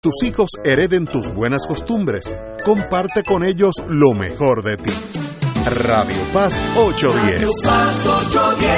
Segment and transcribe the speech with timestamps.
[0.00, 2.30] tus hijos hereden tus buenas costumbres.
[2.64, 4.92] Comparte con ellos lo mejor de ti.
[5.64, 7.34] Radio Paz 810.
[7.34, 8.77] Radio Paz 810.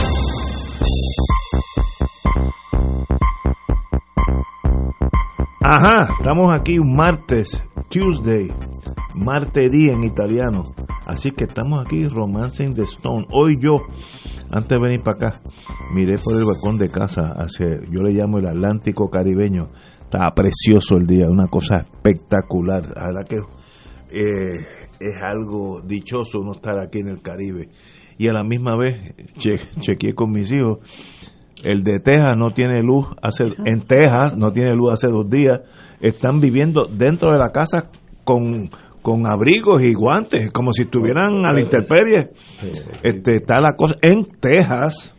[5.73, 7.57] Ajá, estamos aquí un martes,
[7.89, 8.51] Tuesday,
[9.15, 10.63] martedì en italiano.
[11.05, 13.25] Así que estamos aquí, Romancing the Stone.
[13.31, 13.77] Hoy yo,
[14.51, 15.41] antes de venir para acá,
[15.93, 19.69] miré por el balcón de casa, hacia, yo le llamo el Atlántico caribeño.
[20.01, 22.83] Estaba precioso el día, una cosa espectacular.
[23.13, 27.69] La que eh, es algo dichoso uno estar aquí en el Caribe.
[28.17, 30.79] Y a la misma vez, che, chequeé con mis hijos
[31.63, 35.61] el de Texas no tiene luz hace en Texas no tiene luz hace dos días.
[35.99, 37.89] Están viviendo dentro de la casa
[38.23, 38.69] con
[39.01, 42.31] con abrigos y guantes como si estuvieran a la intemperie.
[43.03, 45.13] Este está la cosa en Texas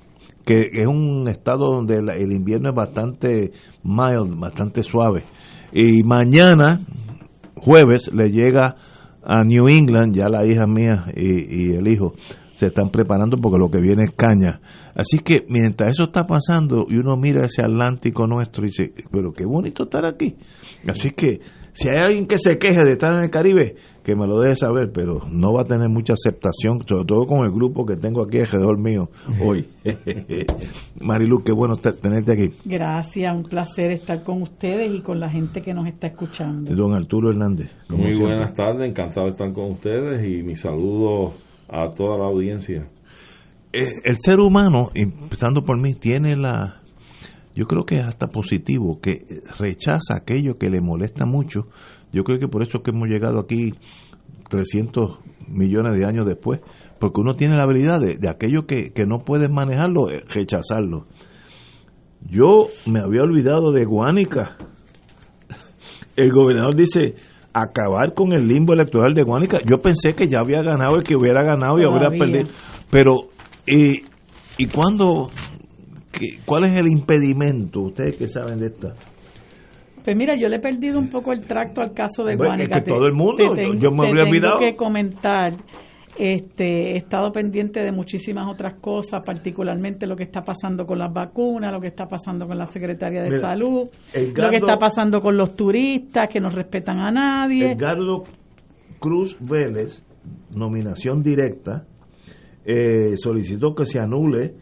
[0.44, 3.52] que es un estado donde el invierno es bastante
[3.84, 5.24] mild bastante suave.
[5.72, 6.80] Y mañana
[7.56, 8.76] jueves le llega
[9.24, 12.14] a New England ya la hija mía y, y el hijo
[12.56, 14.60] se están preparando porque lo que viene es caña.
[14.94, 19.32] Así que mientras eso está pasando y uno mira ese Atlántico nuestro y dice, pero
[19.32, 20.34] qué bonito estar aquí.
[20.86, 21.40] Así que
[21.72, 24.56] si hay alguien que se queje de estar en el Caribe, que me lo deje
[24.56, 28.22] saber, pero no va a tener mucha aceptación, sobre todo con el grupo que tengo
[28.22, 29.08] aquí alrededor mío
[29.42, 29.66] hoy.
[31.00, 32.56] Marilu, qué bueno tenerte aquí.
[32.64, 36.74] Gracias, un placer estar con ustedes y con la gente que nos está escuchando.
[36.74, 37.70] Don Arturo Hernández.
[37.88, 41.32] Muy buenas tardes, encantado de estar con ustedes y mi saludo
[41.68, 42.86] a toda la audiencia.
[43.72, 46.82] Eh, el ser humano, empezando por mí, tiene la,
[47.54, 51.68] yo creo que es hasta positivo, que rechaza aquello que le molesta mucho.
[52.12, 53.72] Yo creo que por eso es que hemos llegado aquí
[54.48, 56.60] 300 millones de años después,
[56.98, 61.06] porque uno tiene la habilidad de, de aquello que, que, no puedes manejarlo, eh, rechazarlo.
[62.20, 64.56] Yo me había olvidado de Guánica.
[66.16, 67.16] El gobernador dice,
[67.52, 69.58] acabar con el limbo electoral de Guánica.
[69.64, 72.08] Yo pensé que ya había ganado el que hubiera ganado y Todavía.
[72.08, 72.54] hubiera perdido.
[72.90, 73.31] Pero,
[73.66, 74.02] ¿y,
[74.58, 75.30] y cuándo?
[76.10, 77.80] Qué, ¿Cuál es el impedimento?
[77.80, 78.92] Ustedes que saben de esta.
[80.04, 82.78] Pues mira, yo le he perdido un poco el tracto al caso de bueno, Guánica.
[82.78, 84.58] Es que todo el mundo, te, te, yo me había olvidado.
[84.58, 85.52] Tengo que comentar.
[86.18, 91.10] Este, he estado pendiente de muchísimas otras cosas, particularmente lo que está pasando con las
[91.10, 94.76] vacunas, lo que está pasando con la Secretaría de Mira, Salud, Edgardo, lo que está
[94.76, 97.72] pasando con los turistas que no respetan a nadie.
[97.72, 98.24] Edgardo
[99.00, 100.04] Cruz Vélez,
[100.54, 101.86] nominación directa,
[102.64, 104.54] eh, solicitó que se anule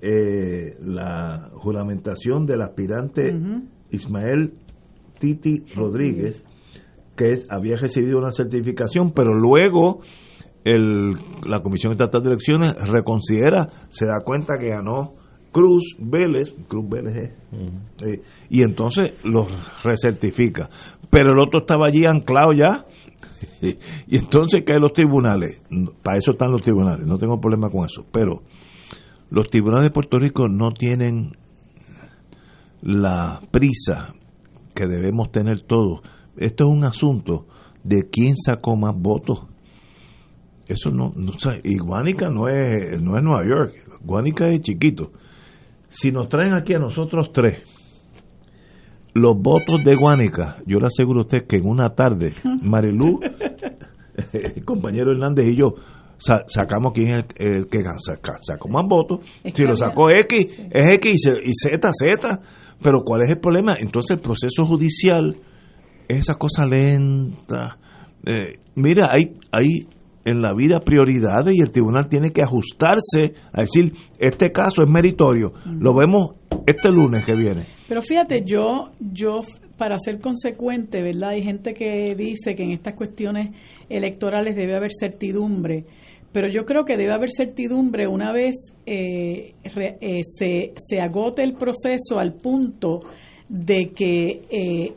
[0.00, 3.68] eh, la juramentación del aspirante uh -huh.
[3.90, 4.54] Ismael
[5.18, 6.44] Titi Rodríguez,
[7.16, 10.00] que es, había recibido una certificación, pero luego
[10.64, 11.12] el,
[11.46, 15.14] la Comisión Estatal de Elecciones reconsidera, se da cuenta que ganó
[15.52, 18.14] Cruz Vélez, Cruz Vélez es, uh -huh.
[18.14, 19.46] eh, y entonces los
[19.84, 20.70] recertifica.
[21.10, 22.86] Pero el otro estaba allí anclado ya,
[24.06, 25.62] y entonces caen los tribunales.
[26.02, 28.04] Para eso están los tribunales, no tengo problema con eso.
[28.12, 28.42] Pero
[29.30, 31.32] los tribunales de Puerto Rico no tienen
[32.82, 34.14] la prisa
[34.74, 36.00] que debemos tener todos.
[36.36, 37.46] Esto es un asunto
[37.84, 39.46] de quién sacó más votos
[40.72, 41.32] eso no, no
[41.62, 45.12] y Guánica no es, no es Nueva York, Guánica es chiquito.
[45.88, 47.62] Si nos traen aquí a nosotros tres,
[49.14, 53.20] los votos de Guánica, yo le aseguro a usted que en una tarde, Marilú,
[54.32, 55.74] el compañero Hernández y yo,
[56.18, 59.20] sa sacamos quién es el, el que saca, sacó más votos.
[59.42, 62.40] Es si lo sacó X, es X y Z, Z.
[62.80, 63.74] Pero ¿cuál es el problema?
[63.78, 65.36] Entonces el proceso judicial
[66.08, 67.78] es esa cosa lenta.
[68.24, 69.88] Eh, mira, hay, hay
[70.24, 74.90] en la vida prioridades y el tribunal tiene que ajustarse a decir, este caso es
[74.90, 75.80] meritorio, uh -huh.
[75.80, 76.36] lo vemos
[76.66, 77.62] este lunes que viene.
[77.88, 79.40] Pero fíjate, yo, yo
[79.76, 81.30] para ser consecuente, ¿verdad?
[81.30, 83.50] Hay gente que dice que en estas cuestiones
[83.88, 85.84] electorales debe haber certidumbre,
[86.32, 88.54] pero yo creo que debe haber certidumbre una vez
[88.86, 93.00] eh, re, eh, se, se agote el proceso al punto
[93.48, 94.94] de que eh,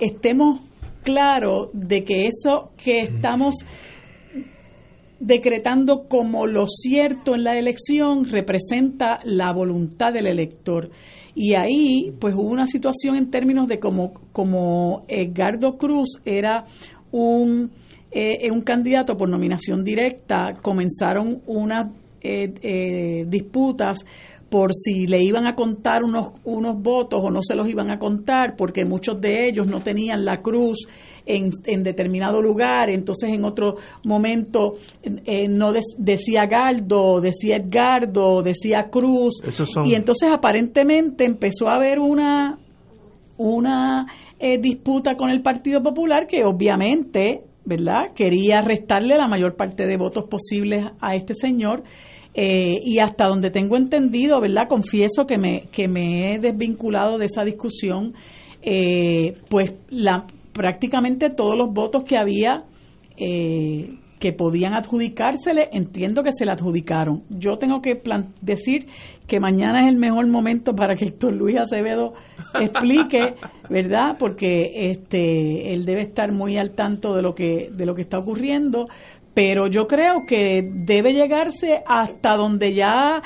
[0.00, 0.60] estemos
[1.02, 3.54] claros de que eso que estamos
[5.26, 10.90] decretando como lo cierto en la elección representa la voluntad del elector.
[11.34, 16.64] Y ahí, pues hubo una situación en términos de como, como Edgardo Cruz era
[17.10, 17.70] un,
[18.10, 21.90] eh, un candidato por nominación directa, comenzaron unas
[22.20, 24.04] eh, eh, disputas
[24.48, 27.98] por si le iban a contar unos, unos votos o no se los iban a
[27.98, 30.86] contar, porque muchos de ellos no tenían la cruz
[31.26, 38.88] en, en determinado lugar, entonces en otro momento eh, no decía Galdo, decía Edgardo, decía
[38.90, 39.34] Cruz,
[39.84, 42.58] y entonces aparentemente empezó a haber una,
[43.36, 44.06] una
[44.38, 49.96] eh, disputa con el Partido Popular que obviamente, ¿verdad?, quería restarle la mayor parte de
[49.96, 51.84] votos posibles a este señor
[52.34, 54.66] eh, y hasta donde tengo entendido, ¿verdad?
[54.68, 58.12] Confieso que me, que me he desvinculado de esa discusión,
[58.60, 62.56] eh, pues la, prácticamente todos los votos que había
[63.18, 67.24] eh, que podían adjudicársele, entiendo que se le adjudicaron.
[67.28, 68.00] Yo tengo que
[68.40, 68.86] decir
[69.26, 72.14] que mañana es el mejor momento para que Héctor Luis Acevedo
[72.58, 73.34] explique,
[73.68, 74.16] ¿verdad?
[74.18, 78.18] Porque este él debe estar muy al tanto de lo que de lo que está
[78.18, 78.86] ocurriendo,
[79.34, 83.20] pero yo creo que debe llegarse hasta donde ya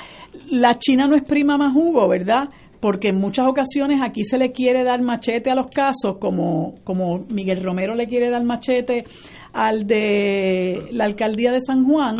[0.50, 2.49] la China no exprima más jugo, ¿verdad?
[2.80, 7.18] Porque en muchas ocasiones aquí se le quiere dar machete a los casos, como, como
[7.28, 9.04] Miguel Romero le quiere dar machete
[9.52, 12.18] al de la alcaldía de San Juan,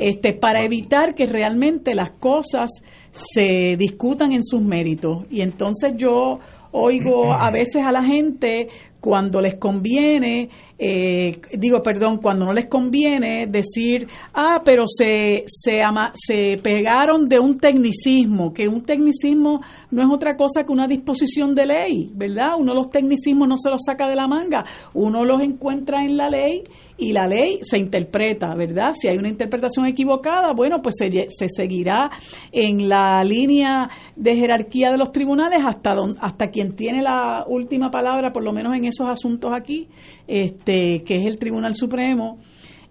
[0.00, 2.70] este, para evitar que realmente las cosas
[3.12, 5.24] se discutan en sus méritos.
[5.30, 6.40] Y entonces yo
[6.72, 8.68] oigo a veces a la gente
[9.00, 16.58] cuando les conviene, eh, digo, perdón, cuando no les conviene decir, ah, pero se, se,
[16.62, 21.66] pegaron de un tecnicismo, que un tecnicismo no es otra cosa que una disposición de
[21.66, 22.50] ley, ¿verdad?
[22.58, 24.64] Uno los tecnicismos no se los saca de la manga,
[24.94, 26.62] uno los encuentra en la ley
[26.96, 28.92] y la ley se interpreta, ¿verdad?
[28.92, 32.10] Si hay una interpretación equivocada, bueno, pues se, se seguirá
[32.52, 37.90] en la línea de jerarquía de los tribunales hasta, don, hasta quien tiene la última
[37.90, 39.88] palabra, por lo menos en esos asuntos aquí,
[40.26, 42.38] este, que es el Tribunal Supremo.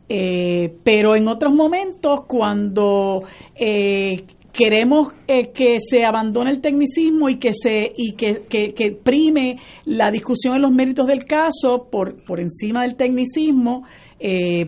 [0.10, 3.24] Eh, pero en otros momentos, cuando
[3.56, 9.58] eh, queremos eh, que se abandone el tecnicismo y que se y que, que, prime
[9.86, 13.84] la discusión en los méritos del caso por, por encima del tecnicismo,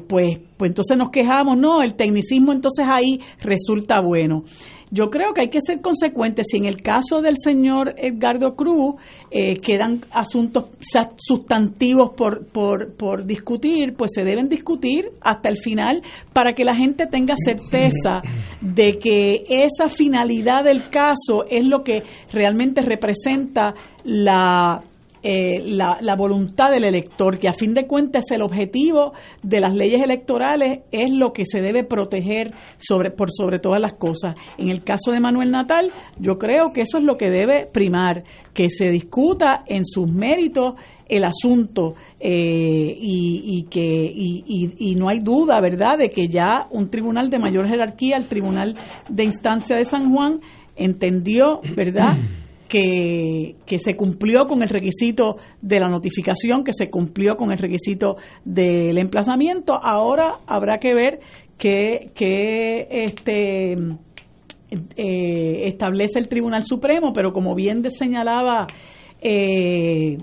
[0.08, 4.44] pues, pues entonces nos quejamos, no, el tecnicismo entonces ahí resulta bueno.
[4.94, 6.48] Yo creo que hay que ser consecuentes.
[6.52, 8.96] Si en el caso del señor Edgardo Cruz
[9.32, 10.66] eh, quedan asuntos
[11.16, 16.02] sustantivos por, por, por discutir, pues se deben discutir hasta el final
[16.34, 18.22] para que la gente tenga certeza
[18.60, 24.84] de que esa finalidad del caso es lo que realmente representa la
[25.24, 29.14] eh, la, la, voluntad del elector, que a fin de cuentas el objetivo
[29.44, 33.94] de las leyes electorales es lo que se debe proteger sobre, por sobre todas las
[33.94, 34.36] cosas.
[34.58, 38.24] En el caso de Manuel Natal, yo creo que eso es lo que debe primar,
[38.54, 40.74] que se discuta en sus méritos
[41.08, 46.90] el asunto eh, y, que y, y, no hay duda, ¿verdad?, de que ya un
[46.90, 48.76] tribunal de mayor jerarquía, el Tribunal
[49.10, 50.40] de Instancia de San Juan,
[50.78, 52.18] entendió, ¿verdad?,
[52.72, 58.16] que, se cumplió con el requisito de la notificación, que se cumplió con el requisito
[58.46, 59.74] del emplazamiento.
[59.74, 61.20] Ahora habrá que ver
[61.58, 62.12] qué,
[62.90, 63.74] este,
[64.96, 68.68] eh, establece el Tribunal Supremo, pero como bien señalaba
[69.20, 70.18] eh,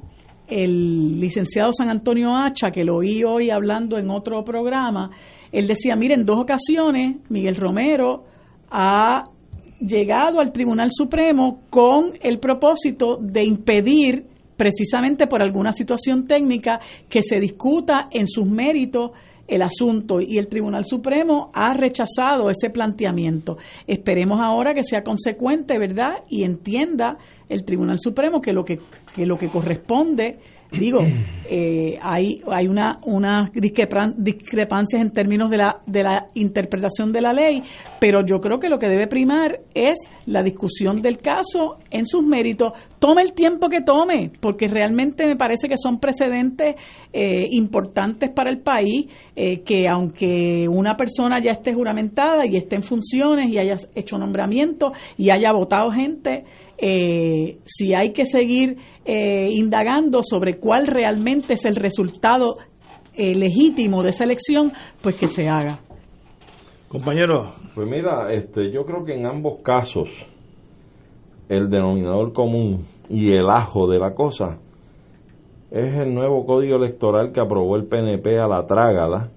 [0.48, 5.10] el licenciado San Antonio Hacha, que lo oí hoy hablando en otro programa,
[5.52, 8.24] él decía, miren, en dos ocasiones Miguel Romero
[8.70, 9.24] ha
[9.80, 14.24] llegado al Tribunal Supremo con el propósito de impedir,
[14.56, 19.12] precisamente por alguna situación técnica, que se discuta en sus méritos
[19.46, 23.56] el asunto y el Tribunal Supremo ha rechazado ese planteamiento.
[23.86, 26.22] Esperemos ahora que sea consecuente, ¿verdad?
[26.28, 27.16] Y entienda
[27.48, 28.78] el Tribunal Supremo que lo que,
[29.16, 30.38] que lo que corresponde
[30.72, 31.00] digo,
[31.50, 37.32] eh, hay, hay una, unas discrepancias en términos de la, de la interpretación de la
[37.32, 37.62] ley,
[38.00, 42.22] pero yo creo que lo que debe primar es la discusión del caso en sus
[42.22, 42.72] méritos.
[42.98, 46.76] Tome el tiempo que tome, porque realmente me parece que son precedentes
[47.12, 52.76] eh, importantes para el país, eh, que aunque una persona ya esté juramentada y esté
[52.76, 56.44] en funciones y haya hecho nombramiento y haya votado gente,
[56.78, 62.58] eh, si hay que seguir eh, indagando sobre cuál realmente es el resultado
[63.14, 65.80] eh, legítimo de esa elección, pues que se haga.
[66.88, 67.52] Compañero.
[67.74, 70.08] Pues mira, este, yo creo que en ambos casos
[71.48, 74.58] el denominador común y el ajo de la cosa
[75.70, 79.30] es el nuevo código electoral que aprobó el PNP a la trágala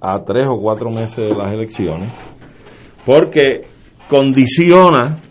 [0.00, 2.12] a tres o cuatro meses de las elecciones,
[3.04, 3.62] porque
[4.08, 5.23] condiciona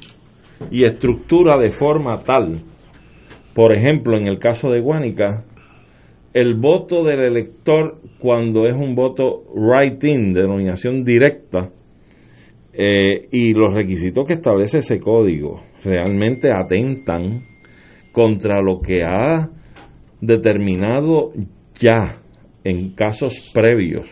[0.71, 2.61] y estructura de forma tal,
[3.53, 5.45] por ejemplo, en el caso de Guánica,
[6.33, 11.69] el voto del elector cuando es un voto write-in, denominación directa,
[12.75, 17.43] eh, y los requisitos que establece ese código realmente atentan
[18.11, 19.47] contra lo que ha
[20.19, 21.31] determinado
[21.75, 22.17] ya
[22.63, 24.07] en casos previos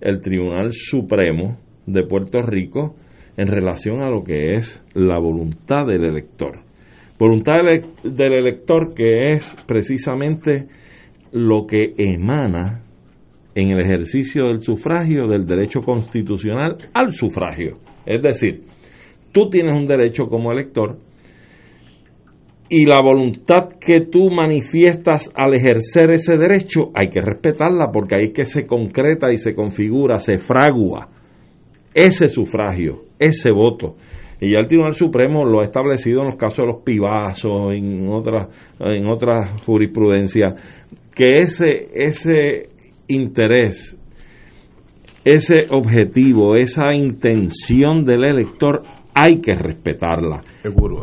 [0.00, 2.96] el Tribunal Supremo de Puerto Rico
[3.36, 6.60] en relación a lo que es la voluntad del elector.
[7.18, 7.54] Voluntad
[8.02, 10.66] del elector que es precisamente
[11.32, 12.82] lo que emana
[13.54, 17.78] en el ejercicio del sufragio del derecho constitucional al sufragio.
[18.04, 18.62] Es decir,
[19.32, 20.98] tú tienes un derecho como elector
[22.68, 28.24] y la voluntad que tú manifiestas al ejercer ese derecho hay que respetarla porque ahí
[28.26, 31.08] es que se concreta y se configura, se fragua
[31.94, 33.96] ese sufragio, ese voto.
[34.40, 38.08] Y ya el Tribunal Supremo lo ha establecido en los casos de los pibazos, en
[38.08, 38.48] otras
[38.80, 40.54] en otras jurisprudencias,
[41.14, 42.68] que ese, ese
[43.08, 43.96] interés,
[45.24, 48.82] ese objetivo, esa intención del elector
[49.14, 50.42] hay que respetarla.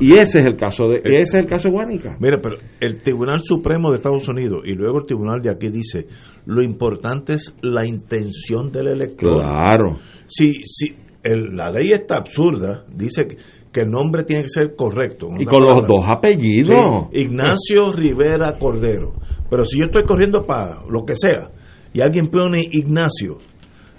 [0.02, 2.18] Y ese es el caso de ese es el caso de Guánica.
[2.20, 6.08] Mira, pero el Tribunal Supremo de Estados Unidos y luego el Tribunal de aquí dice,
[6.46, 9.42] lo importante es la intención del elector.
[9.42, 9.98] Claro.
[10.28, 15.30] Si si la ley está absurda, dice que, el nombre tiene que ser correcto.
[15.40, 17.08] Y con los dos apellidos.
[17.14, 19.14] Ignacio Rivera Cordero.
[19.50, 21.50] Pero si yo estoy corriendo para lo que sea
[21.94, 23.38] y alguien pone Ignacio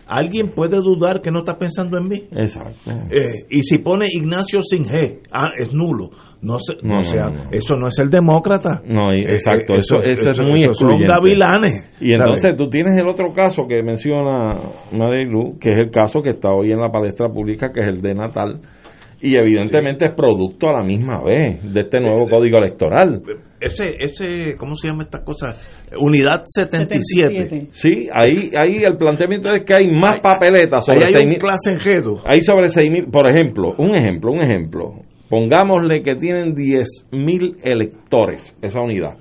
[0.06, 2.28] ¿Alguien puede dudar que no está pensando en mí?
[2.32, 2.90] Exacto.
[3.10, 6.10] Eh, y si pone Ignacio sin G, ah, es nulo.
[6.42, 8.82] No, no, sea, eso no es el demócrata.
[8.84, 11.06] No, eh, exacto, eso, eso, es muy excluyente.
[11.06, 11.90] Son gavilanes.
[12.00, 14.56] Y entonces tú tienes el otro caso que menciona
[14.92, 18.02] Marilu, que es el caso que está hoy en la palestra pública, que es el
[18.02, 18.60] de Natal,
[19.22, 23.22] y evidentemente es producto a la misma vez de este nuevo código electoral.
[23.60, 25.56] Ese, ese, ¿cómo se llama esta cosa?
[25.96, 27.68] Unidad 77.
[27.70, 31.78] Sí, ahí, ahí el planteamiento es que hay más papeletas sobre hay un clase en
[32.24, 34.88] Hay sobre 6.000, por ejemplo, un ejemplo, un ejemplo.
[35.30, 39.16] Pongámosle que tienen 10.000 electores esa unidad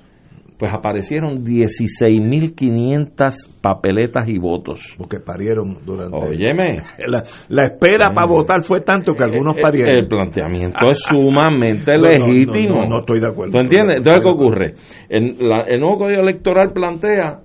[0.61, 4.79] pues aparecieron 16.500 papeletas y votos.
[4.95, 6.15] Porque parieron durante...
[6.15, 6.83] Óyeme.
[7.49, 9.95] La, espera para votar fue tanto que algunos parieron.
[9.95, 12.81] El, planteamiento es sumamente legítimo.
[12.87, 13.53] No, estoy de acuerdo.
[13.53, 13.97] ¿Tú entiendes?
[13.97, 14.75] Entonces, ¿qué ocurre?
[15.09, 15.35] El,
[15.67, 17.39] el nuevo Código Electoral plantea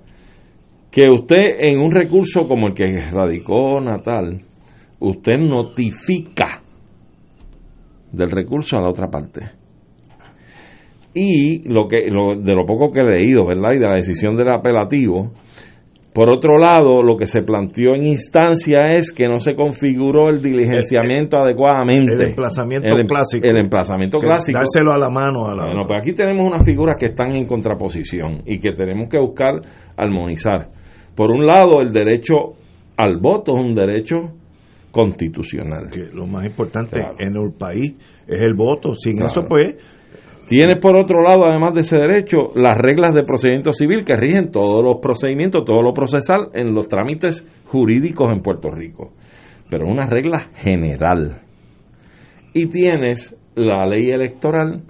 [0.91, 4.43] que usted en un recurso como el que radicó Natal,
[4.99, 6.61] usted notifica
[8.11, 9.56] del recurso a la otra parte
[11.17, 13.71] y lo que de lo poco que he leído, ¿verdad?
[13.73, 15.31] Y de la decisión del apelativo.
[16.13, 20.41] Por otro lado, lo que se planteó en instancia es que no se configuró el
[20.41, 22.23] diligenciamiento adecuadamente.
[22.23, 23.47] El emplazamiento clásico.
[23.47, 24.57] El emplazamiento clásico.
[24.57, 25.65] Dárselo a la mano a la.
[25.65, 29.61] Bueno, pues aquí tenemos unas figuras que están en contraposición y que tenemos que buscar
[29.95, 30.69] armonizar.
[31.15, 32.53] Por un lado, el derecho
[32.97, 34.15] al voto es un derecho
[34.89, 35.91] constitucional.
[35.91, 37.95] Que lo más importante en el país
[38.27, 38.93] es el voto.
[38.93, 39.75] Sin eso, pues
[40.47, 44.49] Tienes por otro lado, además de ese derecho, las reglas de procedimiento civil que rigen
[44.49, 49.11] todos los procedimientos, todo lo procesal en los trámites jurídicos en Puerto Rico.
[49.69, 51.41] Pero una regla general.
[52.53, 54.83] Y tienes la ley electoral,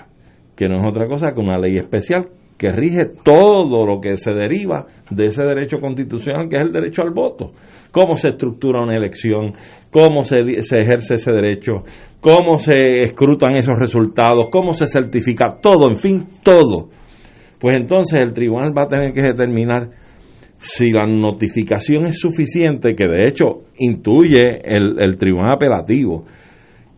[0.56, 4.34] que no es otra cosa que una ley especial que rige todo lo que se
[4.34, 7.52] deriva de ese derecho constitucional que es el derecho al voto.
[7.91, 9.54] Cómo se estructura una elección,
[9.91, 11.84] cómo se, se ejerce ese derecho,
[12.28, 16.90] cómo se escrutan esos resultados, cómo se certifica, todo, en fin, todo.
[17.58, 19.92] Pues entonces el tribunal va a tener que determinar
[20.58, 26.26] si la notificación es suficiente, que de hecho intuye el, el tribunal apelativo,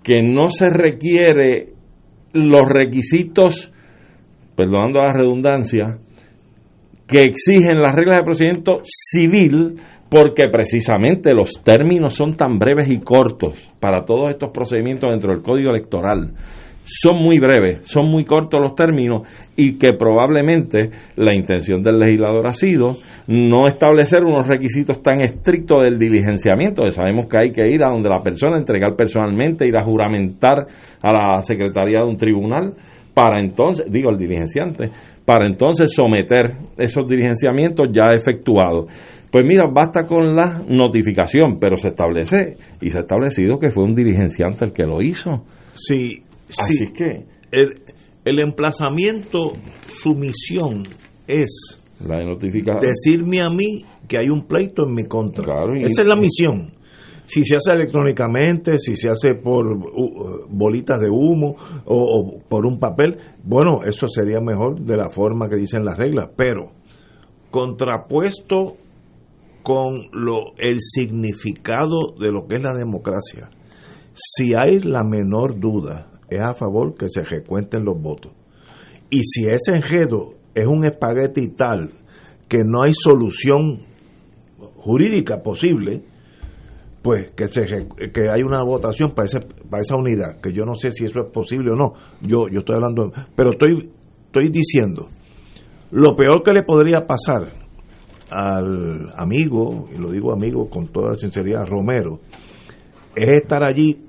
[0.02, 1.74] que no se requiere
[2.34, 3.72] los requisitos,
[4.56, 6.00] perdonando la redundancia,
[7.08, 9.76] que exigen las reglas de procedimiento civil
[10.10, 15.44] porque precisamente los términos son tan breves y cortos para todos estos procedimientos dentro del
[15.44, 16.32] código electoral.
[16.92, 19.22] Son muy breves, son muy cortos los términos
[19.56, 22.96] y que probablemente la intención del legislador ha sido
[23.28, 26.90] no establecer unos requisitos tan estrictos del diligenciamiento.
[26.90, 30.66] Sabemos que hay que ir a donde la persona, entregar personalmente, ir a juramentar
[31.04, 32.74] a la secretaría de un tribunal
[33.14, 34.90] para entonces, digo el diligenciante,
[35.26, 38.86] para entonces someter esos diligenciamientos ya efectuados.
[39.32, 43.84] Pues mira, basta con la notificación, pero se establece y se ha establecido que fue
[43.84, 45.46] un diligenciante el que lo hizo.
[45.74, 46.62] Sí, sí.
[46.62, 47.76] Así que el,
[48.26, 49.54] El emplazamiento,
[49.88, 50.84] su misión
[51.28, 52.80] es la notificar.
[52.80, 55.46] decirme a mí que hay un pleito en mi contra.
[55.80, 56.74] Esa es la misión.
[57.26, 59.66] Si se hace electrónicamente, si se hace por
[60.50, 65.56] bolitas de humo o, por un papel, bueno, eso sería mejor de la forma que
[65.56, 66.72] dicen las reglas, pero
[67.52, 68.78] contrapuesto
[69.64, 73.50] con lo, el significado de lo que es la democracia,
[74.14, 78.32] si hay la menor duda, es a favor que se recuenten los votos.
[79.10, 81.92] Y si ese enredo es un espagueti tal
[82.48, 83.80] que no hay solución
[84.76, 86.04] jurídica posible,
[87.02, 87.66] pues que se
[88.12, 91.22] que hay una votación para ese, para esa unidad, que yo no sé si eso
[91.22, 91.94] es posible o no.
[92.22, 93.90] Yo yo estoy hablando, pero estoy
[94.26, 95.08] estoy diciendo
[95.92, 97.69] lo peor que le podría pasar
[98.32, 102.20] al amigo, y lo digo amigo con toda sinceridad, Romero,
[103.16, 104.06] es estar allí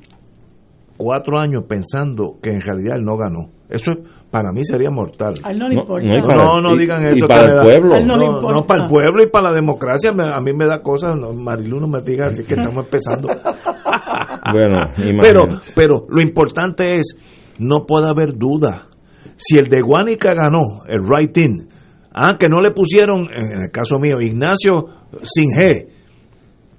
[0.96, 3.48] cuatro años pensando que en realidad él no ganó.
[3.70, 3.92] Eso
[4.30, 5.35] para mí sería mortal.
[5.56, 7.26] no No, digan eso.
[7.26, 7.96] para el pueblo.
[8.04, 10.11] No, para el pueblo y para la democracia.
[10.11, 11.14] a mí me da cosas.
[11.35, 13.28] Marilu no me diga así que estamos empezando.
[14.52, 14.76] bueno,
[15.20, 17.16] pero, pero lo importante es,
[17.59, 18.88] no puede haber duda.
[19.37, 21.68] Si el de Guanica ganó, el right-in,
[22.12, 24.87] ah, que no le pusieron, en el caso mío, Ignacio
[25.23, 25.87] sin G,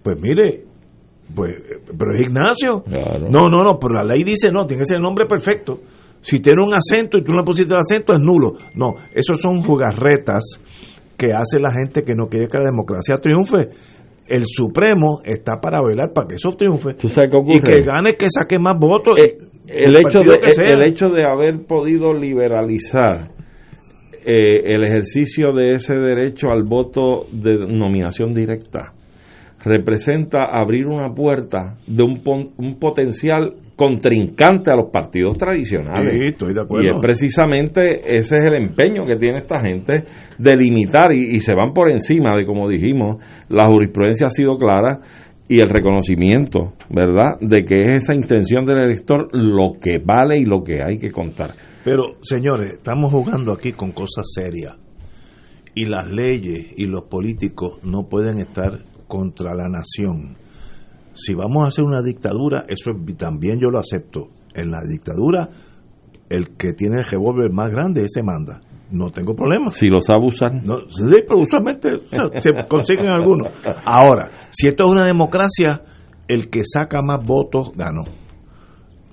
[0.03, 0.63] pues mire,
[1.35, 1.55] pues,
[1.97, 2.83] pero es Ignacio.
[3.29, 5.79] No, no, no, pero la ley dice no, tiene que ser el nombre perfecto.
[6.21, 8.53] Si tiene un acento y tú no le pusiste el acento, es nulo.
[8.75, 10.43] No, esos son jugarretas
[11.17, 13.69] que hace la gente que no quiere que la democracia triunfe.
[14.27, 16.91] El Supremo está para velar para que eso triunfe.
[16.91, 19.17] y que gane, que saque más votos.
[19.17, 23.31] Eh, el, hecho de, el hecho de haber podido liberalizar
[24.25, 28.93] eh, el ejercicio de ese derecho al voto de nominación directa
[29.63, 32.21] representa abrir una puerta de un,
[32.57, 36.13] un potencial contrincante a los partidos tradicionales.
[36.13, 36.87] Sí, estoy de acuerdo.
[36.87, 40.03] Y es precisamente ese es el empeño que tiene esta gente
[40.37, 44.99] de limitar y, se van por encima de, como dijimos, la jurisprudencia ha sido clara
[45.47, 50.45] y el reconocimiento, ¿verdad?, de que es esa intención del elector lo que vale y
[50.45, 51.49] lo que hay que contar.
[51.83, 54.75] Pero, señores, estamos jugando aquí con cosas serias
[55.73, 60.37] y las leyes y los políticos no pueden estar contra la nación.
[61.13, 64.29] Si vamos a hacer una dictadura, eso también yo lo acepto.
[64.53, 65.49] En la dictadura,
[66.29, 68.61] el que tiene el revólver más grande, ese manda.
[68.91, 69.71] No tengo problema.
[69.71, 70.53] Si lo sabe usar.
[70.53, 71.89] No, sí, pero usualmente
[72.39, 73.47] se consiguen algunos.
[73.85, 75.81] Ahora, si esto es una democracia,
[76.27, 78.03] el que saca más votos ganó.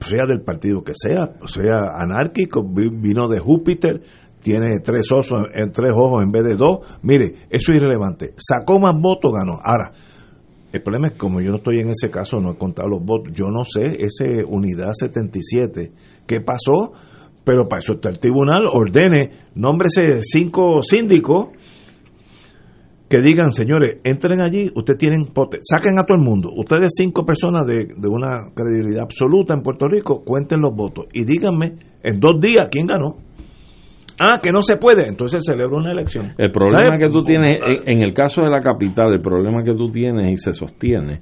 [0.01, 4.03] Sea del partido que sea, sea anárquico, vino de Júpiter,
[4.43, 6.79] tiene tres, osos, en, tres ojos en vez de dos.
[7.03, 8.35] Mire, eso es irrelevante.
[8.37, 9.59] Sacó más votos, ganó.
[9.63, 9.93] Ahora,
[10.73, 13.05] el problema es que como yo no estoy en ese caso, no he contado los
[13.05, 15.93] votos, yo no sé, ese unidad 77,
[16.27, 16.93] qué pasó,
[17.45, 21.49] pero para eso está el tribunal, ordene, nómbrese cinco síndicos
[23.09, 25.25] que digan, señores, entren allí, ustedes tienen,
[25.63, 29.89] saquen a todo el mundo, ustedes cinco personas de, de una credibilidad absoluta en Puerto
[29.89, 33.17] Rico, cuenten los votos y díganme en dos días quién ganó.
[34.21, 36.33] Ah, que no se puede, entonces celebra una elección.
[36.37, 39.93] El problema que tú tienes, en, el caso de la capital, el problema que tú
[39.93, 41.21] tienes y se sostiene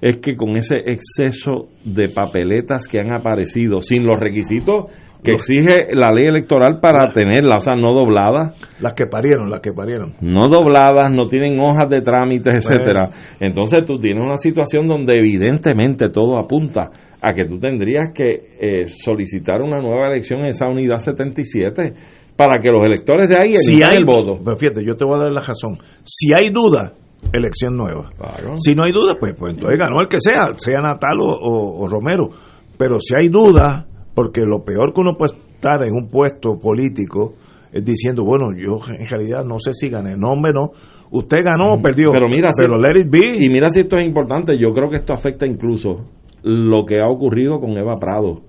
[0.00, 4.86] es que con ese exceso de papeletas que han aparecido sin los requisitos
[5.22, 8.56] que exige la ley electoral para tenerlas, o sea, no dobladas.
[8.80, 10.14] Las que parieron, las que parieron.
[10.20, 13.04] No dobladas, no tienen hojas de trámites, etcétera.
[13.40, 18.86] Entonces tú tienes una situación donde evidentemente todo apunta a que tú tendrías que eh,
[18.86, 21.92] solicitar una nueva elección en esa unidad 77
[22.36, 24.38] para que los electores de ahí si hay, el voto.
[24.44, 25.78] Pero fíjate, yo te voy a dar la razón.
[26.04, 26.92] Si hay duda,
[27.32, 28.10] elección nueva.
[28.56, 32.28] Si no hay duda, pues, pues entonces ganó el que sea, sea Natal o, Romero.
[32.76, 33.86] Pero si hay duda,
[34.18, 37.34] porque lo peor que uno puede estar en un puesto político
[37.70, 40.16] es diciendo, bueno, yo en realidad no sé si gané.
[40.16, 40.70] No, hombre, no.
[41.12, 42.08] Usted ganó o perdió.
[42.10, 43.36] Pero mira, pero let it be.
[43.38, 44.58] Y mira si esto es importante.
[44.58, 46.04] Yo creo que esto afecta incluso
[46.42, 48.40] lo que ha ocurrido con Eva Prado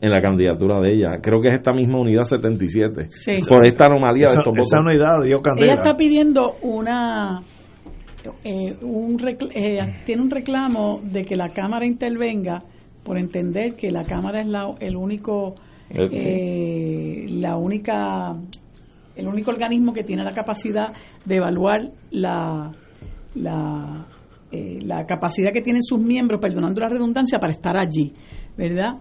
[0.00, 1.18] en la candidatura de ella.
[1.20, 3.08] Creo que es esta misma unidad 77.
[3.46, 7.42] Por esta anomalía esa, de Esa unidad dio Ella está pidiendo una.
[8.42, 9.18] Eh, un
[9.54, 12.60] eh, tiene un reclamo de que la Cámara intervenga
[13.06, 15.54] por entender que la Cámara es la, el único.
[15.88, 18.34] Eh, la única
[19.14, 20.88] el único organismo que tiene la capacidad
[21.24, 22.72] de evaluar la
[23.34, 24.06] la,
[24.50, 28.12] la capacidad que tienen sus miembros, perdonando la redundancia, para estar allí,
[28.56, 28.96] ¿verdad?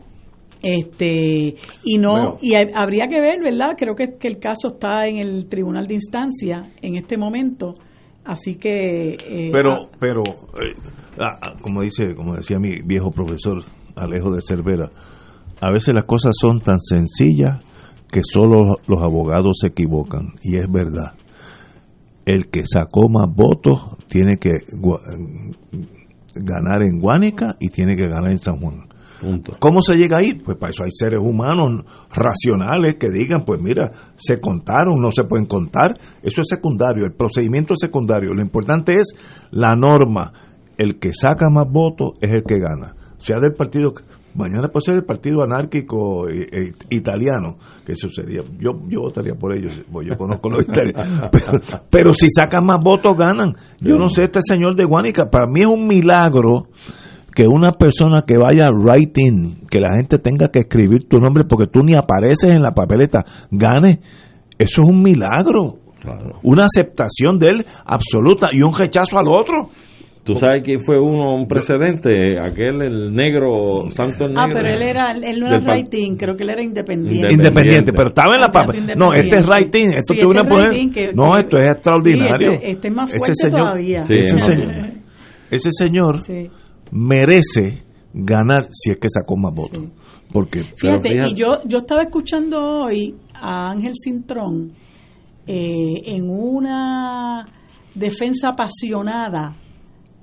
[0.65, 5.17] este y no y habría que ver verdad creo que, que, el caso está en
[5.17, 7.75] el tribunal de instancia en este momento
[8.23, 10.73] así que eh, pero ah, pero eh,
[11.19, 13.63] ah, ah, como dice como decía mi viejo profesor
[13.95, 14.91] Alejo de Cervera
[15.61, 17.59] a veces las cosas son tan sencillas
[18.11, 21.13] que solo los abogados se equivocan, y es verdad.
[22.25, 24.51] El que sacó más votos tiene que
[26.35, 28.87] ganar en Guánica y tiene que ganar en San Juan.
[29.59, 30.33] ¿Cómo se llega ahí?
[30.33, 35.23] Pues para eso hay seres humanos racionales que digan, pues mira, se contaron, no se
[35.23, 35.93] pueden contar.
[36.21, 38.33] Eso es secundario, el procedimiento es secundario.
[38.33, 39.15] Lo importante es
[39.51, 40.33] la norma.
[40.77, 42.95] El que saca más votos es el que gana.
[43.25, 43.91] Sea del partido,
[44.35, 49.33] mañana puede ser el partido anárquico eh, eh, italiano, que eso sería, yo, yo votaría
[49.33, 51.31] por ellos, pues yo conozco los italianos,
[51.89, 53.55] pero, si sacan más votos ganan.
[53.79, 56.67] Yo no sé, este señor de Guánica, para mí es un milagro
[57.33, 61.65] que una persona que vaya writing, que la gente tenga que escribir tu nombre porque
[61.65, 64.01] tú ni apareces en la papeleta, gane,
[64.59, 65.79] eso es un milagro.
[66.43, 69.71] Una aceptación de él absoluta y un rechazo al otro.
[70.25, 72.39] ¿Tú sabes quién fue uno, un precedente?
[72.39, 74.41] Aquel, el negro, Santo Negro.
[74.41, 77.31] Ah, pero él, era, él no era writing, creo que él era independiente.
[77.31, 78.95] Independiente, pero estaba en la papeleta.
[78.95, 81.15] No, este es writing, esto sí, te este poner.
[81.15, 82.53] no, esto es extraordinario.
[82.53, 84.01] este, este, es más fuerte ese señor, todavía.
[84.01, 84.93] ese, señor,
[85.51, 86.19] ese señor
[86.91, 89.83] merece ganar si es que sacó más votos.
[90.33, 94.71] Porque, fíjate, y yo, yo estaba escuchando hoy a Ángel Cintrón
[95.45, 97.45] eh, en una
[97.93, 99.53] defensa apasionada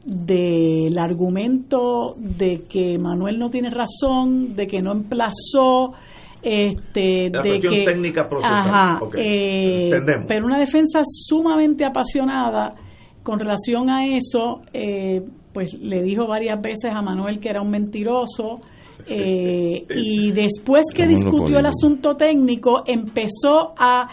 [0.05, 5.93] del argumento de que Manuel no tiene razón, de que no emplazó,
[6.43, 8.99] este, de que técnica procesal.
[9.17, 9.91] Eh,
[10.27, 12.75] pero una defensa sumamente apasionada
[13.23, 14.63] con relación a eso.
[14.73, 18.61] Eh, pues le dijo varias veces a Manuel que era un mentiroso.
[19.05, 24.09] Eh, y después que discutió el asunto técnico, empezó a,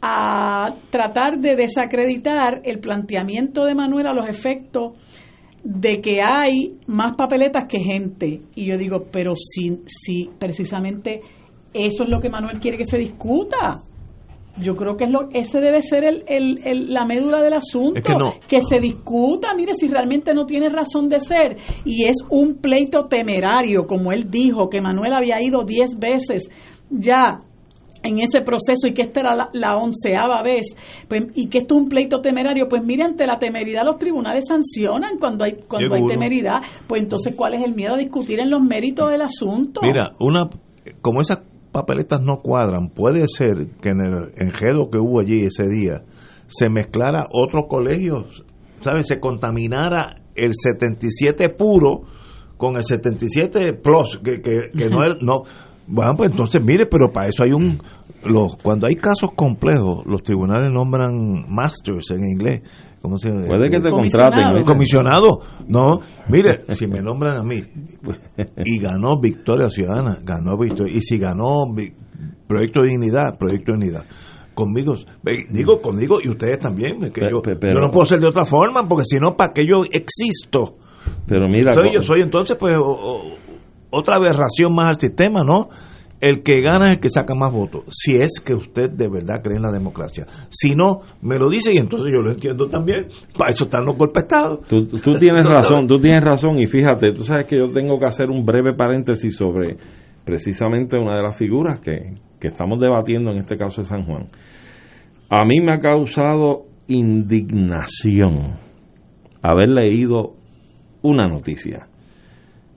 [0.00, 4.94] a tratar de desacreditar el planteamiento de Manuel a los efectos
[5.70, 8.42] de que hay más papeletas que gente.
[8.56, 11.20] Y yo digo, pero si, si precisamente
[11.72, 13.80] eso es lo que Manuel quiere que se discuta.
[14.60, 18.02] Yo creo que es lo, ese debe ser el, el, la médula del asunto,
[18.48, 21.56] que, se discuta, mire, si realmente no tiene razón de ser.
[21.84, 26.50] Y es un pleito temerario, como él dijo, que Manuel había ido diez veces
[26.90, 27.38] ya
[28.02, 30.74] en ese proceso y que esta era la, onceava vez
[31.08, 34.44] pues, y que esto es un pleito temerario, pues mire, ante la temeridad los tribunales
[34.48, 38.50] sancionan cuando hay cuando hay temeridad, pues entonces ¿cuál es el miedo a discutir en
[38.50, 39.80] los méritos del asunto?
[39.82, 40.48] Mira, una
[41.02, 45.68] como esa papeletas no cuadran, puede ser que en el enredo que hubo allí ese
[45.68, 46.02] día
[46.46, 48.26] se mezclara otro colegio,
[48.80, 49.06] ¿sabes?
[49.06, 52.02] Se contaminara el 77 puro
[52.56, 55.42] con el 77 plus, que, que, no es, no,
[55.90, 57.80] bueno, pues entonces mire, pero para eso hay un,
[58.24, 62.62] los, cuando hay casos complejos, los tribunales nombran masters en inglés,
[63.02, 64.62] Puede que te contraten.
[64.66, 65.40] Comisionado.
[65.68, 67.62] No, mire, si me nombran a mí
[68.64, 70.94] y ganó Victoria Ciudadana, ganó Victoria.
[70.94, 71.64] Y si ganó
[72.46, 74.04] Proyecto de Dignidad, Proyecto de Dignidad.
[74.52, 74.94] Conmigo,
[75.50, 77.00] digo conmigo y ustedes también.
[77.12, 77.40] Que yo,
[77.72, 80.76] no puedo ser de otra forma, porque si no, ¿para qué yo existo?
[81.26, 81.72] Pero mira.
[81.94, 82.74] yo soy entonces, pues,
[83.90, 85.68] otra aberración más al sistema, ¿no?
[86.20, 89.42] el que gana es el que saca más votos, si es que usted de verdad
[89.42, 90.26] cree en la democracia.
[90.50, 93.06] Si no, me lo dice y entonces yo lo entiendo también.
[93.36, 94.26] Para eso están los golpes
[94.68, 98.04] Tú, tú tienes razón, tú tienes razón y fíjate, tú sabes que yo tengo que
[98.04, 99.76] hacer un breve paréntesis sobre
[100.24, 104.28] precisamente una de las figuras que, que estamos debatiendo en este caso de San Juan.
[105.30, 108.58] A mí me ha causado indignación
[109.42, 110.34] haber leído
[111.02, 111.86] una noticia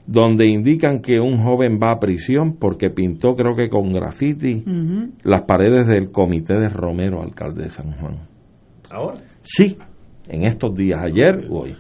[0.06, 4.64] donde indican que un joven va a prisión porque pintó, creo que con graffiti,
[5.24, 8.18] las paredes del comité de Romero, alcalde de San Juan.
[8.92, 9.16] ¿Ahora?
[9.42, 9.78] Sí,
[10.28, 11.76] en estos días, ayer o hoy.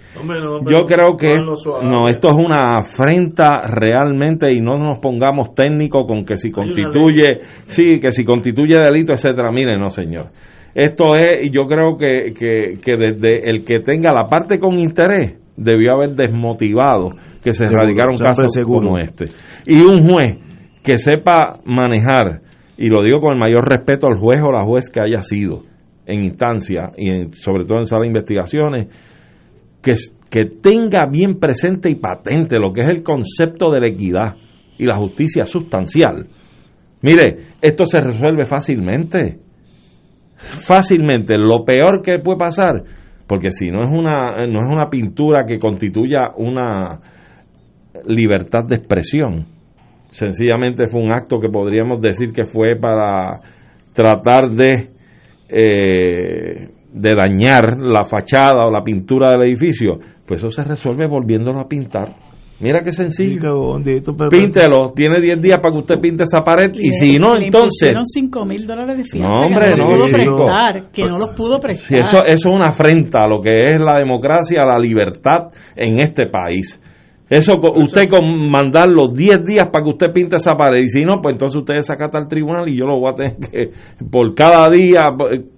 [0.69, 6.25] Yo creo que no, esto es una afrenta realmente y no nos pongamos técnicos con
[6.25, 9.51] que si constituye, sí, que si constituye delito, etcétera.
[9.51, 10.27] Mire, no, señor.
[10.73, 14.79] Esto es, y yo creo que, que, que desde el que tenga la parte con
[14.79, 17.09] interés debió haber desmotivado
[17.43, 19.25] que se erradicaron casos como este.
[19.65, 20.37] Y un juez
[20.83, 22.41] que sepa manejar,
[22.77, 25.61] y lo digo con el mayor respeto al juez o la juez que haya sido
[26.05, 28.87] en instancia y sobre todo en sala de investigaciones,
[29.81, 29.93] que,
[30.29, 34.35] que tenga bien presente y patente lo que es el concepto de la equidad
[34.77, 36.27] y la justicia sustancial.
[37.01, 39.39] Mire, esto se resuelve fácilmente.
[40.37, 41.37] Fácilmente.
[41.37, 42.83] Lo peor que puede pasar,
[43.27, 46.99] porque si no es una, no es una pintura que constituya una
[48.05, 49.45] libertad de expresión.
[50.09, 53.39] Sencillamente fue un acto que podríamos decir que fue para
[53.93, 54.88] tratar de,
[55.49, 59.99] eh, de dañar la fachada o la pintura del edificio.
[60.25, 62.09] Pues eso se resuelve volviéndolo a pintar.
[62.63, 63.76] Mira qué sencillo.
[64.32, 67.93] Píntelo, tiene 10 días para que usted pinte esa pared y, si no, entonces...
[68.02, 71.60] 5 mil dólares de fianza no, hombre, que no, pudo prestar, que no los pudo
[71.60, 71.99] prestar.
[71.99, 76.28] eso, eso es una afrenta a lo que es la democracia, la libertad en este
[76.28, 76.80] país.
[77.30, 81.04] Eso, usted con mandar los 10 días para que usted pinte esa pared y si
[81.04, 83.71] no, pues entonces usted sacata al tribunal y yo lo voy a tener que,
[84.10, 85.02] por cada día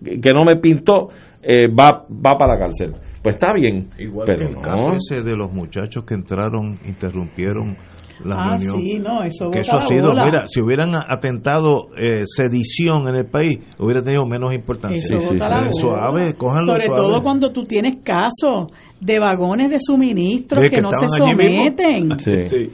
[0.01, 1.09] que no me pintó,
[1.43, 3.89] eh, va, va para la cárcel pues está bien.
[3.97, 7.75] Igual pero que el caso ese de los muchachos que entraron, interrumpieron
[8.23, 8.79] la ah, reunión.
[8.79, 13.25] Sí, no, eso, que eso ha sido, mira, si hubieran atentado eh, sedición en el
[13.25, 14.99] país, hubiera tenido menos importancia.
[14.99, 15.17] Eso,
[15.71, 18.67] suave, Sobre todo cuando tú tienes casos
[18.99, 22.09] de vagones de suministro que, no se someten,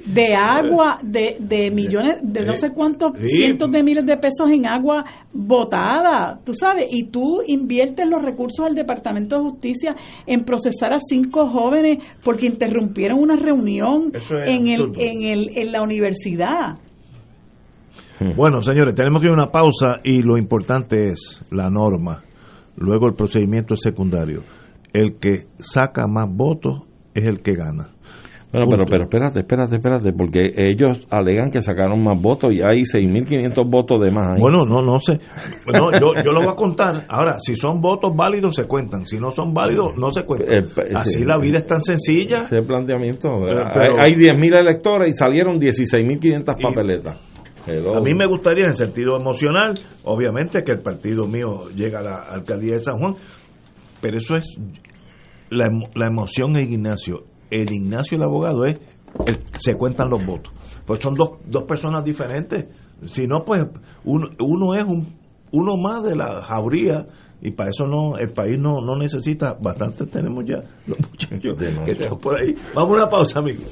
[0.05, 4.67] de agua, de, de millones, de no sé cuántos cientos de miles de pesos en
[4.67, 5.03] agua
[5.33, 9.95] botada, tú sabes, y tú inviertes los recursos del Departamento de Justicia
[10.27, 14.11] en procesar a cinco jóvenes porque interrumpieron una reunión
[14.45, 16.77] en, el, en, el, en la universidad.
[18.35, 22.23] Bueno, señores, tenemos que ir a una pausa y lo importante es la norma,
[22.77, 24.43] luego el procedimiento secundario
[24.93, 27.91] el que saca más votos es el que gana.
[28.51, 32.81] Bueno, pero, pero espérate, espérate, espérate, porque ellos alegan que sacaron más votos y hay
[32.81, 34.37] 6.500 votos de más.
[34.37, 35.19] Bueno, no, no sé.
[35.65, 37.03] Bueno, yo, yo lo voy a contar.
[37.07, 39.05] Ahora, si son votos válidos, se cuentan.
[39.05, 40.53] Si no son válidos, no se cuentan.
[40.53, 42.41] Eh, Así la vida es tan sencilla.
[42.41, 43.29] Ese planteamiento.
[43.29, 47.17] hay, 10.000 electores y salieron 16.500 papeletas.
[47.67, 52.01] A mí me gustaría, en el sentido emocional, obviamente, que el partido mío llegue a
[52.01, 53.13] la alcaldía de San Juan,
[54.01, 54.45] pero eso es
[55.49, 57.25] la, la emoción en Ignacio.
[57.49, 58.79] El Ignacio, el abogado, es
[59.59, 60.53] se cuentan los votos.
[60.85, 62.65] Pues son dos, dos personas diferentes.
[63.05, 63.65] Si no, pues
[64.03, 65.15] uno, uno es un,
[65.51, 67.05] uno más de la jauría
[67.41, 71.91] y para eso no el país no, no necesita, bastante tenemos ya los muchachos que
[71.91, 72.53] están por ahí.
[72.75, 73.65] Vamos a una pausa, amigos.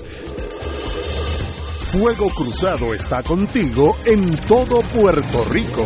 [1.92, 5.86] Fuego Cruzado está contigo en todo Puerto Rico.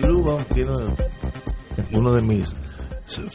[0.00, 0.72] Marluba tiene
[1.92, 2.54] uno de mis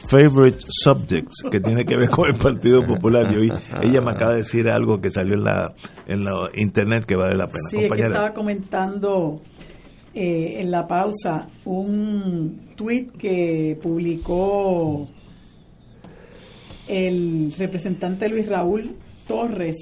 [0.08, 3.52] favorite subjects que tiene que ver con el Partido Popular y hoy
[3.82, 5.74] ella me acaba de decir algo que salió en la
[6.08, 7.70] en la internet que vale la pena.
[7.70, 9.42] Sí, estaba comentando
[10.14, 15.08] eh, en la pausa un tweet que publicó
[16.88, 18.96] el representante Luis Raúl
[19.28, 19.76] Torres,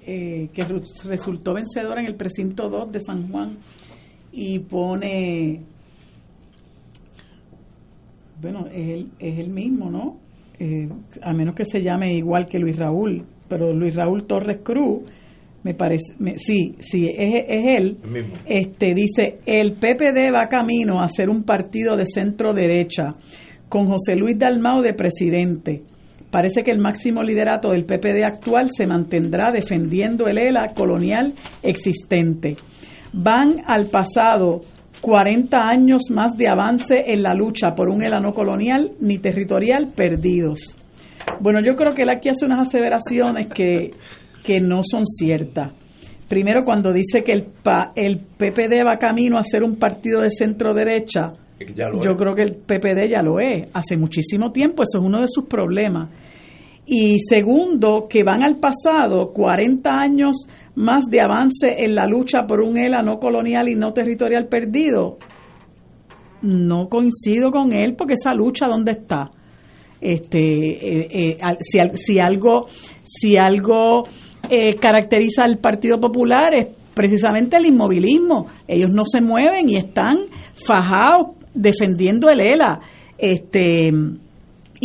[0.00, 0.64] eh, que
[1.04, 3.58] resultó vencedor en el precinto 2 de San Juan,
[4.32, 5.64] y pone,
[8.40, 10.18] bueno, es el, es el mismo, ¿no?
[10.58, 10.88] Eh,
[11.22, 15.02] a menos que se llame igual que Luis Raúl, pero Luis Raúl Torres Cruz
[15.64, 17.96] me parece, sí, sí, es, él,
[18.44, 23.08] este dice, el PPD va camino a ser un partido de centro derecha,
[23.68, 25.82] con José Luis Dalmau de presidente.
[26.30, 31.32] Parece que el máximo liderato del PPD actual se mantendrá defendiendo el ELA colonial
[31.62, 32.56] existente.
[33.12, 34.60] Van al pasado
[35.04, 39.92] 40 años más de avance en la lucha por un ELA no colonial ni territorial
[39.94, 40.76] perdidos.
[41.40, 43.92] Bueno, yo creo que él aquí hace unas aseveraciones que
[44.44, 45.72] que no son ciertas.
[46.28, 47.48] Primero, cuando dice que el,
[47.96, 51.28] el PPD va camino a ser un partido de centro derecha,
[51.58, 55.28] yo creo que el PPD ya lo es, hace muchísimo tiempo, eso es uno de
[55.28, 56.10] sus problemas.
[56.86, 62.60] Y segundo, que van al pasado 40 años más de avance en la lucha por
[62.60, 65.18] un ELA no colonial y no territorial perdido.
[66.42, 69.30] No coincido con él porque esa lucha, ¿dónde está?
[70.00, 72.66] Este, eh, eh, si, si algo,
[73.02, 74.02] si algo
[74.50, 78.46] eh, caracteriza al Partido Popular es precisamente el inmovilismo.
[78.68, 80.18] Ellos no se mueven y están
[80.66, 82.80] fajados defendiendo el ELA.
[83.16, 83.90] Este,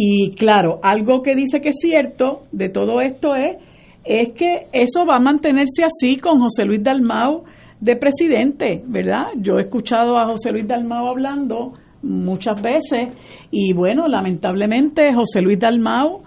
[0.02, 3.58] y claro, algo que dice que es cierto de todo esto es,
[4.06, 7.43] es que eso va a mantenerse así con José Luis Dalmau
[7.82, 9.34] de presidente, ¿verdad?
[9.36, 13.10] Yo he escuchado a José Luis Dalmau hablando muchas veces
[13.52, 16.24] y bueno, lamentablemente José Luis Dalmau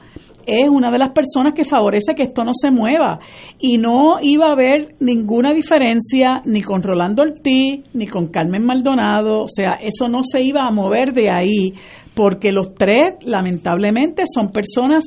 [0.46, 3.18] es una de las personas que favorece que esto no se mueva.
[3.58, 9.42] Y no iba a haber ninguna diferencia ni con Rolando Ortiz, ni con Carmen Maldonado,
[9.42, 11.74] o sea, eso no se iba a mover de ahí,
[12.14, 15.04] porque los tres, lamentablemente, son personas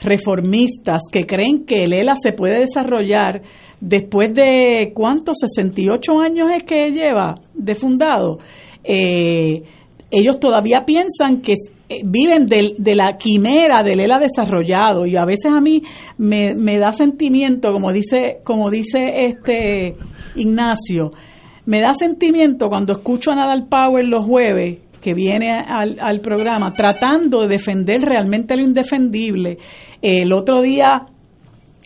[0.00, 3.42] reformistas que creen que el ELA se puede desarrollar
[3.80, 5.38] después de, ¿cuántos?
[5.40, 8.38] 68 años es que lleva de fundado.
[8.84, 9.62] Eh,
[10.10, 11.54] ellos todavía piensan que
[11.88, 15.82] eh, viven de, la quimera del ELA desarrollado y a veces a mí
[16.16, 19.94] me, da sentimiento, como dice, como dice este
[20.36, 21.12] Ignacio,
[21.66, 26.72] me da sentimiento cuando escucho a Nadal Power los jueves que viene al, al programa
[26.72, 29.58] tratando de defender realmente lo indefendible.
[30.02, 31.06] El otro día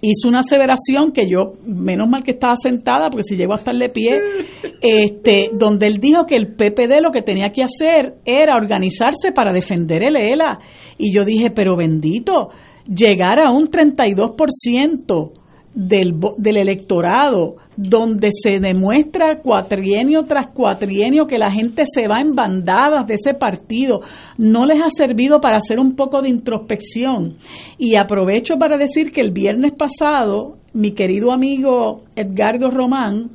[0.03, 3.75] hizo una aseveración que yo, menos mal que estaba sentada, porque si llego a estar
[3.75, 4.19] de pie,
[4.83, 9.53] este, donde él dijo que el PPD lo que tenía que hacer era organizarse para
[9.53, 10.59] defender el ELA.
[10.99, 12.51] Y yo dije, pero bendito,
[12.85, 15.42] llegar a un 32%
[15.75, 22.35] del, del electorado, donde se demuestra cuatrienio tras cuatrienio que la gente se va en
[22.35, 24.01] bandadas de ese partido,
[24.37, 27.37] no les ha servido para hacer un poco de introspección.
[27.79, 33.31] Y aprovecho para decir que el viernes pasado, mi querido amigo Edgardo Román,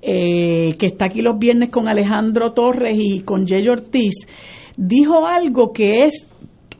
[0.00, 4.14] eh, que está aquí los viernes con Alejandro Torres y con Jay Ortiz,
[4.76, 6.26] dijo algo que es,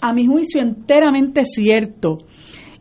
[0.01, 2.19] a mi juicio, enteramente cierto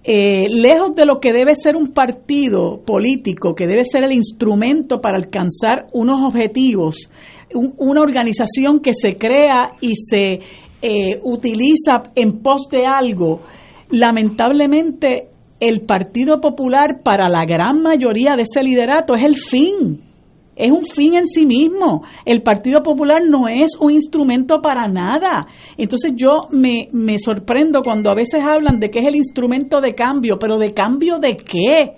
[0.04, 5.00] eh, lejos de lo que debe ser un partido político, que debe ser el instrumento
[5.00, 7.10] para alcanzar unos objetivos,
[7.54, 10.40] una organización que se crea y se
[10.82, 13.42] eh, utiliza en pos de algo,
[13.90, 15.28] lamentablemente
[15.60, 20.11] el Partido Popular para la gran mayoría de ese liderato es el fin
[20.56, 22.04] es un fin en sí mismo.
[22.26, 25.48] El Partido Popular no es un instrumento para nada.
[25.78, 29.94] Entonces yo me, me sorprendo cuando a veces hablan de que es el instrumento de
[29.94, 31.98] cambio, pero ¿de cambio de qué?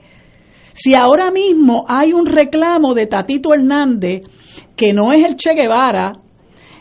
[0.74, 4.22] Si ahora mismo hay un reclamo de Tatito Hernández,
[4.76, 6.14] que no es el Che Guevara,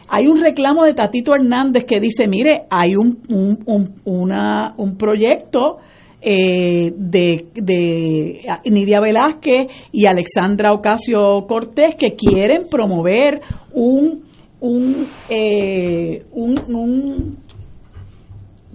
[0.09, 5.79] hay un reclamo de Tatito Hernández que dice, mire, hay un, un, una, un proyecto
[6.23, 13.41] eh, de, de Nidia Velázquez y Alexandra Ocasio Cortés que quieren promover
[13.73, 14.23] un,
[14.61, 17.42] un, eh, un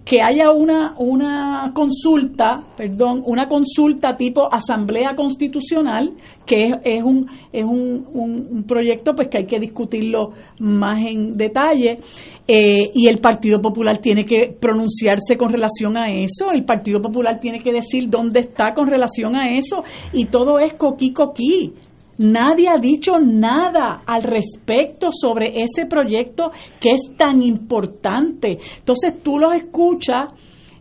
[0.07, 6.13] que haya una, una consulta, perdón, una consulta tipo asamblea constitucional,
[6.45, 10.29] que es, un, es un, un, proyecto pues que hay que discutirlo
[10.59, 11.99] más en detalle,
[12.47, 17.41] eh, y el Partido Popular tiene que pronunciarse con relación a eso, el Partido Popular
[17.41, 19.83] tiene que decir dónde está con relación a eso,
[20.13, 21.73] y todo es coquí coquí.
[22.19, 28.57] Nadie ha dicho nada al respecto sobre ese proyecto que es tan importante.
[28.79, 30.33] Entonces tú los escuchas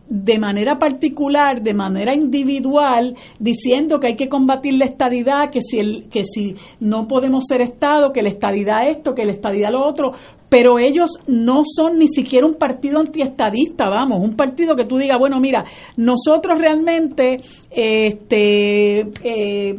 [0.09, 5.79] de manera particular, de manera individual, diciendo que hay que combatir la estadidad, que si,
[5.79, 9.85] el, que si no podemos ser Estado, que la estadidad esto, que la estadidad lo
[9.85, 10.13] otro,
[10.49, 15.17] pero ellos no son ni siquiera un partido antiestadista, vamos, un partido que tú digas,
[15.19, 15.65] bueno, mira,
[15.97, 17.37] nosotros realmente
[17.69, 19.75] este, eh,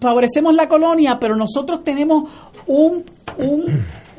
[0.00, 2.30] favorecemos la colonia, pero nosotros tenemos
[2.66, 3.04] un,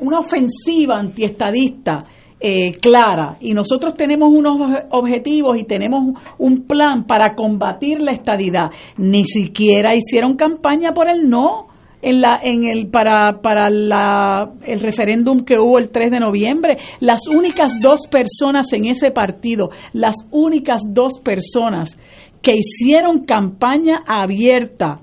[0.00, 2.04] una ofensiva antiestadista.
[2.38, 4.58] Eh, clara y nosotros tenemos unos
[4.90, 8.70] objetivos y tenemos un plan para combatir la estadidad.
[8.98, 11.68] Ni siquiera hicieron campaña por el no
[12.06, 16.76] en la en el para para la, el referéndum que hubo el 3 de noviembre
[17.00, 21.98] las únicas dos personas en ese partido las únicas dos personas
[22.40, 25.00] que hicieron campaña abierta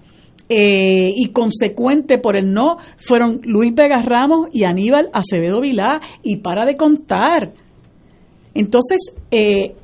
[0.47, 6.37] eh, y consecuente por el no fueron Luis Vega Ramos y Aníbal Acevedo Vilá y
[6.37, 7.51] para de contar
[8.53, 8.99] entonces
[9.29, 9.75] eh,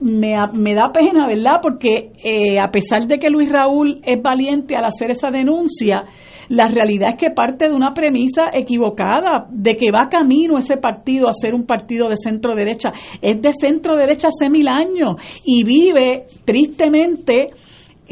[0.00, 1.58] me, me, da pena, ¿verdad?
[1.60, 6.04] Porque eh, a pesar de que Luis Raúl es valiente al hacer esa denuncia,
[6.48, 11.28] la realidad es que parte de una premisa equivocada, de que va camino ese partido
[11.28, 12.92] a ser un partido de centro derecha.
[13.20, 17.48] Es de centro derecha hace mil años y vive tristemente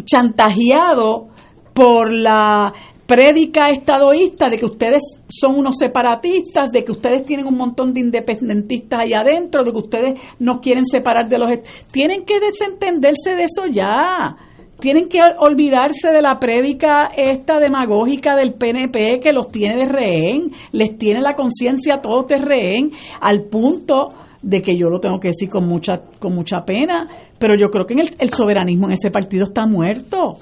[0.05, 1.28] chantajeado
[1.72, 2.72] por la
[3.07, 8.01] prédica estadoísta de que ustedes son unos separatistas, de que ustedes tienen un montón de
[8.01, 11.51] independentistas ahí adentro, de que ustedes no quieren separar de los...
[11.93, 14.37] Tienen que desentenderse de eso ya
[14.81, 20.53] tienen que olvidarse de la prédica esta demagógica del PNP que los tiene de rehén,
[20.72, 24.09] les tiene la conciencia todos de rehén, al punto
[24.43, 27.07] de que yo lo tengo que decir con mucha, con mucha pena,
[27.39, 30.39] pero yo creo que en el soberanismo en ese partido está muerto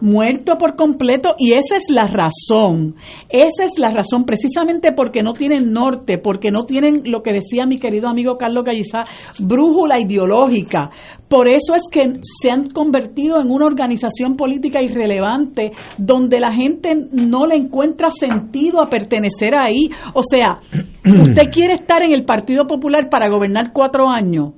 [0.00, 2.96] muerto por completo y esa es la razón,
[3.28, 7.66] esa es la razón precisamente porque no tienen norte, porque no tienen lo que decía
[7.66, 9.04] mi querido amigo Carlos Gallizá,
[9.38, 10.88] brújula ideológica.
[11.28, 16.96] Por eso es que se han convertido en una organización política irrelevante donde la gente
[17.12, 19.90] no le encuentra sentido a pertenecer ahí.
[20.14, 20.60] O sea,
[21.04, 24.54] usted quiere estar en el Partido Popular para gobernar cuatro años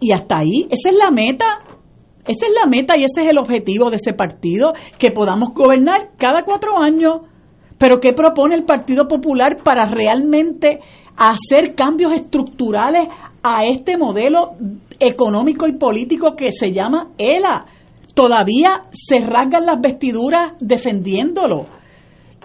[0.00, 1.44] y hasta ahí, esa es la meta
[2.30, 6.10] esa es la meta y ese es el objetivo de ese partido, que podamos gobernar
[6.16, 7.22] cada cuatro años.
[7.76, 10.78] Pero ¿qué propone el Partido Popular para realmente
[11.16, 13.08] hacer cambios estructurales
[13.42, 14.52] a este modelo
[15.00, 17.66] económico y político que se llama ELA?
[18.14, 21.66] Todavía se rasgan las vestiduras defendiéndolo.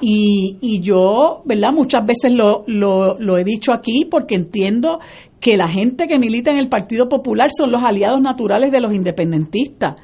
[0.02, 1.70] Y, y yo, ¿verdad?
[1.74, 5.00] Muchas veces lo, lo, lo he dicho aquí porque entiendo
[5.46, 8.92] que la gente que milita en el Partido Popular son los aliados naturales de los
[8.96, 10.02] independentistas.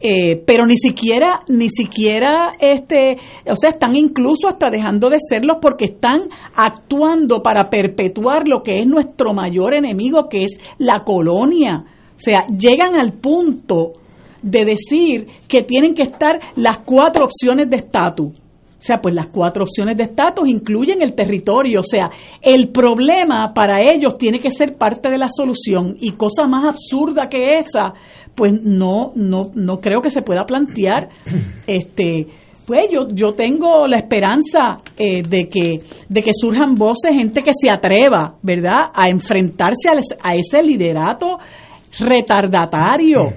[0.00, 3.16] Eh, pero ni siquiera, ni siquiera, este,
[3.46, 6.22] o sea, están incluso hasta dejando de serlos porque están
[6.56, 11.84] actuando para perpetuar lo que es nuestro mayor enemigo, que es la colonia.
[12.16, 13.92] O sea, llegan al punto
[14.42, 18.32] de decir que tienen que estar las cuatro opciones de estatus.
[18.80, 21.80] O sea, pues las cuatro opciones de estatus incluyen el territorio.
[21.80, 22.08] O sea,
[22.40, 25.96] el problema para ellos tiene que ser parte de la solución.
[26.00, 27.92] Y cosa más absurda que esa,
[28.34, 31.08] pues no, no, no creo que se pueda plantear.
[31.66, 32.26] Este,
[32.66, 37.52] pues yo, yo tengo la esperanza eh, de que, de que surjan voces, gente que
[37.52, 41.38] se atreva, ¿verdad?, a enfrentarse a, a ese liderato
[41.98, 43.34] retardatario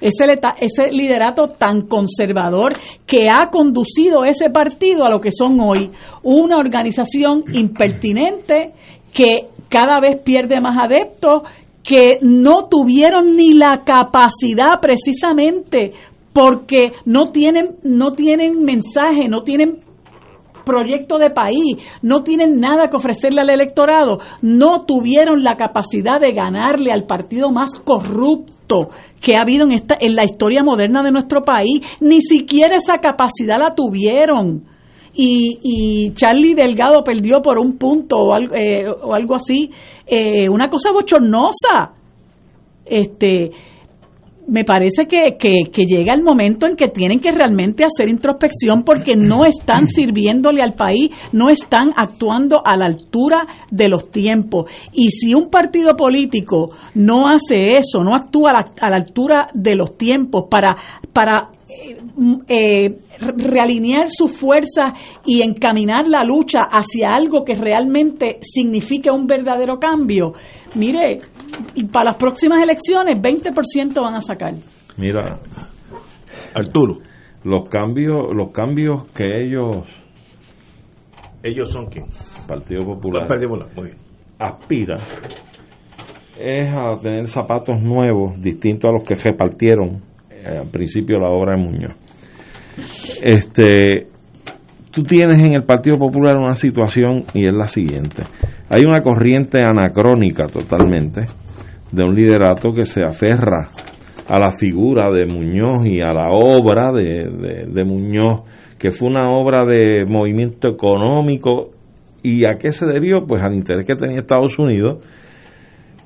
[0.00, 2.72] ese, ese liderato tan conservador
[3.06, 5.90] que ha conducido ese partido a lo que son hoy
[6.22, 8.72] una organización impertinente
[9.12, 11.42] que cada vez pierde más adeptos,
[11.82, 15.92] que no tuvieron ni la capacidad precisamente
[16.32, 19.80] porque no tienen no tienen mensaje, no tienen
[20.64, 26.32] proyecto de país, no tienen nada que ofrecerle al electorado, no tuvieron la capacidad de
[26.32, 28.88] ganarle al partido más corrupto
[29.20, 32.98] que ha habido en esta en la historia moderna de nuestro país, ni siquiera esa
[32.98, 34.64] capacidad la tuvieron.
[35.16, 39.70] y, Charlie Delgado perdió por un punto o algo, eh, o algo así,
[40.06, 41.92] eh, una cosa bochornosa.
[42.84, 43.50] Este,
[44.46, 49.16] me parece que, que, llega el momento en que tienen que realmente hacer introspección porque
[49.16, 54.70] no están sirviéndole al país, no están actuando a la altura de los tiempos.
[54.92, 59.96] Y si un partido político no hace eso, no actúa a la, altura de los
[59.96, 60.76] tiempos para,
[61.12, 61.98] para eh,
[62.48, 62.94] eh,
[63.36, 70.32] realinear sus fuerzas y encaminar la lucha hacia algo que realmente signifique un verdadero cambio,
[70.74, 71.20] mire,
[71.74, 74.54] y para las próximas elecciones 20% van a sacar.
[74.96, 75.40] Mira,
[76.54, 76.98] Arturo,
[77.44, 79.86] los cambios, los cambios que ellos
[81.42, 82.06] ellos son quién?
[82.48, 83.28] Partido Popular.
[83.76, 83.90] muy
[84.38, 84.96] Aspira
[86.38, 91.54] es a tener zapatos nuevos distintos a los que repartieron eh, al principio la obra
[91.54, 91.94] de Muñoz.
[93.22, 94.08] Este,
[94.90, 98.24] tú tienes en el Partido Popular una situación y es la siguiente.
[98.74, 101.26] Hay una corriente anacrónica totalmente
[101.94, 103.68] de un liderato que se aferra
[104.28, 108.42] a la figura de Muñoz y a la obra de, Muñoz,
[108.78, 111.70] que fue una obra de movimiento económico.
[112.22, 113.26] ¿Y a qué se debió?
[113.26, 115.06] Pues al interés que tenía Estados Unidos,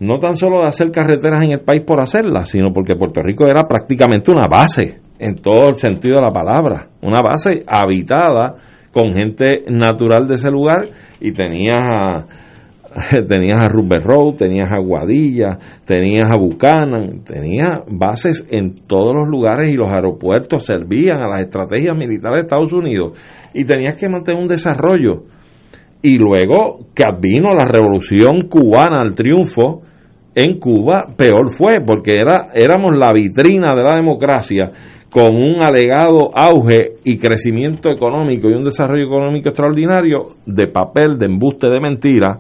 [0.00, 3.46] no tan solo de hacer carreteras en el país por hacerlas, sino porque Puerto Rico
[3.46, 8.54] era prácticamente una base, en todo el sentido de la palabra, una base habitada
[8.92, 10.86] con gente natural de ese lugar
[11.20, 12.24] y tenías
[13.28, 19.28] tenías a Rubber Road, tenías a Guadilla, tenías a Buchanan, tenías bases en todos los
[19.28, 23.18] lugares y los aeropuertos servían a las estrategias militares de Estados Unidos
[23.54, 25.24] y tenías que mantener un desarrollo.
[26.00, 29.82] Y luego que vino la revolución cubana al triunfo
[30.34, 34.70] en Cuba, peor fue, porque era, éramos la vitrina de la democracia
[35.10, 41.26] con un alegado auge y crecimiento económico y un desarrollo económico extraordinario de papel, de
[41.26, 42.38] embuste, de mentira,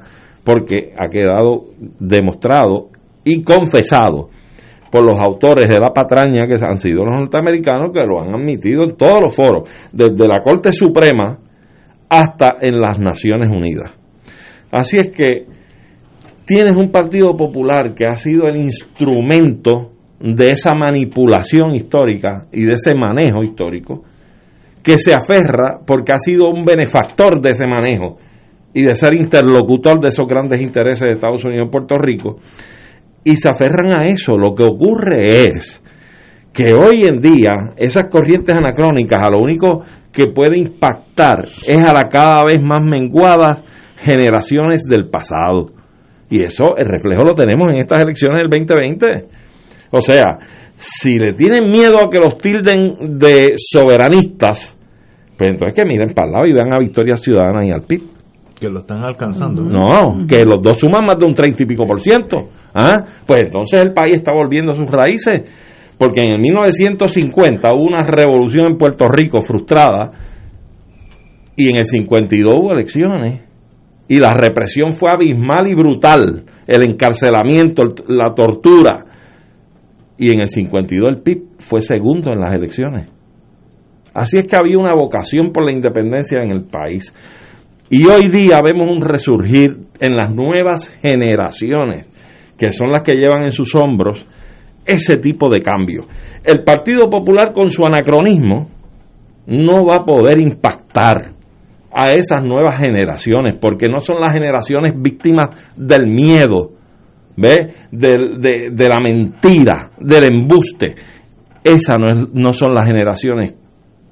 [0.48, 1.66] porque ha quedado
[2.00, 2.88] demostrado
[3.22, 4.30] y confesado
[4.90, 8.84] por los autores de la patraña que han sido los norteamericanos que lo han admitido
[8.84, 11.36] en todos los foros, desde la Corte Suprema
[12.08, 13.92] hasta en las Naciones Unidas.
[14.72, 15.44] Así es que
[16.46, 22.72] tienes un Partido Popular que ha sido el instrumento de esa manipulación histórica y de
[22.72, 24.02] ese manejo histórico,
[24.82, 28.16] que se aferra porque ha sido un benefactor de ese manejo
[28.74, 32.36] y de ser interlocutor de esos grandes intereses de Estados Unidos en Puerto Rico,
[33.24, 34.36] y se aferran a eso.
[34.36, 35.22] Lo que ocurre
[35.54, 35.82] es
[36.52, 41.92] que hoy en día esas corrientes anacrónicas a lo único que puede impactar es a
[41.92, 43.62] la cada vez más menguadas
[44.00, 45.70] generaciones del pasado.
[46.30, 49.06] Y eso, el reflejo lo tenemos en estas elecciones del 2020.
[49.90, 50.38] O sea,
[50.76, 54.78] si le tienen miedo a que los tilden de soberanistas,
[55.36, 58.17] pues entonces que miren para el lado y vean a Victoria Ciudadana y al PIB
[58.58, 59.62] que lo están alcanzando.
[59.62, 62.48] No, que los dos suman más de un 30 y pico por ciento.
[62.74, 63.04] ¿Ah?
[63.26, 65.42] Pues entonces el país está volviendo a sus raíces,
[65.98, 70.10] porque en el 1950 hubo una revolución en Puerto Rico frustrada
[71.56, 73.48] y en el 52 hubo elecciones
[74.08, 79.04] y la represión fue abismal y brutal, el encarcelamiento, la tortura.
[80.16, 83.10] Y en el 52 el PIB fue segundo en las elecciones.
[84.14, 87.12] Así es que había una vocación por la independencia en el país.
[87.90, 92.06] Y hoy día vemos un resurgir en las nuevas generaciones,
[92.58, 94.26] que son las que llevan en sus hombros
[94.84, 96.02] ese tipo de cambio.
[96.44, 98.68] El Partido Popular con su anacronismo
[99.46, 101.32] no va a poder impactar
[101.90, 106.72] a esas nuevas generaciones, porque no son las generaciones víctimas del miedo,
[107.36, 107.72] ¿ve?
[107.90, 110.94] De, de, la mentira, del embuste.
[111.64, 113.54] Esas no, no son las generaciones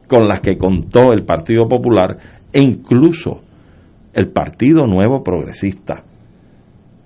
[0.08, 2.16] con las que contó el Partido Popular
[2.52, 3.42] e incluso
[4.16, 6.02] el Partido Nuevo Progresista,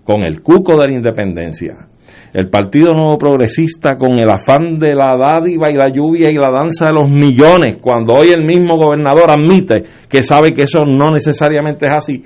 [0.04, 1.88] con el cuco de la independencia,
[2.32, 6.50] el Partido Nuevo Progresista con el afán de la dádiva y la lluvia y la
[6.50, 11.10] danza de los millones, cuando hoy el mismo gobernador admite que sabe que eso no
[11.10, 12.22] necesariamente es así.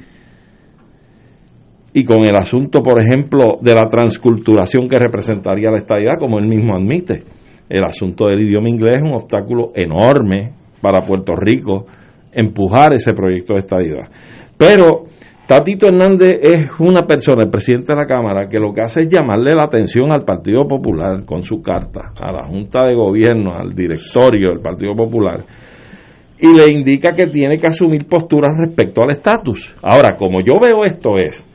[1.95, 6.47] Y con el asunto, por ejemplo, de la transculturación que representaría la estadidad, como él
[6.47, 7.23] mismo admite.
[7.69, 11.87] El asunto del idioma inglés es un obstáculo enorme para Puerto Rico
[12.33, 14.09] empujar ese proyecto de estadidad.
[14.57, 15.05] Pero
[15.47, 19.09] Tatito Hernández es una persona, el presidente de la Cámara, que lo que hace es
[19.09, 23.75] llamarle la atención al Partido Popular con su carta, a la Junta de Gobierno, al
[23.75, 25.45] directorio del Partido Popular,
[26.39, 29.77] y le indica que tiene que asumir posturas respecto al estatus.
[29.83, 31.47] Ahora, como yo veo esto es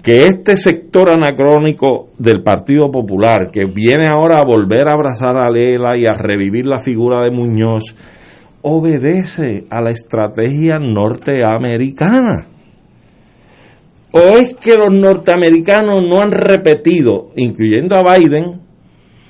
[0.00, 5.50] que este sector anacrónico del Partido Popular, que viene ahora a volver a abrazar a
[5.50, 7.96] Lela y a revivir la figura de Muñoz,
[8.66, 12.48] obedece a la estrategia norteamericana.
[14.10, 18.60] ¿O es que los norteamericanos no han repetido, incluyendo a Biden,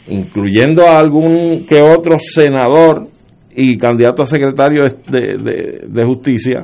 [0.06, 3.08] incluyendo a algún que otro senador
[3.56, 6.62] y candidato a secretario de, justicia,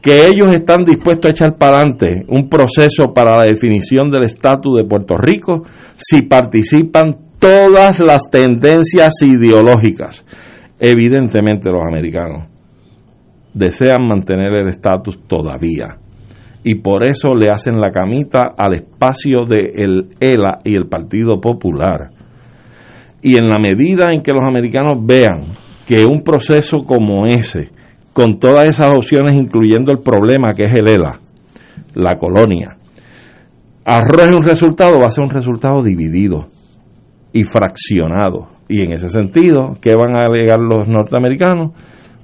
[0.00, 4.76] que ellos están dispuestos a echar para adelante un proceso para la definición del estatus
[4.76, 5.62] de Puerto Rico
[5.96, 10.24] si participan todas las tendencias ideológicas.
[10.86, 12.46] Evidentemente los americanos
[13.54, 15.96] desean mantener el estatus todavía
[16.62, 21.40] y por eso le hacen la camita al espacio de el ELA y el Partido
[21.40, 22.10] Popular.
[23.22, 25.54] Y en la medida en que los americanos vean
[25.86, 27.70] que un proceso como ese,
[28.12, 31.18] con todas esas opciones, incluyendo el problema que es el ELA,
[31.94, 32.76] la colonia,
[33.86, 36.48] arroje un resultado, va a ser un resultado dividido
[37.32, 38.53] y fraccionado.
[38.74, 41.70] Y en ese sentido, ¿qué van a alegar los norteamericanos?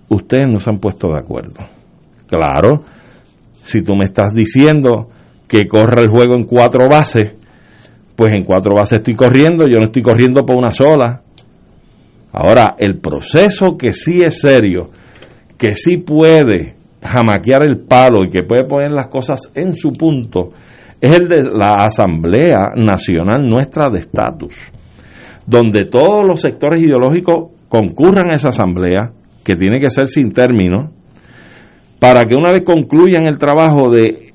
[0.08, 1.60] Ustedes no se han puesto de acuerdo.
[2.26, 2.80] Claro,
[3.62, 5.10] si tú me estás diciendo
[5.46, 7.34] que corre el juego en cuatro bases,
[8.16, 11.22] pues en cuatro bases estoy corriendo, yo no estoy corriendo por una sola.
[12.32, 14.86] Ahora, el proceso que sí es serio,
[15.56, 20.50] que sí puede jamaquear el palo y que puede poner las cosas en su punto,
[21.00, 24.52] es el de la Asamblea Nacional Nuestra de Estatus,
[25.46, 29.12] donde todos los sectores ideológicos concurran a esa asamblea,
[29.44, 30.90] que tiene que ser sin término,
[31.98, 34.32] para que una vez concluyan el trabajo de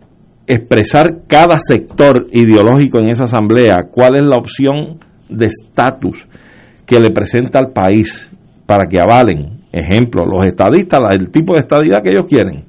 [0.47, 6.27] expresar cada sector ideológico en esa asamblea cuál es la opción de estatus
[6.85, 8.31] que le presenta al país
[8.65, 12.63] para que avalen, ejemplo, los estadistas, el tipo de estadidad que ellos quieren.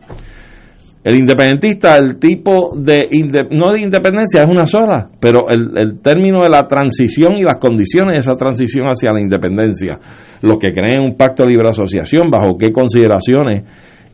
[1.07, 3.07] El independentista, el tipo de,
[3.53, 7.59] no de independencia, es una sola, pero el, el, término de la transición y las
[7.59, 10.01] condiciones de esa transición hacia la independencia,
[10.43, 13.63] los que creen un pacto de libre asociación, bajo qué consideraciones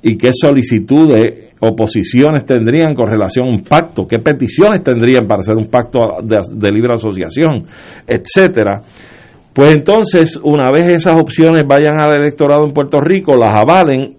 [0.02, 5.40] y qué solicitudes o posiciones tendrían con relación a un pacto, qué peticiones tendrían para
[5.40, 7.64] hacer un pacto de, libre asociación,
[8.06, 8.82] etcétera.
[9.54, 14.16] Pues entonces, una vez esas opciones vayan al electorado en Puerto Rico, las avalen,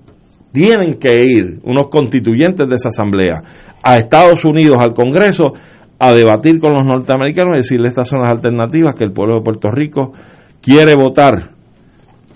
[0.54, 3.42] tienen que ir unos constituyentes de esa asamblea
[3.84, 5.52] a Estados Unidos, al Congreso,
[6.00, 9.42] a debatir con los norteamericanos y decirle estas son las alternativas que el pueblo de
[9.42, 10.14] Puerto Rico
[10.62, 11.52] quiere votar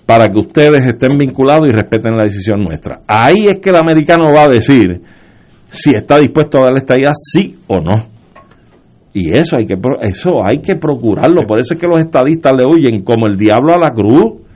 [0.04, 3.00] para que ustedes estén vinculados y respeten la decisión nuestra.
[3.06, 5.00] Ahí es que el americano va a decir
[5.70, 8.08] si está dispuesto a darle esta idea sí o no.
[9.12, 12.64] Y eso hay que eso hay que procurarlo, por eso es que los estadistas le
[12.66, 14.48] huyen como el diablo a la cruz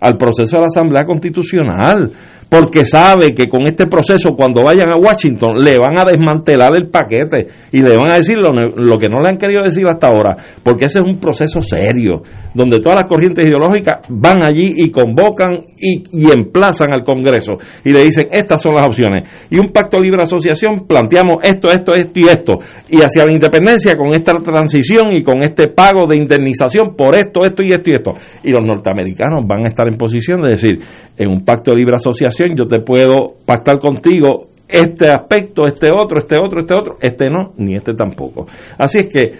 [0.00, 2.12] al proceso de la Asamblea Constitucional,
[2.48, 6.88] porque sabe que con este proceso, cuando vayan a Washington, le van a desmantelar el
[6.88, 8.52] paquete y le van a decir lo,
[8.98, 12.22] que no le han querido decir hasta ahora, porque ese es un proceso serio,
[12.54, 17.90] donde todas las corrientes ideológicas van allí y convocan y, y emplazan al Congreso y
[17.90, 19.28] le dicen, estas son las opciones.
[19.50, 22.54] Y un pacto libre asociación planteamos esto, esto, esto y esto,
[22.88, 27.44] y hacia la independencia con esta transición y con este pago de indemnización por esto,
[27.44, 28.10] esto y esto y esto.
[28.42, 30.78] Y los norteamericanos van a estar en posición de decir,
[31.16, 36.36] en un pacto libre asociación yo te puedo pactar contigo este aspecto, este otro, este
[36.40, 38.46] otro, este otro, este no, ni este tampoco.
[38.78, 39.30] Así es que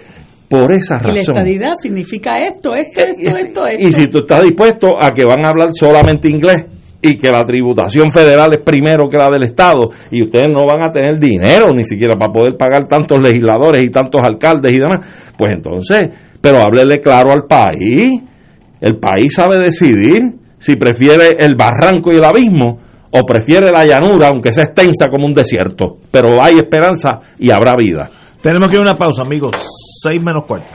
[0.49, 1.11] por esa razón.
[1.11, 3.87] Y la estadidad significa esto, esto, eh, esto, esto, esto.
[3.87, 6.65] Y si tú estás dispuesto a que van a hablar solamente inglés
[7.01, 10.83] y que la tributación federal es primero que la del Estado y ustedes no van
[10.83, 15.33] a tener dinero ni siquiera para poder pagar tantos legisladores y tantos alcaldes y demás,
[15.37, 16.01] pues entonces,
[16.41, 18.21] pero háblele claro al país.
[18.81, 20.21] El país sabe decidir
[20.57, 25.25] si prefiere el barranco y el abismo o prefiere la llanura, aunque sea extensa como
[25.25, 25.97] un desierto.
[26.11, 28.09] Pero hay esperanza y habrá vida.
[28.41, 29.51] Tenemos que ir a una pausa, amigos.
[30.03, 30.67] Seis menos cuarto.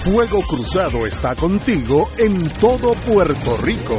[0.00, 3.98] Fuego Cruzado está contigo en todo Puerto Rico.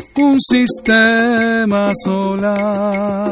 [0.17, 3.31] un sistema solar.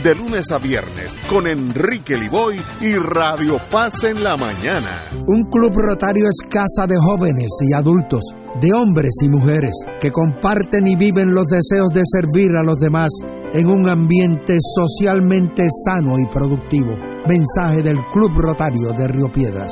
[0.03, 5.03] de lunes a viernes con Enrique Liboy y Radio Paz en la mañana.
[5.27, 8.21] Un club rotario es casa de jóvenes y adultos,
[8.59, 13.09] de hombres y mujeres que comparten y viven los deseos de servir a los demás
[13.53, 16.95] en un ambiente socialmente sano y productivo.
[17.27, 19.71] Mensaje del Club Rotario de Río Piedras.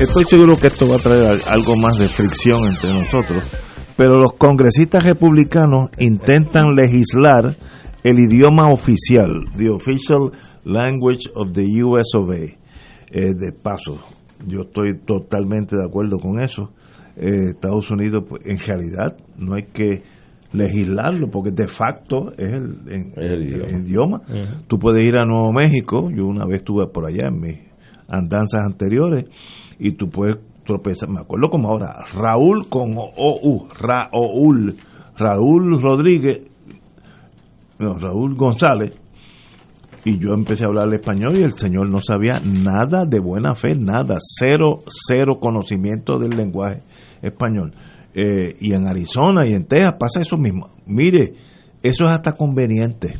[0.00, 3.42] Estoy seguro que esto va a traer algo más de fricción entre nosotros,
[3.96, 7.54] pero los congresistas republicanos intentan legislar
[8.02, 10.32] el idioma oficial, the official
[10.64, 12.34] language of the US of A.
[13.16, 14.00] Eh, de paso,
[14.44, 16.72] yo estoy totalmente de acuerdo con eso.
[17.16, 20.02] Eh, Estados Unidos, pues, en realidad, no hay que
[20.52, 24.22] legislarlo porque de facto es el, idioma.
[24.66, 27.58] Tú puedes ir a Nuevo México, yo una vez estuve por allá en mis
[28.08, 29.24] andanzas anteriores,
[29.84, 34.76] y tú puedes tropezar, me acuerdo como ahora, Raúl con OU, Raúl,
[35.18, 36.40] Raúl Rodríguez,
[37.78, 38.94] no, Raúl González,
[40.06, 43.74] y yo empecé a hablar español y el señor no sabía nada de buena fe,
[43.74, 46.80] nada, cero, cero conocimiento del lenguaje
[47.20, 47.74] español.
[48.14, 50.70] Eh, y en Arizona y en Texas pasa eso mismo.
[50.86, 51.34] Mire,
[51.82, 53.18] eso es hasta conveniente.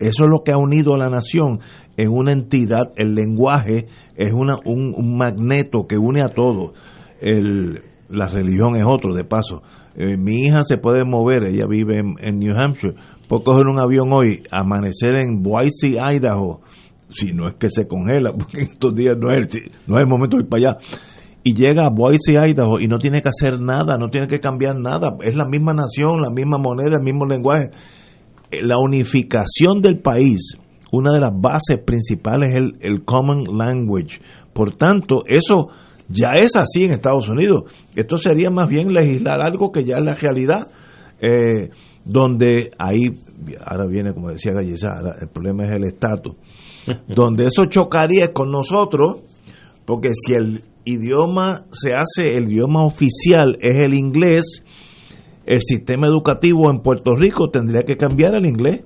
[0.00, 1.60] Eso es lo que ha unido a la nación
[2.00, 2.92] en una entidad.
[2.96, 3.86] El lenguaje
[4.16, 6.72] es una, un, magneto que une a todos.
[7.20, 9.62] la religión es otro, de paso.
[9.94, 12.94] Eh, mi hija se puede mover, ella vive en, New Hampshire,
[13.28, 16.60] puede coger un avión hoy, amanecer en Boise, Idaho,
[17.08, 19.48] si no es que se congela, porque estos días no es,
[19.86, 20.78] no es el momento de ir para allá.
[21.42, 24.78] Y llega a Boise, Idaho y no tiene que hacer nada, no tiene que cambiar
[24.78, 25.16] nada.
[25.22, 27.70] Es la misma nación, la misma moneda, el mismo lenguaje.
[28.52, 30.58] Eh, la unificación del país
[30.92, 34.20] una de las bases principales es el, Common Language.
[34.52, 35.68] Por tanto, eso
[36.08, 37.64] ya es así en Estados Unidos.
[37.94, 40.66] Esto sería más bien legislar algo que ya es la realidad,
[41.20, 41.70] eh,
[42.04, 43.04] donde ahí,
[43.64, 46.34] ahora viene como decía Gallizar, el problema es el estatus,
[47.08, 49.20] donde eso chocaría con nosotros,
[49.84, 54.64] porque si el idioma se hace, el idioma oficial es el inglés,
[55.46, 58.82] el sistema educativo en Puerto Rico tendría que cambiar al inglés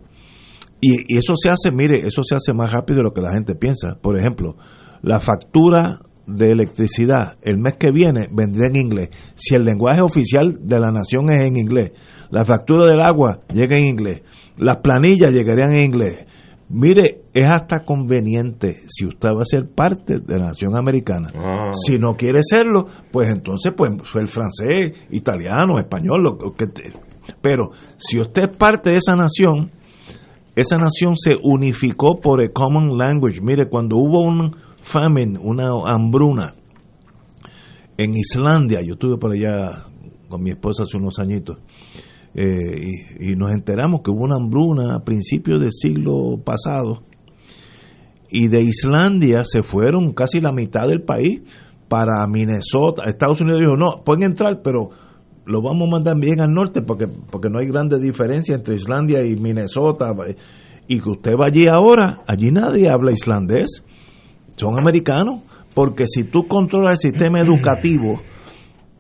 [0.87, 3.55] y, eso se hace, mire, eso se hace más rápido de lo que la gente
[3.55, 3.97] piensa.
[4.01, 4.57] Por ejemplo,
[5.03, 9.11] la factura de electricidad el mes que viene vendría en inglés.
[9.35, 11.93] Si el lenguaje oficial de la nación es en inglés,
[12.31, 14.23] la factura del agua llega en inglés,
[14.57, 16.27] las planillas llegarían en inglés.
[16.71, 21.29] Mire, es hasta conveniente si usted va a ser parte de la nación americana.
[21.37, 21.71] Ah.
[21.75, 26.67] Si no quiere serlo, pues entonces pues el francés, italiano, español, lo que
[27.41, 29.71] pero si usted es parte de esa nación,
[30.57, 33.41] esa nación se unificó por el common language.
[33.41, 36.55] Mire, cuando hubo un famine, una hambruna
[37.97, 39.87] en Islandia, yo estuve por allá
[40.29, 41.59] con mi esposa hace unos añitos,
[42.35, 42.91] eh,
[43.21, 47.03] y, nos enteramos que hubo una hambruna a principios del siglo pasado,
[48.31, 51.43] y de Islandia se fueron casi la mitad del país
[51.89, 53.05] para Minnesota.
[53.07, 54.91] Estados Unidos dijo, no, pueden entrar, pero
[55.47, 59.25] lo vamos a mandar bien al norte porque, porque no hay grande diferencia entre Islandia
[59.25, 60.13] y Minnesota.
[60.87, 63.83] Y que usted va allí ahora, allí nadie habla islandés,
[64.57, 65.43] son americanos,
[65.75, 68.21] porque si tú controlas el sistema educativo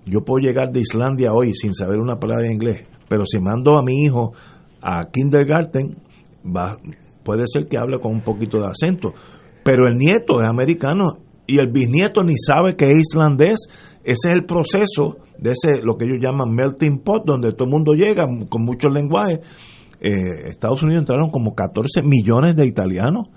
[0.06, 3.78] yo puedo llegar de Islandia hoy sin saber una palabra de inglés, pero si mando
[3.78, 4.32] a mi hijo
[4.82, 5.96] a kindergarten,
[6.44, 6.76] va,
[7.22, 9.14] puede ser que hable con un poquito de acento,
[9.64, 13.66] pero el nieto es americano y el bisnieto ni sabe que es islandés.
[14.02, 17.70] Ese es el proceso de ese, lo que ellos llaman melting pot, donde todo el
[17.70, 19.40] mundo llega con muchos lenguajes.
[20.00, 23.28] Eh, Estados Unidos entraron como 14 millones de italianos.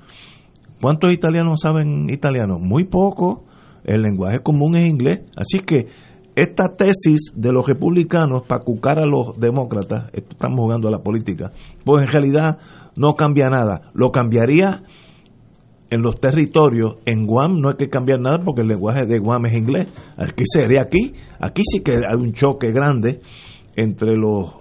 [0.82, 2.60] ¿Cuántos italianos saben italiano?
[2.60, 3.46] Muy poco.
[3.84, 5.22] El lenguaje común es inglés.
[5.36, 5.88] Así que
[6.36, 11.52] esta tesis de los republicanos para cucar a los demócratas, estamos jugando a la política,
[11.84, 12.60] pues en realidad
[12.96, 13.90] no cambia nada.
[13.94, 14.84] Lo cambiaría
[15.90, 19.46] en los territorios, en Guam no hay que cambiar nada porque el lenguaje de Guam
[19.46, 19.88] es inglés.
[20.18, 21.14] Aquí sería aquí.
[21.40, 23.22] Aquí sí que hay un choque grande
[23.76, 24.54] entre los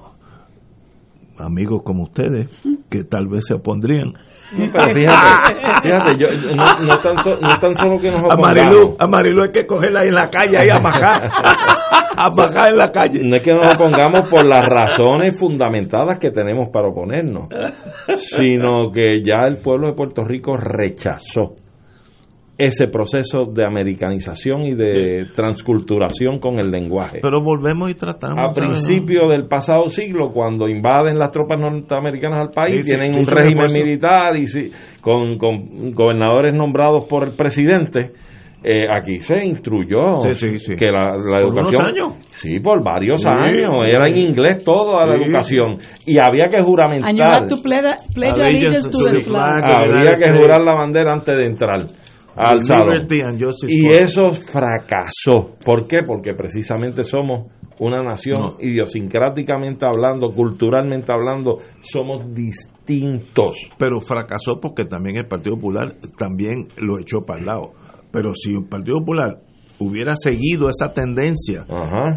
[1.39, 2.49] amigos como ustedes,
[2.89, 4.15] que tal vez se opondrían
[4.51, 8.97] pero fíjate, fíjate, yo, no, no, es tan no tan solo que nos opongamos.
[8.99, 11.29] A Marilu, hay que cogerla en la calle ahí a bajar.
[12.17, 13.21] a bajar en la calle.
[13.23, 17.49] No es que nos opongamos por las razones fundamentadas que tenemos para oponernos,
[18.19, 21.55] sino que ya el pueblo de Puerto Rico rechazó
[22.59, 27.19] ese proceso de americanización y de transculturación con el lenguaje.
[27.21, 28.51] Pero volvemos y tratamos.
[28.51, 33.67] A principios del pasado siglo, cuando invaden las tropas norteamericanas al país, tienen un régimen
[33.73, 34.71] militar y si,
[35.03, 38.13] con, gobernadores nombrados por el presidente.
[38.69, 42.15] Eh, aquí se instruyó que la, educación años?
[42.31, 43.71] sí por varios años.
[43.87, 45.77] era en inglés toda la educación.
[46.05, 47.11] Y había que juramentar.
[49.71, 51.87] Había que jurar la bandera antes de entrar
[52.37, 52.93] alzado.
[53.67, 55.57] Y eso fracasó.
[55.65, 55.99] ¿Por qué?
[56.07, 63.57] Porque precisamente somos una nación idiosincráticamente hablando, culturalmente hablando, somos distintos.
[63.79, 67.73] Pero fracasó porque también el Partido Popular también lo echó para el lado.
[68.13, 69.41] Pero si el Partido Popular
[69.79, 71.67] hubiera seguido esa tendencia,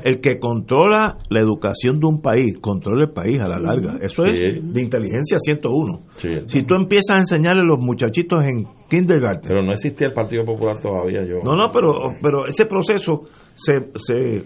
[0.04, 3.98] el que controla la educación de un país, controla el país a la larga.
[4.02, 6.02] Eso es de inteligencia 101.
[6.48, 9.48] Si tú empiezas a enseñarle a los muchachitos en kindergarten.
[9.48, 11.40] Pero no existía el Partido Popular todavía, yo.
[11.44, 13.24] No, no, pero, pero ese proceso
[13.56, 14.46] se, se,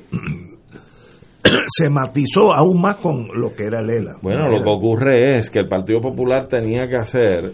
[1.68, 4.18] se matizó aún más con lo que era Lela.
[4.22, 7.54] Bueno, lo que ocurre es que el Partido Popular tenía que hacer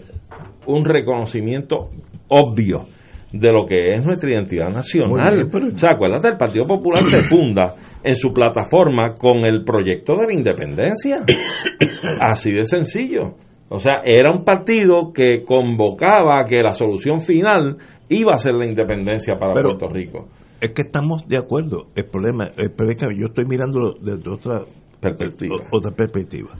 [0.66, 1.90] un reconocimiento
[2.28, 2.86] obvio
[3.32, 5.48] de lo que es nuestra identidad nacional.
[5.52, 10.26] O sea, acuérdate, el Partido Popular se funda en su plataforma con el proyecto de
[10.26, 11.18] la independencia.
[12.20, 13.34] Así de sencillo.
[13.68, 17.76] O sea, era un partido que convocaba que la solución final
[18.08, 20.28] iba a ser la independencia para Puerto Rico.
[20.60, 21.86] Es que estamos de acuerdo.
[21.94, 24.62] El problema, es que yo estoy mirándolo desde otra
[25.00, 25.56] perspectiva.
[25.70, 26.50] Otra perspectiva.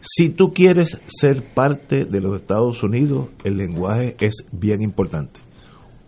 [0.00, 5.43] Si tú quieres ser parte de los Estados Unidos, el lenguaje es bien importante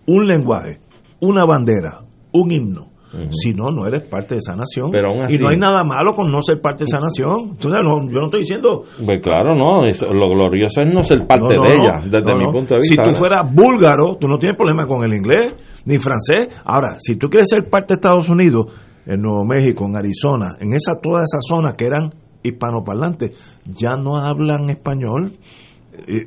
[0.06, 0.78] un lenguaje,
[1.20, 2.00] una bandera,
[2.32, 2.96] un himno.
[3.30, 4.90] Si no, no eres parte de esa nación.
[5.30, 7.52] y no hay nada malo con no ser parte de esa nación.
[7.52, 7.80] Entonces,
[8.12, 8.82] yo no estoy diciendo.
[9.04, 9.80] Pues claro, no.
[9.80, 13.04] lo glorioso es no ser parte de ella, desde mi punto de vista.
[13.04, 15.54] Si tú fueras búlgaro, tú no tienes problema con el inglés
[15.86, 16.48] ni francés.
[16.64, 18.66] Ahora, si tú quieres ser parte de Estados Unidos,
[19.06, 22.10] en Nuevo México, en Arizona, en esa toda esa zona que eran
[22.42, 25.32] hispanoparlantes, ya no hablan español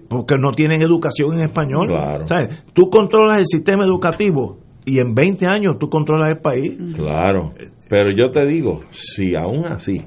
[0.07, 1.89] porque no tienen educación en español.
[2.26, 2.63] ¿sabes?
[2.74, 6.78] Tú controlas el sistema educativo y en 20 años tú controlas el país.
[6.95, 7.53] Claro,
[7.89, 10.01] pero yo te digo, si aún así,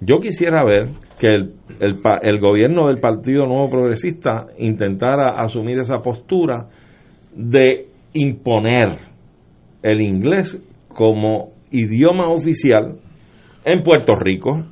[0.00, 5.98] yo quisiera ver que el, el, el gobierno del Partido Nuevo Progresista intentara asumir esa
[5.98, 6.68] postura
[7.34, 8.98] de imponer
[9.82, 12.98] el inglés como idioma oficial
[13.64, 14.64] en Puerto Rico.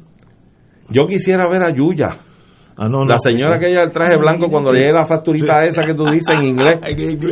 [0.91, 2.21] Yo quisiera ver a Yuya
[2.81, 5.95] Ah, la señora que ella el traje blanco cuando le llegue la facturita esa que
[5.95, 6.79] tú dices en inglés.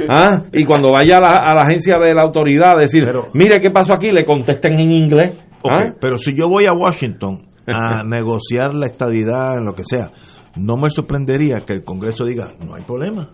[0.08, 0.42] ¿Ah?
[0.52, 3.70] Y cuando vaya a la, a la, agencia de la autoridad a decir, mire qué
[3.70, 5.38] pasó aquí, le contesten en inglés.
[5.64, 5.92] ¿Ah?
[6.00, 10.10] Pero si yo voy a Washington a negociar la estadidad en lo que sea,
[10.56, 13.30] no me sorprendería que el Congreso diga, no hay problema.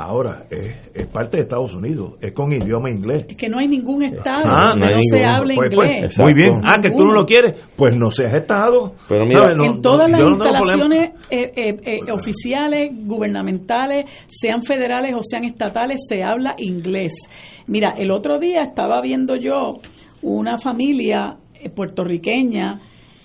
[0.00, 3.26] Ahora, es, parte de Estados Unidos, es con idioma inglés.
[3.28, 6.18] Es que no hay ningún estado ah, no, se hable pues, pues, inglés.
[6.20, 6.60] muy bien.
[6.62, 7.68] Ah, que tú no lo quieres.
[7.74, 8.94] Pues no seas estado.
[9.08, 15.44] Pero mira, en todas las instalaciones eh, eh, eh, oficiales, gubernamentales, sean federales o sean
[15.44, 17.14] estatales, se habla inglés.
[17.66, 19.80] Mira, el otro día estaba viendo yo
[20.22, 21.38] una familia
[21.74, 22.78] puertorriqueña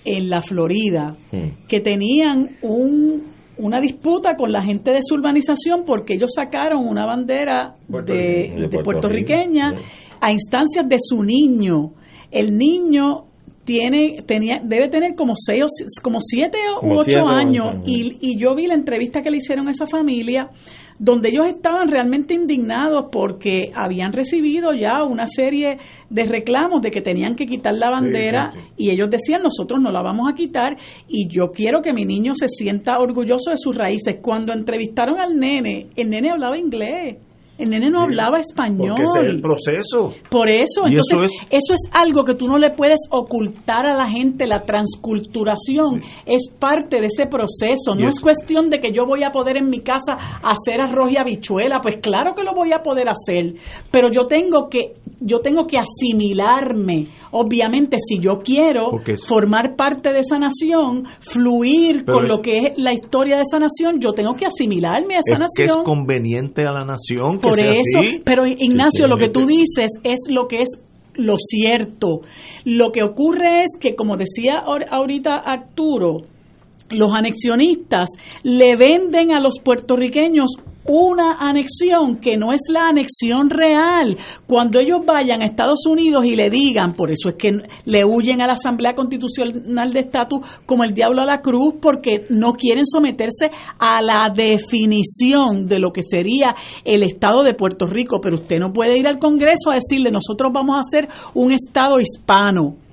[0.04, 1.68] en la Florida hmm.
[1.68, 7.06] que tenían un una disputa con la gente de su urbanización porque ellos sacaron una
[7.06, 9.74] bandera de, puertorriqueña
[10.20, 11.92] a instancias de su niño.
[12.30, 13.26] El niño
[13.64, 18.54] tiene tenía debe tener como seis o, como siete u ocho años, Y, y yo
[18.54, 20.50] vi la entrevista que le hicieron a esa familia
[20.98, 25.78] donde ellos estaban realmente indignados porque habían recibido ya una serie
[26.10, 30.02] de reclamos de que tenían que quitar la bandera y ellos decían nosotros no la
[30.02, 30.76] vamos a quitar
[31.08, 34.16] y yo quiero que mi niño se sienta orgulloso de sus raíces.
[34.22, 37.16] Cuando entrevistaron al nene, el nene hablaba inglés.
[37.56, 38.94] El nene no hablaba español.
[38.96, 40.12] Porque ese es el proceso.
[40.28, 41.80] Por eso, entonces, eso es...
[41.92, 44.46] algo que tú no le puedes ocultar a la gente.
[44.46, 47.94] La transculturación es parte de ese proceso.
[47.96, 51.16] No es cuestión de que yo voy a poder en mi casa hacer arroz y
[51.16, 51.80] habichuela.
[51.80, 53.54] Pues claro que lo voy a poder hacer.
[53.90, 57.06] Pero yo tengo que, yo tengo que asimilarme.
[57.30, 58.90] Obviamente, si yo quiero
[59.28, 64.00] formar parte de esa nación, fluir con lo que es la historia de esa nación,
[64.00, 65.48] yo tengo que asimilarme a esa nación.
[65.56, 70.20] Que es conveniente a la nación por eso, pero Ignacio, lo que tú dices es
[70.28, 70.70] lo que es
[71.14, 72.22] lo cierto.
[72.64, 76.18] Lo que ocurre es que, como decía ahorita Arturo,
[76.90, 78.08] los anexionistas
[78.42, 80.50] le venden a los puertorriqueños
[80.86, 84.16] una anexión que no es la anexión real.
[84.46, 88.40] Cuando ellos vayan a Estados Unidos y le digan, por eso es que le huyen
[88.42, 92.86] a la Asamblea Constitucional de Estatus como el diablo a la cruz, porque no quieren
[92.86, 96.54] someterse a la definición de lo que sería
[96.84, 98.20] el Estado de Puerto Rico.
[98.20, 102.00] Pero usted no puede ir al Congreso a decirle, nosotros vamos a hacer un Estado
[102.00, 102.83] hispano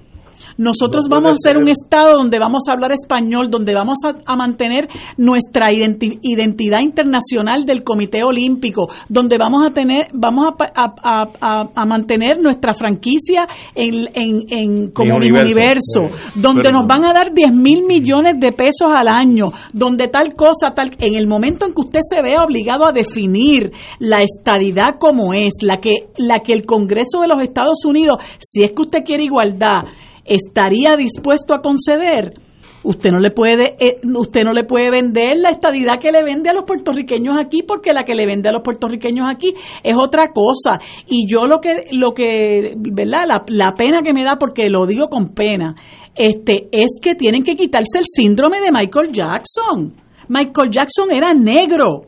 [0.57, 4.87] nosotros vamos a ser un Estado donde vamos a hablar español, donde vamos a, mantener
[5.17, 13.47] nuestra identidad internacional del Comité Olímpico, donde vamos a tener, vamos a, mantener nuestra franquicia
[13.75, 16.01] en, en, como universo,
[16.35, 20.73] donde nos van a dar 10 mil millones de pesos al año, donde tal cosa,
[20.73, 25.33] tal, en el momento en que usted se vea obligado a definir la estadidad como
[25.33, 28.99] es, la que, la que el Congreso de los Estados Unidos, si es que usted
[29.05, 29.83] quiere igualdad,
[30.31, 32.33] estaría dispuesto a conceder,
[32.83, 36.49] usted no le puede eh, usted no le puede vender la estadidad que le vende
[36.49, 39.53] a los puertorriqueños aquí porque la que le vende a los puertorriqueños aquí
[39.83, 40.79] es otra cosa.
[41.07, 44.85] Y yo lo que lo que verdad la, la pena que me da porque lo
[44.85, 45.75] digo con pena
[46.15, 49.93] este es que tienen que quitarse el síndrome de Michael Jackson.
[50.27, 52.05] Michael Jackson era negro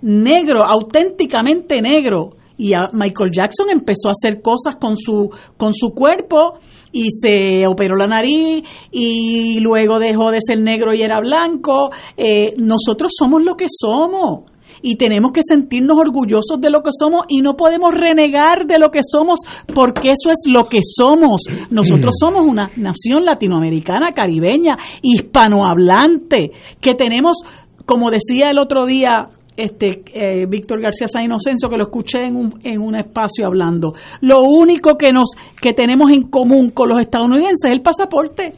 [0.00, 6.58] negro auténticamente negro y Michael Jackson empezó a hacer cosas con su con su cuerpo
[6.92, 11.90] y se operó la nariz y luego dejó de ser negro y era blanco.
[12.16, 14.44] Eh, nosotros somos lo que somos
[14.80, 18.90] y tenemos que sentirnos orgullosos de lo que somos y no podemos renegar de lo
[18.90, 19.40] que somos
[19.74, 21.42] porque eso es lo que somos.
[21.70, 27.38] Nosotros somos una nación latinoamericana, caribeña, hispanohablante, que tenemos,
[27.86, 32.36] como decía el otro día este eh, Víctor García San Inocencio que lo escuché en
[32.36, 33.94] un, en un espacio hablando.
[34.20, 35.30] Lo único que nos
[35.60, 38.52] que tenemos en común con los estadounidenses es el pasaporte.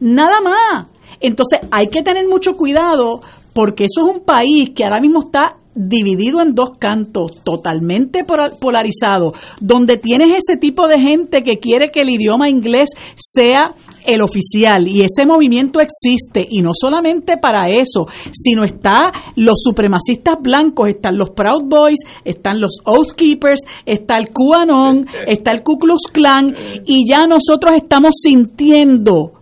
[0.00, 0.90] Nada más.
[1.20, 3.20] Entonces hay que tener mucho cuidado
[3.54, 9.32] porque eso es un país que ahora mismo está dividido en dos cantos, totalmente polarizado,
[9.60, 14.86] donde tienes ese tipo de gente que quiere que el idioma inglés sea el oficial.
[14.88, 21.16] Y ese movimiento existe y no solamente para eso, sino está los supremacistas blancos, están
[21.16, 26.54] los Proud Boys, están los Oath Keepers, está el QAnon, está el Ku Klux Klan
[26.84, 29.32] y ya nosotros estamos sintiendo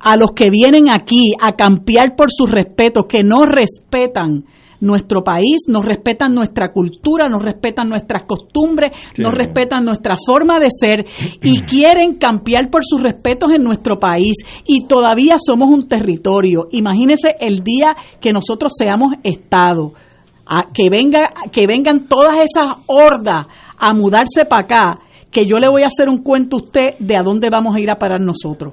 [0.00, 4.44] a los que vienen aquí a campear por sus respetos, que no respetan
[4.80, 10.68] nuestro país, nos respetan nuestra cultura, nos respetan nuestras costumbres, nos respetan nuestra forma de
[10.70, 11.06] ser
[11.42, 14.34] y quieren cambiar por sus respetos en nuestro país
[14.66, 16.68] y todavía somos un territorio.
[16.72, 19.92] Imagínese el día que nosotros seamos Estado.
[20.50, 25.00] A que venga que vengan todas esas hordas a mudarse para acá
[25.30, 27.80] que yo le voy a hacer un cuento a usted de a dónde vamos a
[27.80, 28.72] ir a parar nosotros.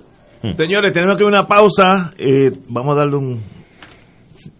[0.53, 2.14] Señores, tenemos que una pausa.
[2.18, 3.41] Eh, vamos a darle un,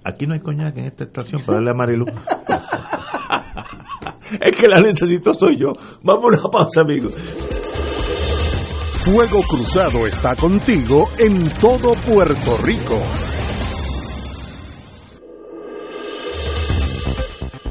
[0.04, 2.06] Aquí no hay coñac en esta estación para darle a Marilu.
[4.42, 5.74] es que la necesito soy yo.
[6.04, 7.16] Vamos a una pausa, amigos.
[9.06, 13.00] Fuego Cruzado está contigo en todo Puerto Rico.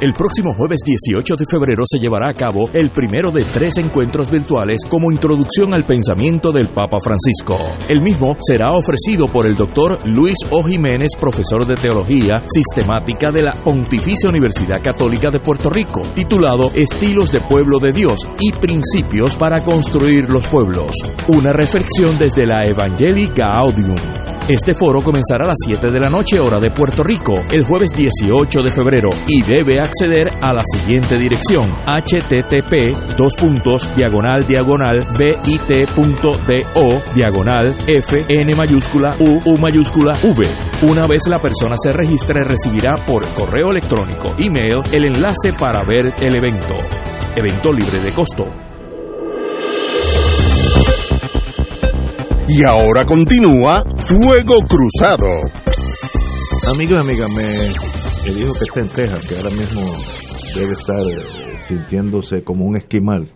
[0.00, 4.30] El próximo jueves 18 de febrero se llevará a cabo el primero de tres encuentros
[4.30, 7.58] virtuales como introducción al pensamiento del Papa Francisco.
[7.88, 10.62] El mismo será ofrecido por el doctor Luis O.
[10.62, 17.32] Jiménez, profesor de Teología Sistemática de la Pontificia Universidad Católica de Puerto Rico, titulado Estilos
[17.32, 20.92] de Pueblo de Dios y Principios para Construir los Pueblos.
[21.26, 23.96] Una reflexión desde la Evangelica Audium.
[24.48, 27.90] Este foro comenzará a las 7 de la noche hora de Puerto Rico el jueves
[27.94, 35.06] 18 de febrero y debe acceder a la siguiente dirección http dos puntos diagonal diagonal
[35.18, 40.48] bit.do diagonal f n mayúscula u u mayúscula v.
[40.88, 46.14] Una vez la persona se registre recibirá por correo electrónico email el enlace para ver
[46.22, 46.74] el evento.
[47.36, 48.67] Evento libre de costo.
[52.48, 55.26] Y ahora continúa Fuego Cruzado.
[56.72, 57.44] Amigo y amiga, me,
[58.26, 59.82] me dijo que está en Texas, que ahora mismo
[60.54, 63.30] debe estar eh, sintiéndose como un esquimal.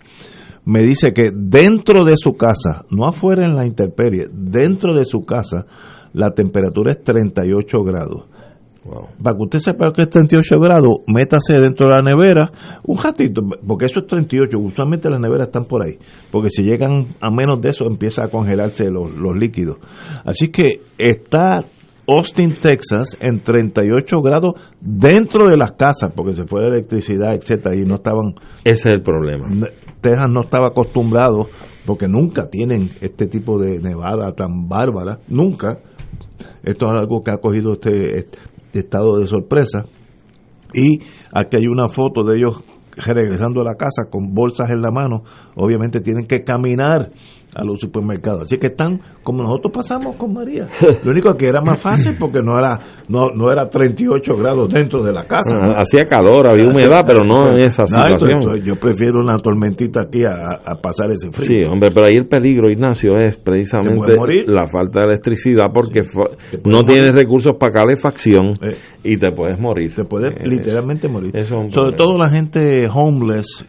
[0.64, 5.24] Me dice que dentro de su casa, no afuera en la intemperie, dentro de su
[5.26, 5.66] casa,
[6.14, 8.24] la temperatura es 38 grados.
[8.84, 12.50] Para que usted sepa que es 38 grados, métase dentro de la nevera
[12.84, 14.58] un ratito, porque eso es 38.
[14.58, 15.98] Usualmente las neveras están por ahí,
[16.30, 19.78] porque si llegan a menos de eso empieza a congelarse los, los líquidos.
[20.24, 21.64] Así que está
[22.08, 27.76] Austin, Texas, en 38 grados dentro de las casas, porque se fue la electricidad, etcétera,
[27.76, 28.34] y no estaban.
[28.64, 29.48] Ese es el problema.
[30.00, 31.46] Texas no estaba acostumbrado,
[31.86, 35.78] porque nunca tienen este tipo de nevada tan bárbara, nunca.
[36.64, 38.38] Esto es algo que ha cogido este, este
[38.80, 39.84] estado de sorpresa.
[40.74, 41.00] Y
[41.32, 42.62] aquí hay una foto de ellos
[42.96, 45.22] regresando a la casa con bolsas en la mano.
[45.54, 47.10] Obviamente tienen que caminar
[47.54, 48.42] a los supermercados.
[48.42, 50.66] Así que están como nosotros pasamos con María.
[51.04, 55.02] Lo único que era más fácil porque no era no, no era 38 grados dentro
[55.02, 55.56] de la casa.
[55.60, 58.40] Ah, hacía calor, había humedad, pero no en esa situación.
[58.64, 61.62] yo prefiero una tormentita aquí a, a, pasar ese frío.
[61.64, 64.14] Sí, hombre, pero ahí el peligro, Ignacio, es precisamente
[64.46, 66.16] la falta de electricidad porque Sí,
[66.64, 66.88] no morir.
[66.88, 68.76] tienes recursos para calefacción Eh.
[69.04, 69.90] y te puedes morir.
[69.92, 71.32] Se puede Eh, literalmente morir.
[71.44, 73.66] Sobre todo la gente homeless,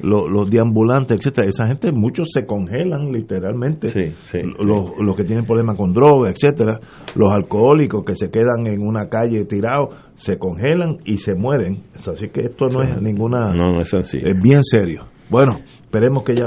[0.00, 3.88] lo- los deambulantes, etcétera, esa gente muchos se congelan literalmente.
[3.88, 6.80] Sí, sí, los, los que tienen problemas con drogas, etcétera,
[7.14, 11.82] los alcohólicos que se quedan en una calle tirados, se congelan y se mueren.
[11.96, 14.26] Así que esto no es ninguna No, no es sencillo.
[14.26, 15.04] es bien serio.
[15.30, 16.46] Bueno, esperemos que ya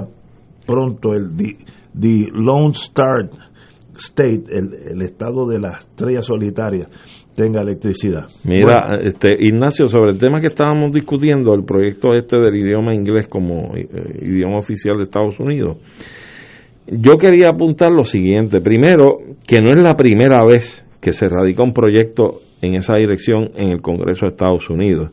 [0.66, 1.58] pronto el the,
[2.00, 3.30] the Lone Star
[3.98, 6.88] State, el, el estado de las estrellas solitarias,
[7.36, 8.26] tenga electricidad.
[8.44, 12.96] Mira, Bueno, este Ignacio, sobre el tema que estábamos discutiendo, el proyecto este del idioma
[12.96, 13.88] inglés como eh,
[14.22, 15.78] idioma oficial de Estados Unidos,
[16.88, 18.62] yo quería apuntar lo siguiente.
[18.62, 23.52] Primero, que no es la primera vez que se radica un proyecto en esa dirección
[23.56, 25.12] en el Congreso de Estados Unidos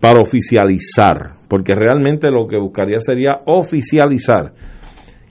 [0.00, 4.52] para oficializar, porque realmente lo que buscaría sería oficializar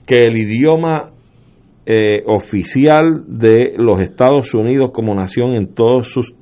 [0.06, 1.12] que el idioma
[1.86, 6.34] eh, oficial de los Estados Unidos como nación en todos sus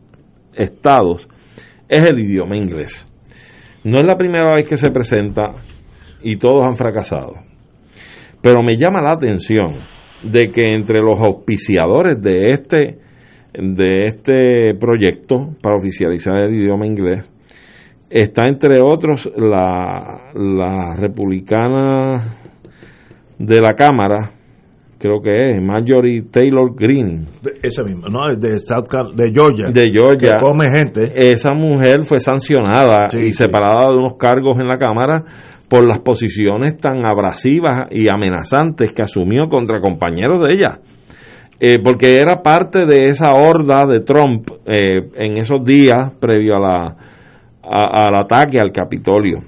[0.55, 1.29] estados
[1.89, 3.07] es el idioma inglés.
[3.85, 5.53] No es la primera vez que se presenta
[6.23, 7.35] y todos han fracasado.
[8.41, 9.73] Pero me llama la atención
[10.23, 12.99] de que entre los auspiciadores de este
[13.53, 17.31] de este proyecto para oficializar el idioma inglés
[18.11, 22.23] está entre otros la, la republicana
[23.39, 24.31] de la Cámara,
[25.05, 27.26] creo que es Marjorie Taylor Green.
[27.62, 29.66] Esa misma, no, es de, South de Georgia.
[29.70, 30.39] De Georgia.
[30.39, 31.12] Que come gente.
[31.31, 35.22] Esa mujer fue sancionada y separada de unos cargos en la Cámara
[35.68, 40.78] por las posiciones tan abrasivas y amenazantes que asumió contra compañeros de ella.
[41.60, 46.60] Eh, porque era parte de esa horda de Trump eh, en esos días previo a
[46.60, 46.97] la,
[47.62, 49.40] al ataque al Capitolio.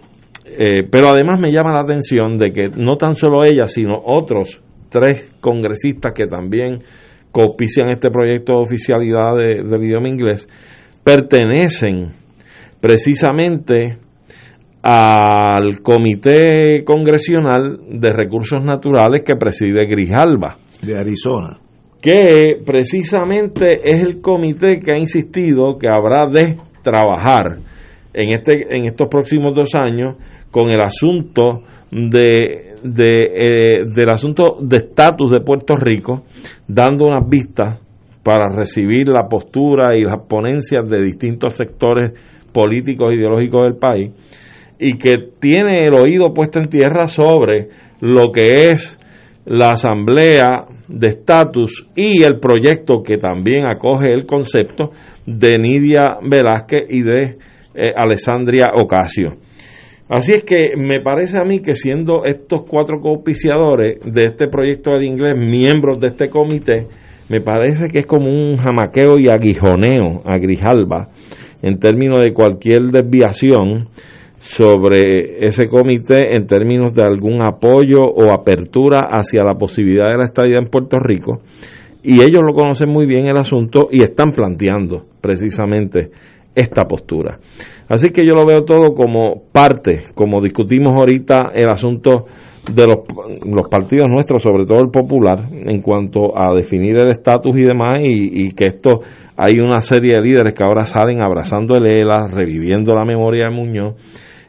[0.45, 4.61] Eh, pero además me llama la atención de que no tan solo ella, sino otros
[4.89, 6.83] tres congresistas que también
[7.31, 10.49] copician este proyecto de oficialidad del idioma inglés,
[11.05, 12.13] pertenecen
[12.81, 13.99] precisamente
[14.83, 20.57] al Comité Congresional de Recursos Naturales que preside Grijalba.
[20.81, 21.59] De Arizona.
[22.01, 27.59] Que precisamente es el comité que ha insistido que habrá de trabajar
[28.15, 30.17] en, este, en estos próximos dos años
[30.51, 33.23] con el asunto de, de
[33.81, 36.25] eh, del asunto de estatus de Puerto Rico,
[36.67, 37.81] dando unas vistas
[38.23, 42.13] para recibir la postura y las ponencias de distintos sectores
[42.53, 44.11] políticos e ideológicos del país,
[44.79, 47.69] y que tiene el oído puesto en tierra sobre
[48.01, 48.99] lo que es
[49.47, 54.91] la asamblea de estatus y el proyecto que también acoge el concepto
[55.25, 57.39] de Nidia Velázquez y de
[57.75, 59.46] eh, Alessandria Ocasio.
[60.09, 64.93] Así es que me parece a mí que siendo estos cuatro copiciadores de este proyecto
[64.93, 66.87] del inglés miembros de este comité,
[67.29, 71.09] me parece que es como un jamaqueo y aguijoneo a Grijalba
[71.61, 73.89] en términos de cualquier desviación
[74.39, 80.25] sobre ese comité en términos de algún apoyo o apertura hacia la posibilidad de la
[80.25, 81.41] estadía en Puerto Rico.
[82.05, 86.11] Y ellos lo conocen muy bien el asunto y están planteando precisamente
[86.57, 87.39] esta postura.
[87.89, 92.25] Así que yo lo veo todo como parte, como discutimos ahorita el asunto
[92.73, 97.63] de los, partidos nuestros, sobre todo el popular, en cuanto a definir el estatus y
[97.63, 99.03] demás, y, que esto
[99.37, 103.55] hay una serie de líderes que ahora salen abrazando el ELA, reviviendo la memoria de
[103.55, 103.95] Muñoz,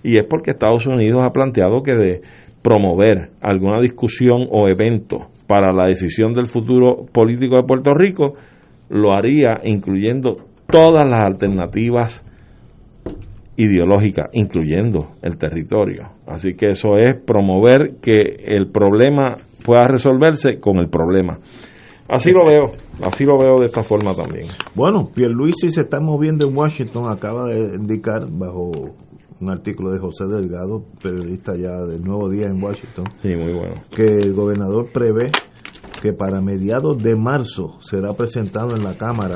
[0.03, 2.21] y es porque Estados Unidos ha planteado que de
[2.63, 8.34] promover alguna discusión o evento para la decisión del futuro político de Puerto Rico,
[8.89, 10.38] lo haría incluyendo
[10.72, 12.23] todas las alternativas
[13.56, 16.10] ideológicas, incluyendo el territorio.
[16.27, 19.35] Así que eso es promover que el problema
[19.65, 21.39] pueda resolverse con el problema.
[22.07, 22.72] Así lo veo,
[23.03, 24.48] así lo veo de esta forma también.
[24.76, 28.72] Bueno, Pierluisi se está moviendo en Washington, acaba de indicar bajo
[29.39, 33.81] un artículo de José Delgado, periodista ya del Nuevo Día en Washington, sí, muy bueno.
[33.94, 35.30] que el gobernador prevé
[36.02, 39.35] que para mediados de marzo será presentado en la Cámara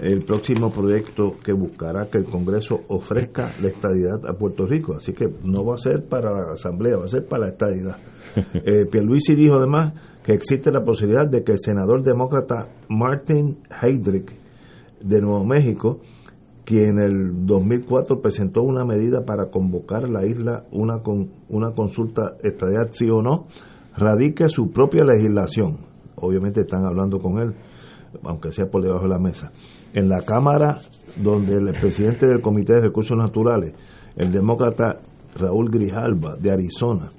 [0.00, 4.94] el próximo proyecto que buscará que el Congreso ofrezca la estadidad a Puerto Rico.
[4.94, 7.96] Así que no va a ser para la Asamblea, va a ser para la estadidad.
[8.54, 14.36] eh, Pierluisi dijo además que existe la posibilidad de que el senador demócrata Martin Heydrich
[15.00, 16.00] de Nuevo México,
[16.64, 21.72] quien en el 2004 presentó una medida para convocar a la isla una, con, una
[21.72, 23.46] consulta estadidad sí o no,
[23.96, 25.78] radique su propia legislación.
[26.16, 27.54] Obviamente están hablando con él,
[28.22, 29.52] aunque sea por debajo de la mesa
[29.94, 30.80] en la Cámara
[31.16, 33.74] donde el presidente del Comité de Recursos Naturales,
[34.16, 35.00] el demócrata
[35.36, 37.10] Raúl Grijalba de Arizona,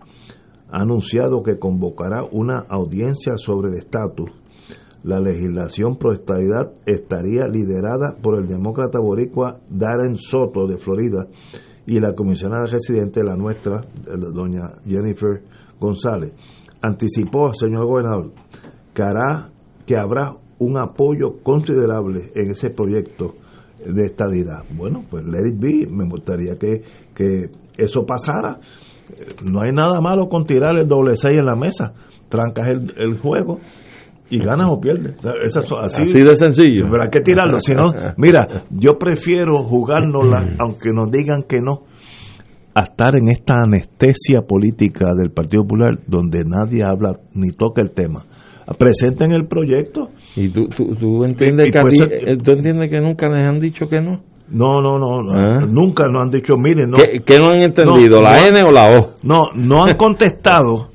[0.71, 4.29] ha anunciado que convocará una audiencia sobre el estatus.
[5.03, 11.25] La legislación pro estadidad estaría liderada por el demócrata boricua Darren Soto de Florida
[11.85, 13.81] y la comisionada residente, la nuestra,
[14.33, 15.41] doña Jennifer
[15.79, 16.33] González.
[16.81, 18.31] Anticipó, señor gobernador,
[18.93, 19.49] que, hará,
[19.85, 23.35] que habrá un apoyo considerable en ese proyecto
[23.85, 24.63] de estadidad.
[24.71, 26.81] Bueno, pues let it be, me gustaría que,
[27.15, 28.59] que eso pasara.
[29.43, 31.93] No hay nada malo con tirar el doble 6 en la mesa,
[32.29, 33.59] trancas el, el juego
[34.29, 35.15] y ganas o pierdes.
[35.25, 36.85] así, de sencillo.
[36.89, 37.59] Pero hay que tirarlo.
[37.59, 37.85] Si no,
[38.17, 41.85] mira, yo prefiero jugárnosla, aunque nos digan que no,
[42.75, 47.91] a estar en esta anestesia política del Partido Popular donde nadie habla ni toca el
[47.91, 48.25] tema
[48.77, 50.09] presenten el proyecto.
[50.35, 54.21] ¿Y tú, tú, entiendes, que eh, tú entiendes que nunca les han dicho que no?
[54.51, 55.65] No, no, no, ¿Ah?
[55.67, 56.97] nunca nos han dicho, miren, no.
[56.97, 59.15] ¿Qué, no han entendido, la N o la O?
[59.23, 60.89] No, no han contestado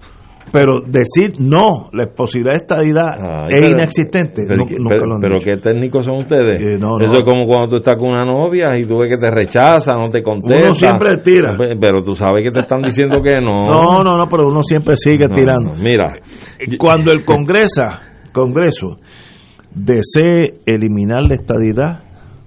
[0.55, 4.45] pero decir no, la posibilidad de estadidad es inexistente.
[4.47, 6.61] Pero, qué técnicos son ustedes.
[6.61, 9.33] Eh, Eso es como cuando tú estás con una novia y tú ves que te
[9.33, 10.63] rechaza, no te contesta.
[10.63, 11.57] Uno siempre tira.
[11.59, 13.65] Pero tú sabes que te están diciendo que no.
[13.75, 15.73] No, no, no, pero uno siempre sigue tirando.
[15.77, 16.13] Mira.
[16.79, 17.89] Cuando el Congreso,
[18.33, 18.99] Congreso
[19.75, 22.05] desee eliminar la estadidad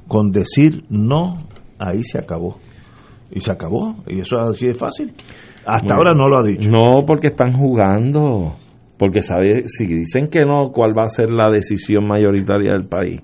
[0.08, 1.36] con decir no,
[1.78, 2.58] ahí se acabó.
[3.30, 5.14] Y se acabó, y eso es así de fácil.
[5.68, 6.70] Hasta ahora no lo ha dicho.
[6.70, 8.56] No, porque están jugando.
[8.98, 13.22] Porque sabe, si dicen que no, ¿cuál va a ser la decisión mayoritaria del país?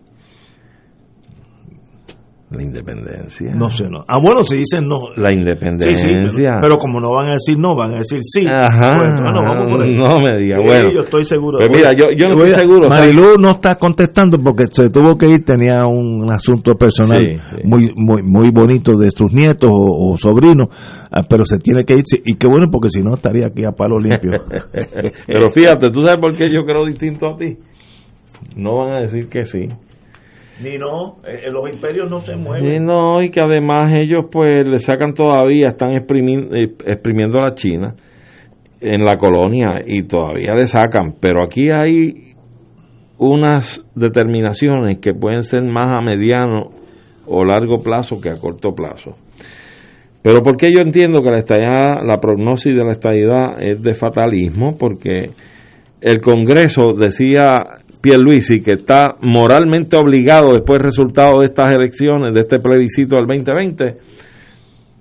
[2.53, 3.51] La independencia.
[3.55, 4.03] No sé, no.
[4.07, 5.09] Ah, bueno, si dicen no.
[5.17, 6.57] La independencia.
[6.61, 8.45] pero, como no van a decir no, van a decir sí.
[8.45, 8.91] Ajá.
[8.95, 9.95] Bueno, vamos por ahí.
[9.95, 10.93] No me diga, bueno.
[10.93, 11.57] yo estoy seguro.
[11.57, 12.89] Pues mira, yo, yo no estoy seguro.
[12.89, 17.19] Marilu no está contestando porque se tuvo que ir, tenía un asunto personal
[17.63, 20.67] muy muy muy bonito de sus nietos o, sobrinos,
[21.11, 22.03] ah, pero se tiene que ir.
[22.25, 24.31] Y qué bueno, porque si no estaría aquí a palo limpio.
[25.25, 27.57] pero fíjate, ¿tú sabes por qué yo creo distinto a ti?
[28.55, 29.69] No van a decir que sí
[30.61, 32.73] ni no, eh, los imperios no se mueven.
[32.73, 37.49] Y no, y que además ellos pues le sacan todavía, están exprimiendo, eh, exprimiendo a
[37.49, 37.95] la China
[38.80, 42.34] en la colonia y todavía le sacan, pero aquí hay
[43.17, 46.69] unas determinaciones que pueden ser más a mediano
[47.25, 49.15] o largo plazo que a corto plazo.
[50.21, 54.75] Pero porque yo entiendo que la estadía, la prognosis de la estadidad es de fatalismo,
[54.77, 55.31] porque
[56.01, 57.47] el Congreso decía
[58.03, 63.25] Pierluisi, que está moralmente obligado después del resultado de estas elecciones, de este plebiscito del
[63.27, 63.95] 2020,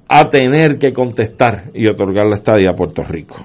[0.09, 3.45] a tener que contestar y otorgar la estadía a Puerto Rico.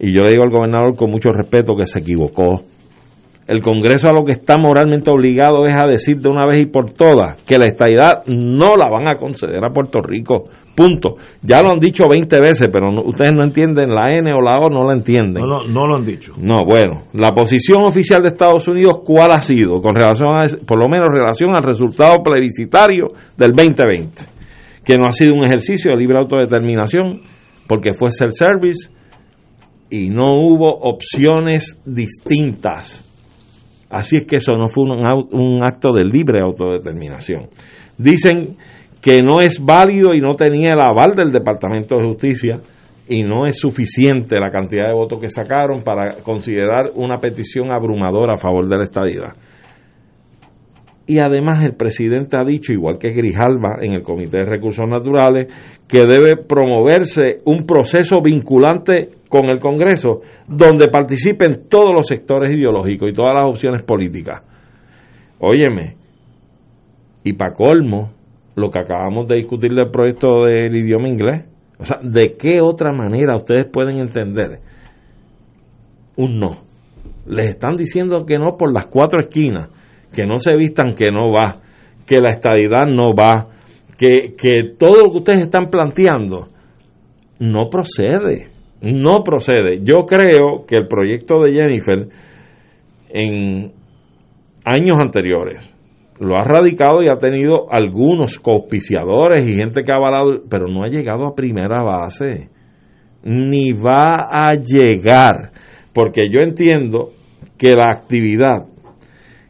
[0.00, 2.62] Y yo le digo al gobernador con mucho respeto que se equivocó.
[3.46, 6.66] El Congreso a lo que está moralmente obligado es a decir de una vez y
[6.66, 10.44] por todas que la estadidad no la van a conceder a Puerto Rico
[10.76, 11.14] Punto.
[11.40, 14.68] Ya lo han dicho 20 veces, pero ustedes no entienden la N o la O,
[14.68, 15.42] no la entienden.
[15.42, 16.34] No, no, lo han dicho.
[16.38, 19.80] No, bueno, la posición oficial de Estados Unidos, ¿cuál ha sido?
[19.80, 23.06] Con relación a, por lo menos, relación al resultado plebiscitario
[23.38, 24.22] del 2020,
[24.84, 27.20] que no ha sido un ejercicio de libre autodeterminación,
[27.66, 28.90] porque fue self-service
[29.88, 33.02] y no hubo opciones distintas.
[33.88, 34.90] Así es que eso no fue un,
[35.32, 37.46] un acto de libre autodeterminación.
[37.96, 38.58] Dicen
[39.06, 42.58] que no es válido y no tenía el aval del Departamento de Justicia
[43.08, 48.34] y no es suficiente la cantidad de votos que sacaron para considerar una petición abrumadora
[48.34, 49.34] a favor de la estadidad.
[51.06, 55.54] Y además el presidente ha dicho, igual que Grijalba en el Comité de Recursos Naturales,
[55.86, 63.08] que debe promoverse un proceso vinculante con el Congreso donde participen todos los sectores ideológicos
[63.08, 64.42] y todas las opciones políticas.
[65.38, 65.94] Óyeme,
[67.22, 68.15] y para colmo,
[68.56, 71.46] lo que acabamos de discutir del proyecto del idioma inglés.
[71.78, 74.60] O sea, ¿de qué otra manera ustedes pueden entender
[76.16, 76.64] un no?
[77.26, 79.68] Les están diciendo que no por las cuatro esquinas,
[80.12, 81.52] que no se vistan que no va,
[82.06, 83.48] que la estadidad no va,
[83.98, 86.48] que, que todo lo que ustedes están planteando
[87.38, 88.48] no procede,
[88.80, 89.80] no procede.
[89.82, 92.08] Yo creo que el proyecto de Jennifer
[93.10, 93.72] en
[94.64, 95.75] años anteriores,
[96.18, 100.84] lo ha radicado y ha tenido algunos cospiciadores y gente que ha avalado, pero no
[100.84, 102.48] ha llegado a primera base,
[103.22, 105.52] ni va a llegar,
[105.92, 107.10] porque yo entiendo
[107.58, 108.66] que la actividad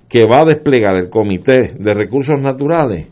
[0.09, 3.09] que va a desplegar el Comité de Recursos Naturales,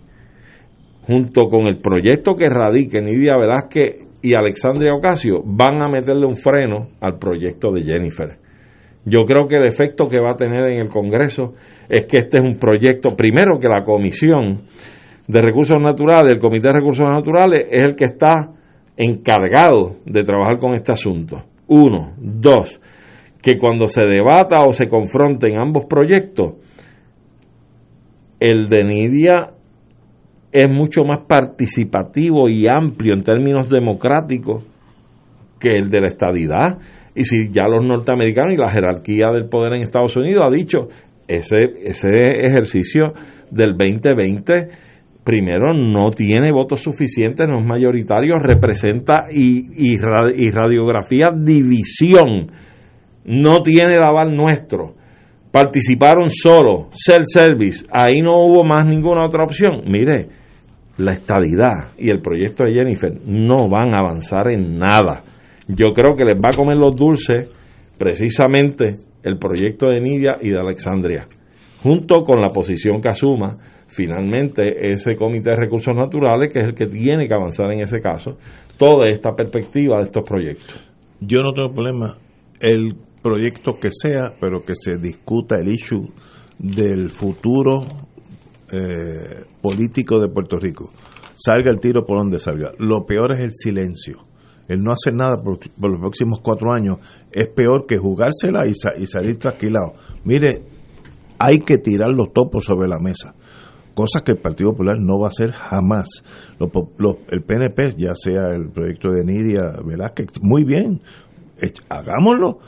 [1.06, 6.36] junto con el proyecto que radique Nidia Velázquez y Alexandria Ocasio, van a meterle un
[6.36, 8.43] freno al proyecto de Jennifer.
[9.04, 11.54] Yo creo que el efecto que va a tener en el Congreso
[11.88, 14.62] es que este es un proyecto, primero que la Comisión
[15.28, 18.50] de Recursos Naturales, el Comité de Recursos Naturales, es el que está
[18.96, 21.42] encargado de trabajar con este asunto.
[21.68, 22.12] Uno.
[22.18, 22.80] Dos,
[23.42, 26.54] que cuando se debata o se confronten ambos proyectos,
[28.40, 29.50] el de Nidia
[30.52, 34.64] es mucho más participativo y amplio en términos democráticos
[35.58, 36.78] que el de la estadidad.
[37.14, 40.88] Y si ya los norteamericanos y la jerarquía del poder en Estados Unidos ha dicho
[41.28, 42.08] ese, ese
[42.46, 43.12] ejercicio
[43.50, 44.68] del 2020
[45.24, 52.52] primero no tiene votos suficientes, no es mayoritario, representa y, y, radiografía división,
[53.24, 54.94] no tiene el aval nuestro.
[55.50, 59.82] Participaron solo, self-service, ahí no hubo más ninguna otra opción.
[59.86, 60.28] Mire,
[60.98, 65.22] la estabilidad y el proyecto de Jennifer no van a avanzar en nada
[65.68, 67.48] yo creo que les va a comer los dulces
[67.98, 71.26] precisamente el proyecto de Nidia y de Alexandria,
[71.82, 76.74] junto con la posición que asuma finalmente ese comité de recursos naturales, que es el
[76.74, 78.36] que tiene que avanzar en ese caso,
[78.76, 80.90] toda esta perspectiva de estos proyectos.
[81.20, 82.18] Yo no tengo problema,
[82.60, 86.06] el proyecto que sea, pero que se discuta el issue
[86.58, 87.82] del futuro
[88.70, 90.90] eh, político de Puerto Rico.
[91.34, 92.72] Salga el tiro por donde salga.
[92.78, 94.33] Lo peor es el silencio
[94.68, 96.98] el no hacer nada por, los próximos cuatro años
[97.32, 98.72] es peor que jugársela y,
[99.02, 99.92] y salir trasquilado.
[100.24, 100.62] Mire,
[101.38, 103.34] hay que tirar los topos sobre la mesa
[103.94, 106.08] cosas que el Partido Popular no va a hacer jamás.
[106.58, 111.00] el PNP, ya sea el proyecto de Nidia Velázquez, muy bien,
[111.88, 112.58] hagámoslo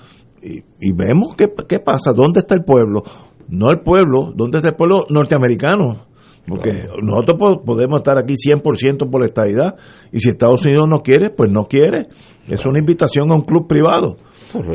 [0.42, 3.02] y, vemos qué, qué, pasa, dónde está el pueblo.
[3.48, 6.05] No el pueblo, dónde está el pueblo norteamericano.
[6.46, 6.70] Porque
[7.02, 9.74] nosotros podemos estar aquí 100% por la estabilidad
[10.12, 12.06] y si Estados Unidos no quiere, pues no quiere.
[12.48, 14.16] Es una invitación a un club privado.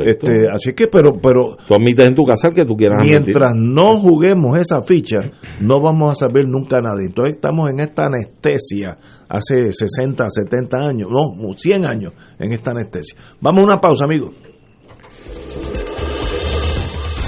[0.04, 1.56] Este, así que, pero, pero.
[1.66, 3.00] Tú admites en tu casa que tú quieras.
[3.02, 5.18] Mientras no juguemos esa ficha,
[5.60, 6.98] no vamos a saber nunca nada.
[7.04, 13.18] Entonces estamos en esta anestesia hace 60, 70 años, no, 100 años en esta anestesia.
[13.40, 14.32] Vamos a una pausa, amigos.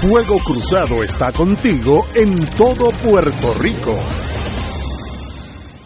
[0.07, 3.95] Fuego Cruzado está contigo en todo Puerto Rico.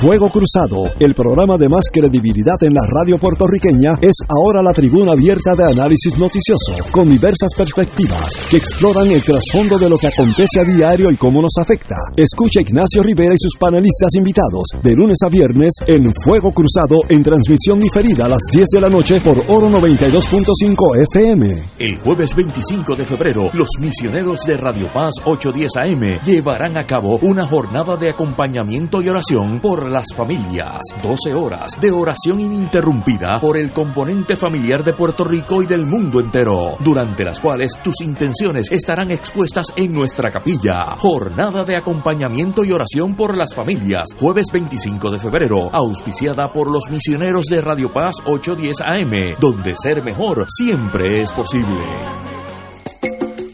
[0.00, 5.12] Fuego Cruzado, el programa de más credibilidad en la radio puertorriqueña, es ahora la tribuna
[5.12, 10.58] abierta de análisis noticioso, con diversas perspectivas que exploran el trasfondo de lo que acontece
[10.58, 11.96] a diario y cómo nos afecta.
[12.16, 17.22] Escucha Ignacio Rivera y sus panelistas invitados de lunes a viernes en Fuego Cruzado en
[17.22, 21.62] transmisión diferida a las 10 de la noche por Oro 92.5 FM.
[21.78, 27.18] El jueves 25 de febrero, los misioneros de Radio Paz 810 AM llevarán a cabo
[27.20, 30.78] una jornada de acompañamiento y oración por las familias.
[31.02, 36.20] 12 horas de oración ininterrumpida por el componente familiar de Puerto Rico y del mundo
[36.20, 40.96] entero, durante las cuales tus intenciones estarán expuestas en nuestra capilla.
[40.98, 46.84] Jornada de acompañamiento y oración por las familias, jueves 25 de febrero, auspiciada por los
[46.90, 52.19] misioneros de Radio Paz 810 AM, donde ser mejor siempre es posible.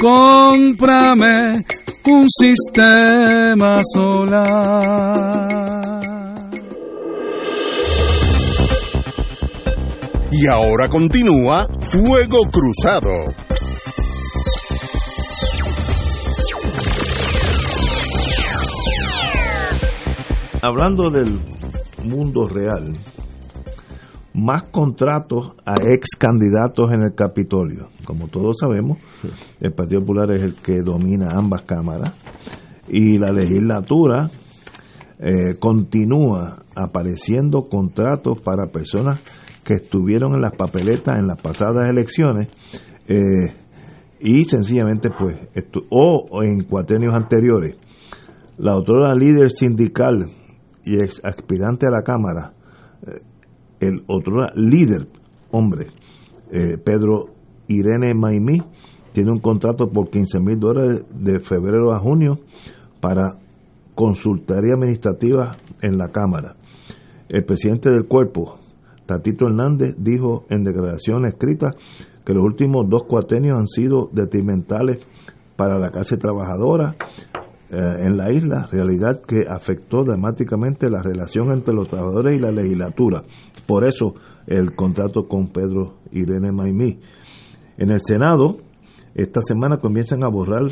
[0.00, 1.62] Cómprame
[2.06, 5.50] un sistema solar.
[10.32, 13.10] Y ahora continúa Fuego Cruzado.
[20.62, 21.38] Hablando del
[22.04, 22.92] mundo real,
[24.34, 27.88] más contratos a ex candidatos en el Capitolio.
[28.04, 28.98] Como todos sabemos,
[29.60, 32.14] el Partido Popular es el que domina ambas cámaras
[32.88, 34.30] y la legislatura
[35.18, 39.20] eh, continúa apareciendo contratos para personas
[39.64, 42.48] que estuvieron en las papeletas en las pasadas elecciones
[43.06, 43.54] eh,
[44.18, 45.36] y sencillamente pues
[45.90, 47.76] o, en cuatrenios anteriores
[48.56, 50.30] la otra líder sindical
[50.84, 52.54] y ex aspirante a la cámara
[53.06, 53.20] eh,
[53.80, 55.08] el otro líder
[55.50, 55.88] hombre
[56.52, 57.26] eh, Pedro
[57.68, 58.62] Irene Maimí
[59.12, 62.38] tiene un contrato por 15 mil dólares de febrero a junio
[63.00, 63.38] para
[63.94, 66.56] consultoría administrativa en la cámara.
[67.28, 68.58] El presidente del cuerpo
[69.06, 71.72] Tatito Hernández dijo en declaración escrita
[72.24, 74.98] que los últimos dos cuatenios han sido detrimentales
[75.56, 76.96] para la clase trabajadora
[77.72, 82.50] eh, en la isla, realidad que afectó dramáticamente la relación entre los trabajadores y la
[82.50, 83.22] legislatura.
[83.66, 84.14] Por eso
[84.48, 86.98] el contrato con Pedro Irene Maimí.
[87.78, 88.56] En el Senado,
[89.14, 90.64] esta semana comienzan a borrar,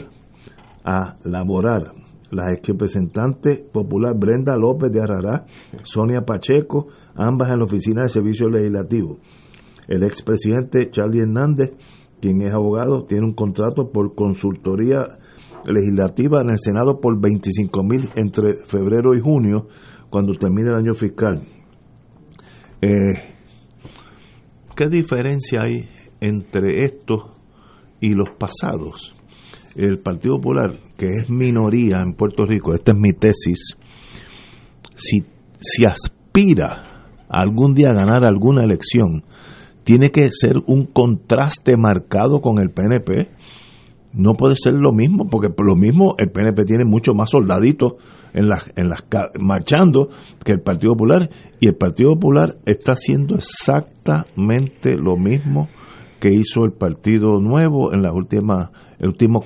[0.85, 1.93] a laborar
[2.33, 5.47] la ex representante popular Brenda López de Arrará,
[5.85, 9.19] Sonia Pacheco, ambas en la Oficina de Servicios Legislativos.
[9.87, 11.71] El expresidente Charlie Hernández,
[12.21, 15.19] quien es abogado, tiene un contrato por consultoría
[15.69, 19.69] legislativa en el Senado por 25 mil entre febrero y junio,
[20.11, 21.43] cuando termine el año fiscal.
[22.81, 22.89] Eh,
[24.75, 25.89] ¿Qué diferencia hay
[26.21, 27.35] entre esto
[28.01, 29.15] y los pasados?
[29.75, 33.77] El Partido Popular, que es minoría en Puerto Rico, esta es mi tesis,
[34.97, 35.25] si,
[35.61, 39.25] si aspira algún día ganar alguna elección,
[39.85, 43.31] tiene que ser un contraste marcado con el PNP.
[44.13, 47.95] No puede ser lo mismo, porque por lo mismo el PNP tiene mucho más soldaditos
[48.33, 49.05] en las, en las
[49.39, 50.09] marchando
[50.45, 51.29] que el Partido Popular
[51.61, 55.69] y el Partido Popular está haciendo exactamente lo mismo
[56.21, 59.41] que hizo el Partido Nuevo en las últimas el último.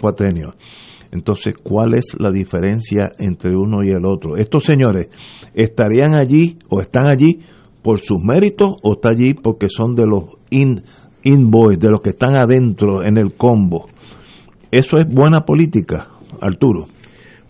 [1.11, 4.37] Entonces, ¿cuál es la diferencia entre uno y el otro?
[4.37, 5.09] Estos señores
[5.53, 7.41] estarían allí o están allí
[7.83, 10.83] por sus méritos o están allí porque son de los in,
[11.23, 13.89] invoice, de los que están adentro en el combo.
[14.73, 16.09] ¿Eso es buena política,
[16.41, 16.87] Arturo?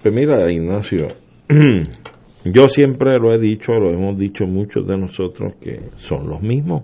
[0.02, 1.06] Pues mira, Ignacio,
[2.44, 6.82] yo siempre lo he dicho, lo hemos dicho muchos de nosotros, que son los mismos,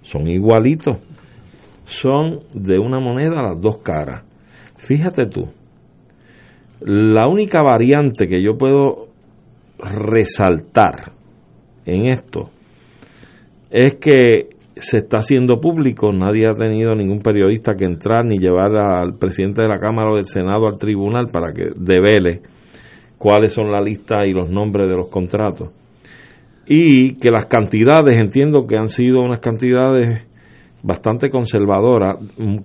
[0.00, 0.96] son igualitos,
[1.84, 4.24] son de una moneda las dos caras.
[4.76, 5.50] Fíjate tú,
[6.80, 9.08] la única variante que yo puedo
[9.78, 11.12] resaltar
[11.84, 12.48] en esto
[13.70, 18.76] es que se está haciendo público, nadie ha tenido ningún periodista que entrar ni llevar
[18.76, 22.42] al presidente de la Cámara o del Senado al tribunal para que devele
[23.16, 25.70] cuáles son la lista y los nombres de los contratos.
[26.66, 30.26] Y que las cantidades, entiendo que han sido unas cantidades
[30.82, 32.18] bastante conservadoras,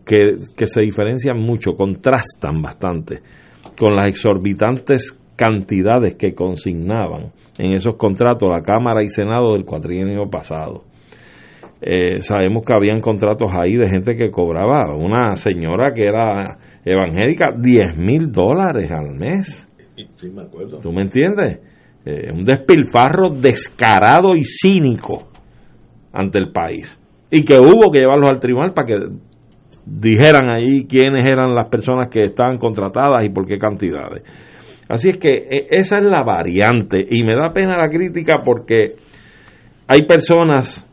[0.05, 3.19] que, que se diferencian mucho, contrastan bastante
[3.77, 10.29] con las exorbitantes cantidades que consignaban en esos contratos la Cámara y Senado del cuatrienio
[10.29, 10.83] pasado.
[11.81, 17.49] Eh, sabemos que habían contratos ahí de gente que cobraba, una señora que era evangélica,
[17.57, 19.67] 10 mil dólares al mes.
[20.15, 20.79] Sí, me acuerdo.
[20.79, 21.59] ¿Tú me entiendes?
[22.05, 25.29] Eh, un despilfarro descarado y cínico
[26.13, 26.99] ante el país.
[27.31, 28.95] Y que hubo que llevarlos al tribunal para que
[29.85, 34.23] dijeran ahí quiénes eran las personas que estaban contratadas y por qué cantidades.
[34.89, 38.89] Así es que e, esa es la variante y me da pena la crítica porque
[39.87, 40.87] hay personas,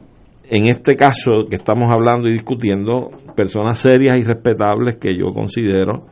[0.51, 6.07] en este caso que estamos hablando y discutiendo, personas serias y respetables que yo considero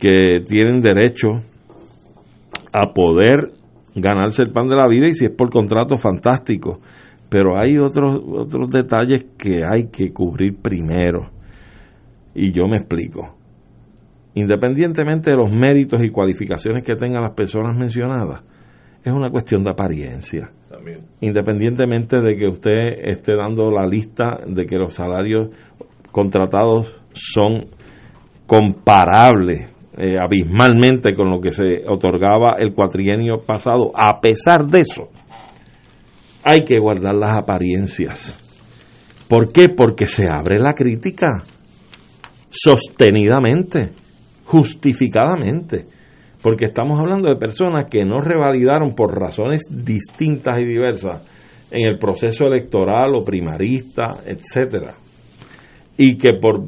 [0.00, 1.28] que tienen derecho
[2.72, 3.50] a poder
[3.96, 6.78] ganarse el pan de la vida y si es por contrato fantástico,
[7.28, 11.30] pero hay otros otros detalles que hay que cubrir primero
[12.34, 13.34] y yo me explico.
[14.34, 18.44] Independientemente de los méritos y cualificaciones que tengan las personas mencionadas,
[19.02, 20.50] es una cuestión de apariencia.
[21.20, 25.48] Independientemente de que usted esté dando la lista de que los salarios
[26.12, 27.66] contratados son
[28.46, 35.08] comparables eh, abismalmente con lo que se otorgaba el cuatrienio pasado, a pesar de eso,
[36.44, 38.44] hay que guardar las apariencias.
[39.28, 39.68] ¿Por qué?
[39.68, 41.42] Porque se abre la crítica
[42.50, 43.90] sostenidamente,
[44.44, 45.86] justificadamente,
[46.42, 51.22] porque estamos hablando de personas que no revalidaron por razones distintas y diversas
[51.70, 54.94] en el proceso electoral o primarista, etcétera,
[55.96, 56.64] y que por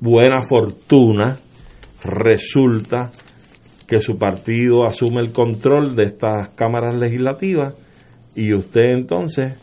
[0.00, 1.36] buena fortuna
[2.02, 3.10] resulta
[3.86, 7.74] que su partido asume el control de estas cámaras legislativas
[8.36, 9.56] y usted entonces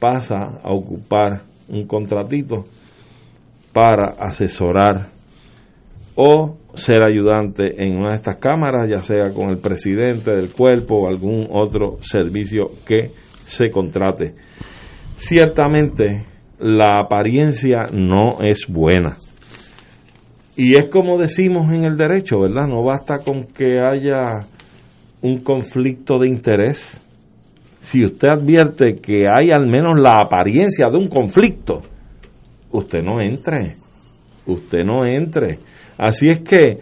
[0.00, 2.64] pasa a ocupar un contratito
[3.72, 5.08] para asesorar
[6.16, 11.02] o ser ayudante en una de estas cámaras, ya sea con el presidente del cuerpo
[11.02, 13.10] o algún otro servicio que
[13.46, 14.34] se contrate.
[15.16, 16.26] Ciertamente
[16.58, 19.16] la apariencia no es buena.
[20.56, 22.66] Y es como decimos en el derecho, ¿verdad?
[22.66, 24.46] No basta con que haya
[25.22, 27.00] un conflicto de interés.
[27.80, 31.80] Si usted advierte que hay al menos la apariencia de un conflicto,
[32.72, 33.76] usted no entre,
[34.46, 35.58] usted no entre.
[36.00, 36.78] Así es que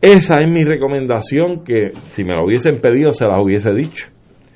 [0.00, 4.08] esa es mi recomendación que si me lo hubiesen pedido se las hubiese dicho.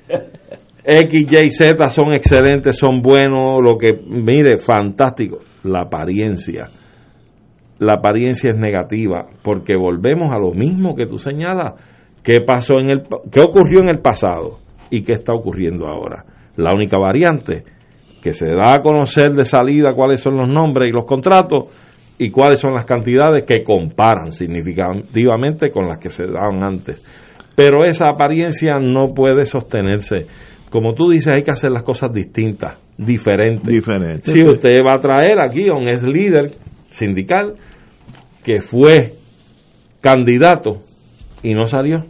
[0.85, 5.39] X, Y, Z son excelentes, son buenos, lo que, mire, fantástico.
[5.65, 6.67] La apariencia.
[7.79, 11.73] La apariencia es negativa porque volvemos a lo mismo que tú señalas.
[12.23, 16.23] ¿Qué pasó en el qué ocurrió en el pasado y qué está ocurriendo ahora?
[16.55, 17.65] La única variante
[18.23, 21.65] que se da a conocer de salida cuáles son los nombres y los contratos
[22.17, 27.03] y cuáles son las cantidades que comparan significativamente con las que se daban antes.
[27.55, 30.27] Pero esa apariencia no puede sostenerse.
[30.69, 33.73] Como tú dices, hay que hacer las cosas distintas, diferentes.
[33.73, 34.31] Diferente.
[34.31, 36.51] Si usted va a traer aquí a un ex líder
[36.89, 37.53] sindical
[38.43, 39.13] que fue
[40.01, 40.81] candidato
[41.43, 42.05] y no salió,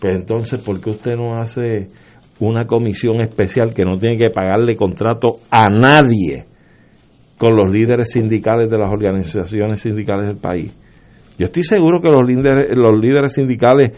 [0.00, 1.88] pues entonces, ¿por qué usted no hace
[2.40, 6.46] una comisión especial que no tiene que pagarle contrato a nadie
[7.42, 10.72] con los líderes sindicales de las organizaciones sindicales del país.
[11.36, 13.90] Yo estoy seguro que los líderes, los líderes sindicales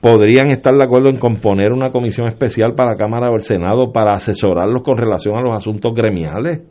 [0.00, 3.90] podrían estar de acuerdo en componer una comisión especial para la Cámara o el Senado
[3.92, 6.62] para asesorarlos con relación a los asuntos gremiales.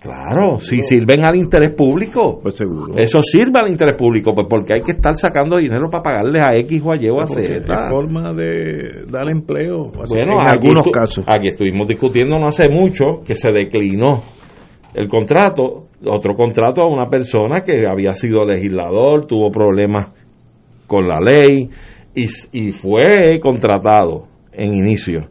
[0.00, 2.40] Claro, si sirven al interés público.
[2.42, 2.94] Pues seguro.
[2.96, 6.56] Eso sirve al interés público, pues porque hay que estar sacando dinero para pagarles a
[6.56, 7.40] X o a Y o a Z.
[7.40, 9.92] Es forma de dar empleo.
[9.92, 11.24] Bueno, en algunos casos.
[11.28, 14.37] Aquí estuvimos discutiendo no hace mucho que se declinó
[14.94, 20.12] el contrato, otro contrato a una persona que había sido legislador, tuvo problemas
[20.86, 21.68] con la ley
[22.14, 25.28] y, y fue contratado en inicio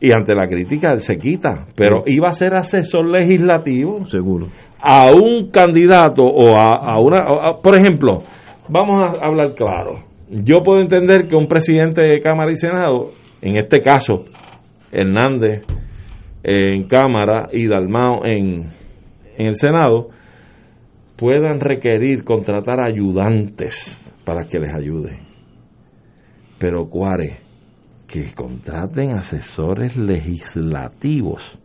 [0.00, 4.06] y ante la crítica él se quita, pero iba a ser asesor legislativo.
[4.08, 4.46] Seguro.
[4.80, 8.22] A un candidato o a, una, por ejemplo,
[8.68, 10.04] vamos a hablar claro.
[10.28, 13.10] Yo puedo entender que un presidente de Cámara y Senado,
[13.40, 14.24] en este caso,
[14.92, 15.64] Hernández
[16.48, 18.66] en Cámara y Dalmao en,
[19.36, 20.10] en el Senado,
[21.16, 25.18] puedan requerir contratar ayudantes para que les ayude.
[26.58, 27.38] Pero Cuare,
[28.06, 31.58] que contraten asesores legislativos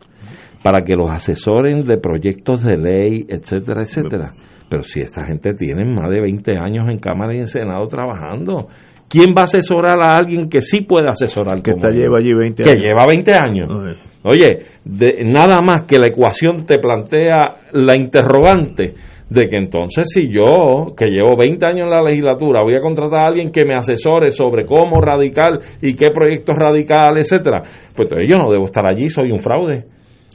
[0.64, 4.32] para que los asesoren de proyectos de ley, etcétera, etcétera.
[4.68, 8.68] Pero si esta gente tiene más de 20 años en Cámara y en Senado trabajando,
[9.08, 11.62] ¿quién va a asesorar a alguien que sí puede asesorar?
[11.62, 12.74] Que está, lleva allí 20 años.
[12.74, 14.11] Que lleva 20 años.
[14.24, 18.94] Oye, de, nada más que la ecuación te plantea la interrogante
[19.30, 23.20] de que entonces si yo, que llevo 20 años en la legislatura, voy a contratar
[23.22, 27.62] a alguien que me asesore sobre cómo radical y qué proyectos radicales, etcétera,
[27.96, 29.86] pues entonces yo no debo estar allí, soy un fraude.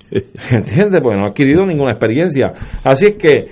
[0.11, 1.03] ¿Entiendes?
[1.03, 2.53] Porque no he adquirido ninguna experiencia.
[2.85, 3.47] Así es que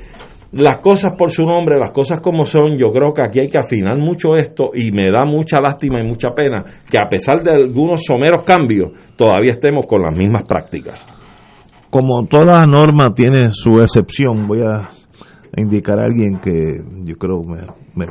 [0.55, 3.59] las cosas por su nombre, las cosas como son, yo creo que aquí hay que
[3.59, 7.52] afinar mucho esto y me da mucha lástima y mucha pena que a pesar de
[7.52, 11.05] algunos someros cambios, todavía estemos con las mismas prácticas.
[11.90, 14.90] Como toda norma tiene su excepción, voy a
[15.56, 16.52] indicar a alguien que
[17.05, 18.06] yo creo me,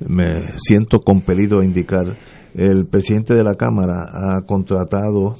[0.00, 2.16] me, siento compelido a indicar.
[2.54, 5.36] El presidente de la Cámara ha contratado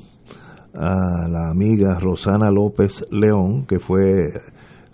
[0.74, 4.02] a la amiga Rosana López León, que fue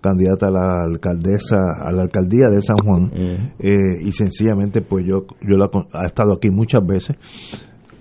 [0.08, 3.10] candidata a la alcaldesa a la alcaldía de San Juan
[3.58, 7.16] eh, y sencillamente pues yo yo la ha estado aquí muchas veces.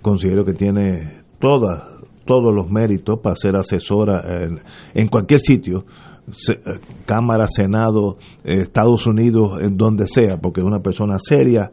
[0.02, 1.84] Considero que tiene todas
[2.26, 4.22] todos los méritos para ser asesora
[4.94, 5.86] en cualquier sitio
[6.28, 11.70] eh, Cámara, Senado, eh, Estados Unidos, en donde sea, porque es una persona seria,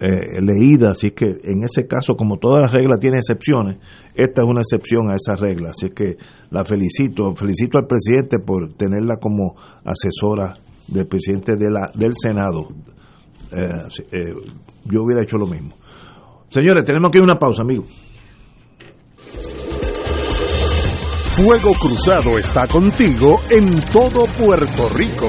[0.00, 3.78] eh, leída, así que en ese caso, como todas las reglas tienen excepciones,
[4.18, 6.16] esta es una excepción a esa regla, así que
[6.50, 9.54] la felicito, felicito al presidente por tenerla como
[9.84, 10.54] asesora
[10.88, 12.66] del presidente del Senado.
[14.86, 15.76] yo hubiera hecho lo mismo.
[16.50, 17.86] Señores, tenemos que una pausa, amigos.
[21.36, 25.28] Fuego Cruzado está contigo en todo Puerto Rico.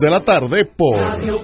[0.00, 1.42] de la tarde por Radio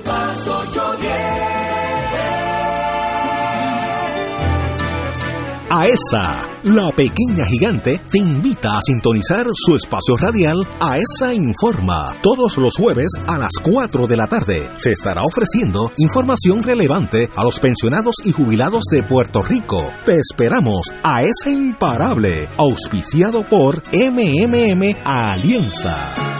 [5.72, 12.16] AESA, la pequeña gigante, te invita a sintonizar su espacio radial AESA Informa.
[12.22, 17.44] Todos los jueves a las 4 de la tarde se estará ofreciendo información relevante a
[17.44, 19.86] los pensionados y jubilados de Puerto Rico.
[20.06, 26.39] Te esperamos a esa imparable, auspiciado por MMM Alianza.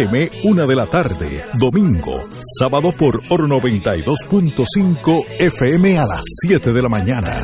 [0.43, 2.27] una de la tarde, domingo,
[2.59, 7.39] sábado por Oro 92.5 FM a las 7 de la mañana.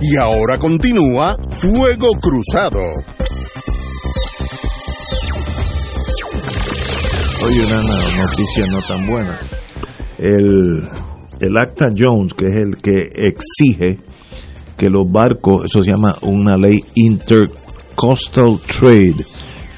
[0.00, 2.80] Y ahora continúa Fuego Cruzado.
[7.44, 7.82] Hoy una
[8.16, 9.38] noticia no tan buena.
[10.16, 10.88] El,
[11.40, 14.07] el Acta Jones, que es el que exige
[14.78, 19.24] que los barcos, eso se llama una ley intercoastal trade,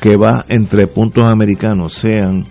[0.01, 2.45] que va entre puntos americanos, sean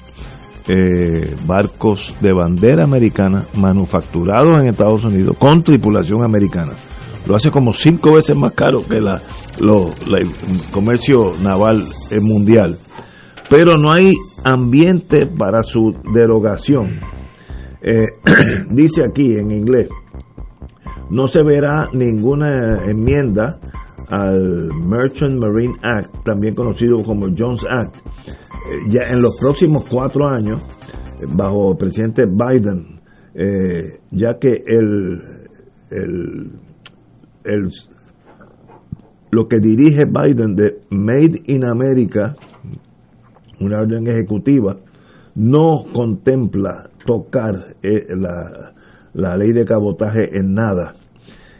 [0.67, 6.73] eh, barcos de bandera americana manufacturados en Estados Unidos con tripulación americana.
[7.27, 9.21] Lo hace como cinco veces más caro que la,
[9.59, 10.27] el
[10.71, 11.83] comercio naval
[12.21, 12.77] mundial.
[13.49, 14.13] Pero no hay
[14.43, 16.99] ambiente para su derogación.
[17.81, 18.07] Eh,
[18.71, 19.89] dice aquí en inglés,
[21.09, 23.59] no se verá ninguna enmienda
[24.09, 30.27] al Merchant Marine Act, también conocido como Jones Act, eh, ya en los próximos cuatro
[30.27, 30.61] años,
[31.35, 32.99] bajo el presidente Biden,
[33.33, 35.19] eh, ya que el,
[35.91, 36.51] el,
[37.43, 37.69] el,
[39.31, 42.35] lo que dirige Biden de Made in America,
[43.59, 44.77] una orden ejecutiva,
[45.35, 48.73] no contempla tocar eh, la,
[49.13, 50.95] la, ley de cabotaje en nada.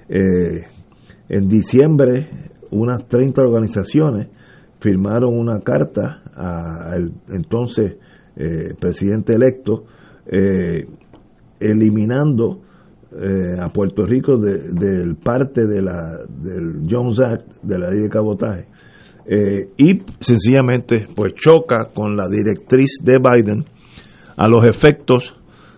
[0.10, 2.28] En diciembre,
[2.72, 4.28] unas 30 organizaciones
[4.80, 7.98] firmaron una carta al entonces
[8.36, 9.84] eh, presidente electo
[10.26, 10.88] eh,
[11.60, 12.62] eliminando
[13.12, 18.04] eh, a Puerto Rico del de, parte de la, del Jones Act, de la ley
[18.04, 18.68] de cabotaje,
[19.78, 23.64] y sencillamente pues choca con la directriz de Biden
[24.38, 25.36] a los efectos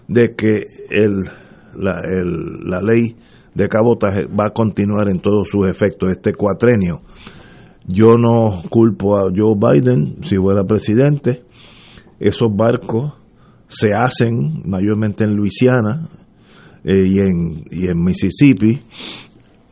[0.08, 1.24] de que el,
[1.76, 3.18] la, el, la ley
[3.54, 7.02] de cabotaje va a continuar en todos sus efectos este cuatrenio.
[7.88, 11.44] Yo no culpo a Joe Biden si fuera presidente.
[12.20, 13.14] Esos barcos
[13.68, 16.08] se hacen mayormente en Luisiana
[16.84, 18.84] eh, y, en, y en Mississippi.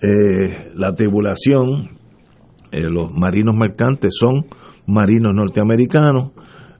[0.01, 1.89] Eh, la tribulación,
[2.71, 4.45] eh, los marinos mercantes son
[4.87, 6.31] marinos norteamericanos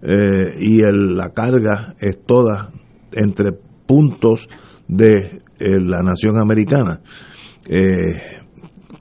[0.02, 2.72] y la carga es toda
[3.12, 3.52] entre
[3.86, 4.48] puntos
[4.88, 7.02] de la nación americana.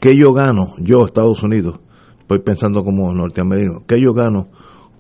[0.01, 0.75] ¿Qué yo gano?
[0.81, 1.81] Yo, Estados Unidos,
[2.21, 4.49] estoy pensando como norteamericano, ¿qué yo gano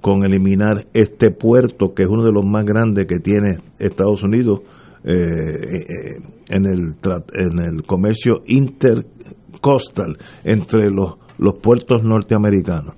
[0.00, 4.60] con eliminar este puerto que es uno de los más grandes que tiene Estados Unidos
[5.04, 6.96] eh, eh, en, el,
[7.34, 12.94] en el comercio intercostal entre los, los puertos norteamericanos?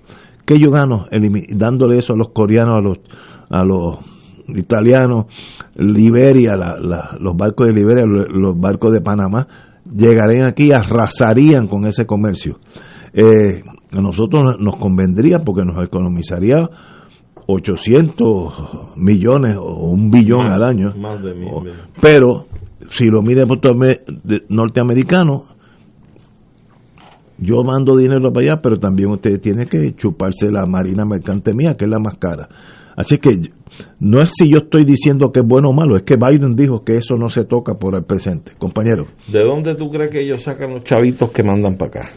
[0.47, 1.07] ¿Qué yo gano
[1.55, 2.99] dándole eso a los coreanos, a los,
[3.51, 3.99] a los
[4.57, 5.27] italianos,
[5.77, 6.55] Liberia,
[7.19, 9.47] los barcos de Liberia, los, barcos de Panamá,
[9.85, 12.59] llegarían aquí y arrasarían con ese comercio.
[13.13, 13.63] Eh,
[13.93, 16.69] a nosotros nos convendría porque nos economizaría
[17.47, 20.93] 800 millones o un billón al año.
[22.01, 22.47] pero
[22.89, 23.59] si lo mide por
[24.49, 25.45] norteamericano,
[27.39, 31.75] yo mando dinero para allá, pero también usted tiene que chuparse la marina mercante mía,
[31.77, 32.49] que es la más cara.
[32.97, 33.31] Así que
[34.01, 36.85] no es si yo estoy diciendo que es bueno o malo, es que Biden dijo
[36.85, 38.53] que eso no se toca por el presente.
[38.59, 39.07] Compañero.
[39.29, 42.09] ¿De dónde tú crees que ellos sacan los chavitos que mandan para acá?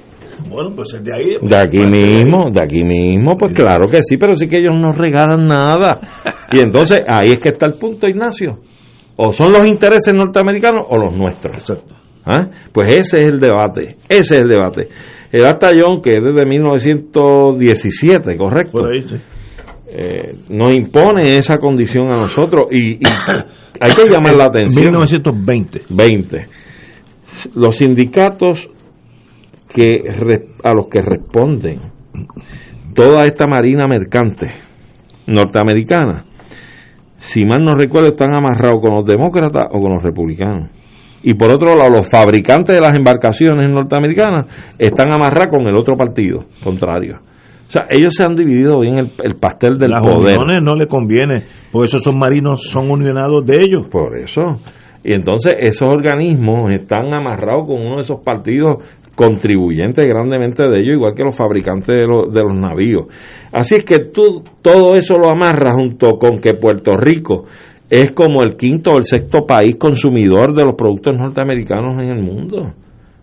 [0.49, 1.38] Bueno, pues de ahí.
[1.41, 4.91] De aquí mismo, de aquí mismo, pues claro que sí, pero sí que ellos no
[4.91, 5.99] regalan nada.
[6.51, 8.59] Y entonces ahí es que está el punto, Ignacio.
[9.15, 11.55] O son los intereses norteamericanos o los nuestros.
[11.55, 11.95] Exacto.
[12.25, 12.45] ¿Ah?
[12.71, 14.88] Pues ese es el debate, ese es el debate.
[15.31, 18.80] El Atallón, que es desde 1917, ¿correcto?
[18.80, 19.17] Por ahí, sí.
[19.85, 23.03] Eh, nos impone esa condición a nosotros y, y
[23.80, 24.85] hay que llamar la atención.
[24.85, 25.81] 1920.
[25.89, 26.45] 20.
[27.55, 28.69] Los sindicatos
[29.68, 29.97] que
[30.64, 31.80] a los que responden
[32.93, 34.47] toda esta marina mercante
[35.26, 36.26] norteamericana,
[37.18, 40.69] si mal no recuerdo, están amarrados con los demócratas o con los republicanos.
[41.23, 44.47] Y por otro lado, los fabricantes de las embarcaciones norteamericanas
[44.77, 47.19] están amarrados con el otro partido contrario.
[47.68, 50.38] O sea, ellos se han dividido bien el, pastel del Las poder.
[50.38, 53.88] uniones no le conviene, porque esos son marinos, son unionados de ellos.
[53.90, 54.41] Por eso.
[55.03, 58.76] Y entonces esos organismos están amarrados con uno de esos partidos
[59.15, 63.07] contribuyentes grandemente de ellos, igual que los fabricantes de, de los navíos.
[63.52, 67.45] Así es que tú todo eso lo amarras junto con que Puerto Rico
[67.90, 72.23] es como el quinto o el sexto país consumidor de los productos norteamericanos en el
[72.23, 72.73] mundo.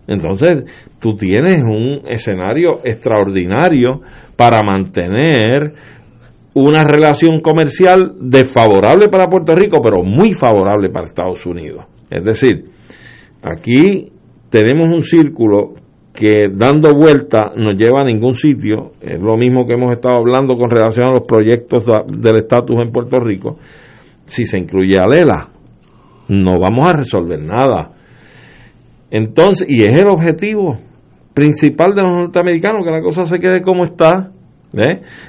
[0.07, 0.63] Entonces,
[0.99, 4.01] tú tienes un escenario extraordinario
[4.35, 5.73] para mantener
[6.53, 11.85] una relación comercial desfavorable para Puerto Rico, pero muy favorable para Estados Unidos.
[12.09, 12.65] Es decir,
[13.41, 14.11] aquí
[14.49, 15.75] tenemos un círculo
[16.13, 20.57] que dando vuelta no lleva a ningún sitio, es lo mismo que hemos estado hablando
[20.57, 23.57] con relación a los proyectos del estatus en Puerto Rico,
[24.25, 25.49] si se incluye a Lela,
[26.27, 27.91] no vamos a resolver nada.
[29.11, 30.77] Entonces, y es el objetivo
[31.33, 34.31] principal de los norteamericanos, que la cosa se quede como está.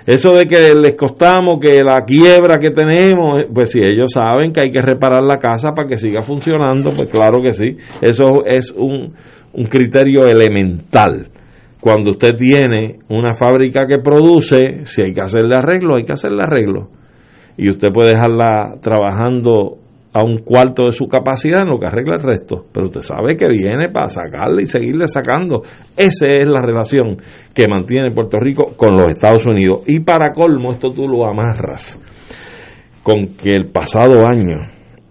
[0.07, 4.61] Eso de que les costamos, que la quiebra que tenemos, pues si ellos saben que
[4.61, 7.77] hay que reparar la casa para que siga funcionando, pues claro que sí.
[8.01, 9.09] Eso es un,
[9.53, 11.29] un criterio elemental.
[11.81, 16.45] Cuando usted tiene una fábrica que produce, si hay que hacerle arreglo, hay que hacerle
[16.45, 16.91] arreglo.
[17.57, 19.79] Y usted puede dejarla trabajando
[20.13, 22.67] a un cuarto de su capacidad en lo que arregla el resto.
[22.73, 25.63] Pero usted sabe que viene para sacarle y seguirle sacando.
[25.97, 27.17] Esa es la relación
[27.55, 29.83] que mantiene Puerto Rico con los Estados Unidos.
[29.87, 31.99] Y para colmo, esto tú lo amarras
[33.03, 34.59] con que el pasado año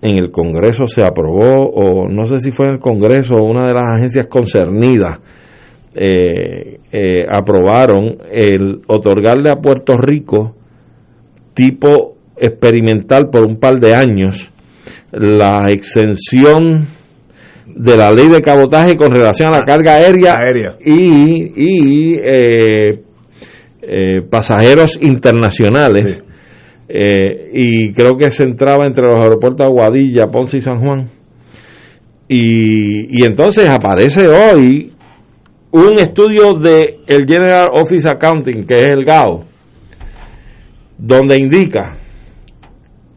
[0.01, 3.67] en el Congreso se aprobó, o no sé si fue en el Congreso o una
[3.67, 5.19] de las agencias concernidas,
[5.93, 10.55] eh, eh, aprobaron el otorgarle a Puerto Rico
[11.53, 14.50] tipo experimental por un par de años
[15.11, 16.87] la exención
[17.65, 23.01] de la ley de cabotaje con relación a la carga aérea, y, eh,
[23.81, 26.23] eh, pasajeros internacionales.
[26.93, 31.09] Eh, y creo que se entraba entre los aeropuertos de Aguadilla, Ponce y San Juan.
[32.27, 34.91] Y, y entonces aparece hoy
[35.71, 39.45] un estudio de el General Office Accounting, que es el GAO,
[40.97, 42.00] donde indica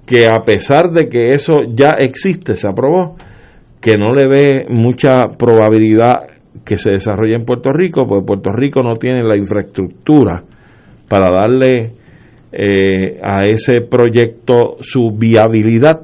[0.06, 3.16] que a pesar de que eso ya existe, se aprobó,
[3.81, 6.26] que no le ve mucha probabilidad
[6.64, 10.43] que se desarrolle en Puerto Rico, porque Puerto Rico no tiene la infraestructura
[11.09, 11.93] para darle
[12.52, 16.01] eh, a ese proyecto su viabilidad,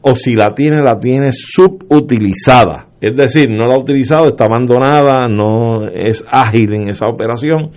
[0.00, 2.86] o si la tiene, la tiene subutilizada.
[3.00, 7.70] Es decir, no la ha utilizado, está abandonada, no es ágil en esa operación.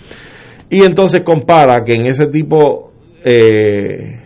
[0.70, 2.92] Y entonces compara que en ese tipo
[3.24, 4.21] eh,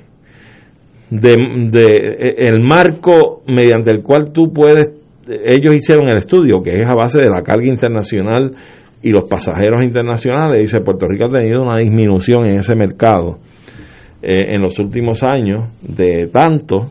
[1.09, 1.33] de,
[1.71, 4.89] de, el marco mediante el cual tú puedes,
[5.27, 8.55] ellos hicieron el estudio, que es a base de la carga internacional
[9.01, 13.37] y los pasajeros internacionales, dice Puerto Rico ha tenido una disminución en ese mercado
[14.21, 16.87] eh, en los últimos años de tanto,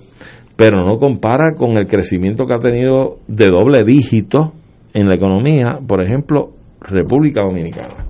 [0.56, 4.52] pero no compara con el crecimiento que ha tenido de doble dígito
[4.92, 6.50] en la economía, por ejemplo,
[6.80, 8.06] República Dominicana.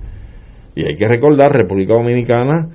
[0.77, 2.69] Y hay que recordar, República Dominicana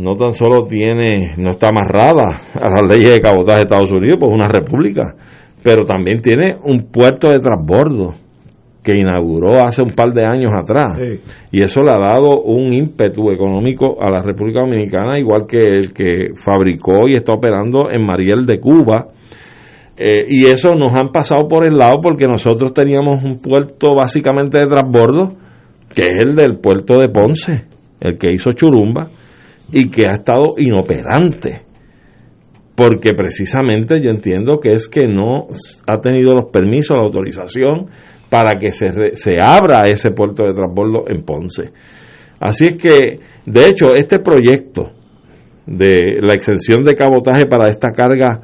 [0.00, 4.16] no tan solo tiene, no está amarrada a las leyes de cabotaje de Estados Unidos,
[4.18, 5.14] pues una república,
[5.62, 8.14] pero también tiene un puerto de transbordo
[8.82, 10.98] que inauguró hace un par de años atrás.
[11.52, 15.92] Y eso le ha dado un ímpetu económico a la República Dominicana, igual que el
[15.92, 19.08] que fabricó y está operando en Mariel de Cuba.
[19.98, 24.58] Eh, y eso nos han pasado por el lado porque nosotros teníamos un puerto básicamente
[24.58, 25.34] de transbordo,
[25.94, 27.64] que es el del puerto de Ponce,
[28.00, 29.10] el que hizo Churumba
[29.72, 31.70] y que ha estado inoperante
[32.80, 35.48] porque precisamente yo entiendo que es que no
[35.86, 37.90] ha tenido los permisos, la autorización
[38.30, 41.72] para que se, se abra ese puerto de transbordo en Ponce.
[42.40, 44.92] Así es que, de hecho, este proyecto
[45.66, 48.40] de la exención de cabotaje para esta carga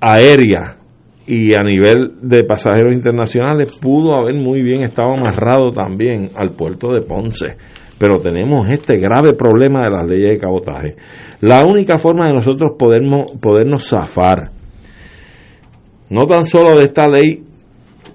[0.00, 0.78] aérea
[1.24, 6.92] y a nivel de pasajeros internacionales pudo haber muy bien estado amarrado también al puerto
[6.92, 7.56] de Ponce
[8.02, 10.96] pero tenemos este grave problema de las leyes de cabotaje.
[11.40, 14.50] La única forma de nosotros podernos, podernos zafar,
[16.10, 17.44] no tan solo de esta ley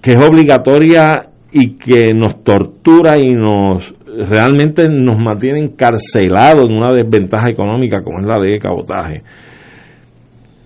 [0.01, 3.95] que es obligatoria y que nos tortura y nos
[4.29, 9.23] realmente nos mantiene encarcelados en una desventaja económica como es la ley de cabotaje,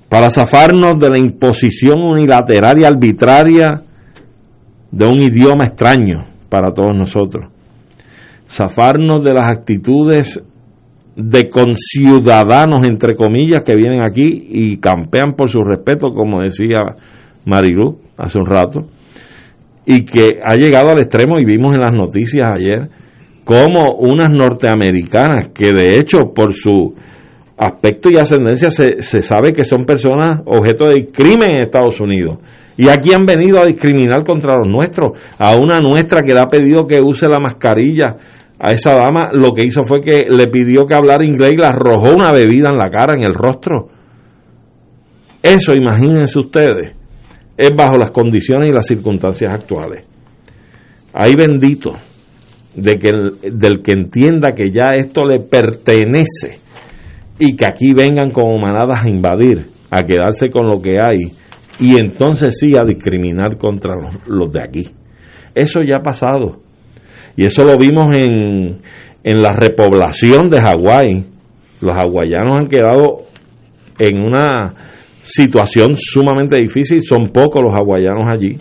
[0.10, 3.84] para zafarnos de la imposición unilateral y arbitraria
[4.90, 7.51] de un idioma extraño para todos nosotros
[8.52, 10.42] zafarnos de las actitudes
[11.16, 16.80] de conciudadanos, entre comillas, que vienen aquí y campean por su respeto, como decía
[17.46, 18.88] Marilu hace un rato,
[19.86, 22.90] y que ha llegado al extremo, y vimos en las noticias ayer,
[23.44, 26.94] como unas norteamericanas, que de hecho por su
[27.58, 32.38] aspecto y ascendencia se, se sabe que son personas objeto de crimen en Estados Unidos.
[32.78, 36.50] Y aquí han venido a discriminar contra los nuestros, a una nuestra que le ha
[36.50, 38.16] pedido que use la mascarilla
[38.64, 41.66] a esa dama lo que hizo fue que le pidió que hablara inglés y le
[41.66, 43.88] arrojó una bebida en la cara, en el rostro.
[45.42, 46.96] Eso, imagínense ustedes,
[47.58, 50.08] es bajo las condiciones y las circunstancias actuales.
[51.12, 51.94] Hay bendito
[52.76, 53.10] de que
[53.50, 56.60] del que entienda que ya esto le pertenece
[57.40, 61.32] y que aquí vengan como manadas a invadir, a quedarse con lo que hay
[61.80, 63.96] y entonces sí a discriminar contra
[64.28, 64.88] los de aquí.
[65.56, 66.60] Eso ya ha pasado
[67.42, 68.82] y eso lo vimos en,
[69.24, 71.26] en la repoblación de Hawái.
[71.82, 73.24] Los hawaianos han quedado
[73.98, 74.76] en una
[75.24, 78.58] situación sumamente difícil, son pocos los hawaianos allí.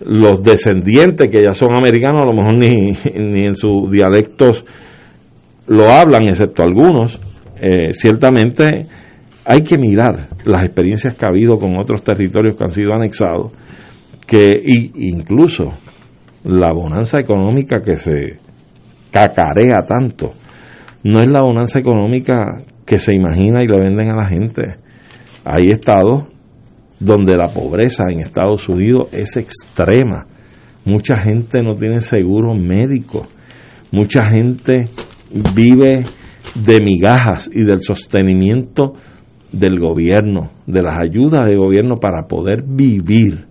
[0.00, 2.92] Los descendientes que ya son americanos a lo mejor ni,
[3.30, 4.64] ni en sus dialectos
[5.66, 7.20] lo hablan, excepto algunos.
[7.60, 8.86] Eh, ciertamente
[9.44, 13.52] hay que mirar las experiencias que ha habido con otros territorios que han sido anexados,
[14.26, 14.62] que
[14.94, 15.74] incluso
[16.44, 18.38] la bonanza económica que se
[19.10, 20.32] cacarea tanto
[21.02, 24.76] no es la bonanza económica que se imagina y le venden a la gente.
[25.44, 26.24] Hay estados
[26.98, 30.26] donde la pobreza en Estados Unidos es extrema.
[30.84, 33.26] Mucha gente no tiene seguro médico.
[33.92, 34.84] Mucha gente
[35.54, 36.04] vive
[36.54, 38.94] de migajas y del sostenimiento
[39.52, 43.46] del gobierno, de las ayudas del gobierno para poder vivir.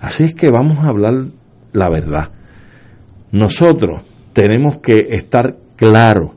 [0.00, 1.14] Así es que vamos a hablar
[1.72, 2.30] la verdad.
[3.32, 6.32] Nosotros tenemos que estar claros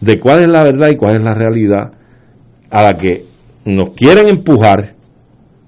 [0.00, 1.92] de cuál es la verdad y cuál es la realidad
[2.70, 3.24] a la que
[3.64, 4.94] nos quieren empujar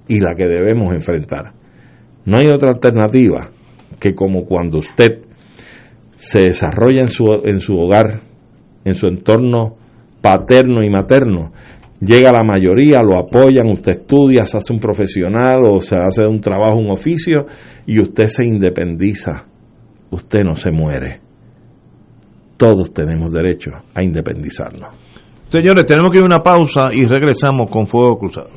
[0.08, 1.52] y la que debemos enfrentar.
[2.24, 3.50] No hay otra alternativa
[3.98, 5.20] que como cuando usted
[6.16, 8.20] se desarrolla en su, en su hogar,
[8.84, 9.76] en su entorno
[10.20, 11.52] paterno y materno,
[12.00, 16.40] llega la mayoría, lo apoyan, usted estudia, se hace un profesional o se hace un
[16.40, 17.46] trabajo, un oficio
[17.86, 19.46] y usted se independiza.
[20.10, 21.20] Usted no se muere.
[22.56, 24.94] Todos tenemos derecho a independizarnos.
[25.48, 28.50] Señores, tenemos que ir a una pausa y regresamos con Fuego Cruzado.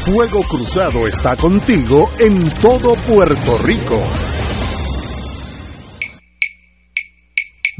[0.00, 4.37] Fuego Cruzado está contigo en todo Puerto Rico.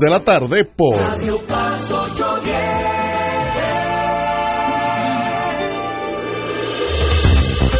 [0.00, 0.96] de la tarde por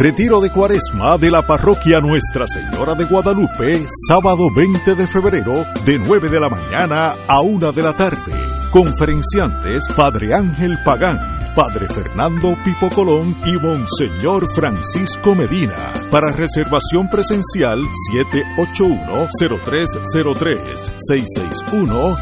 [0.00, 5.98] Retiro de Cuaresma de la Parroquia Nuestra Señora de Guadalupe, sábado 20 de febrero, de
[5.98, 8.32] 9 de la mañana a 1 de la tarde.
[8.70, 11.18] Conferenciantes Padre Ángel Pagán,
[11.56, 15.92] Padre Fernando Pipo Colón y Monseñor Francisco Medina.
[16.12, 17.80] Para reservación presencial
[18.14, 20.92] 781-0303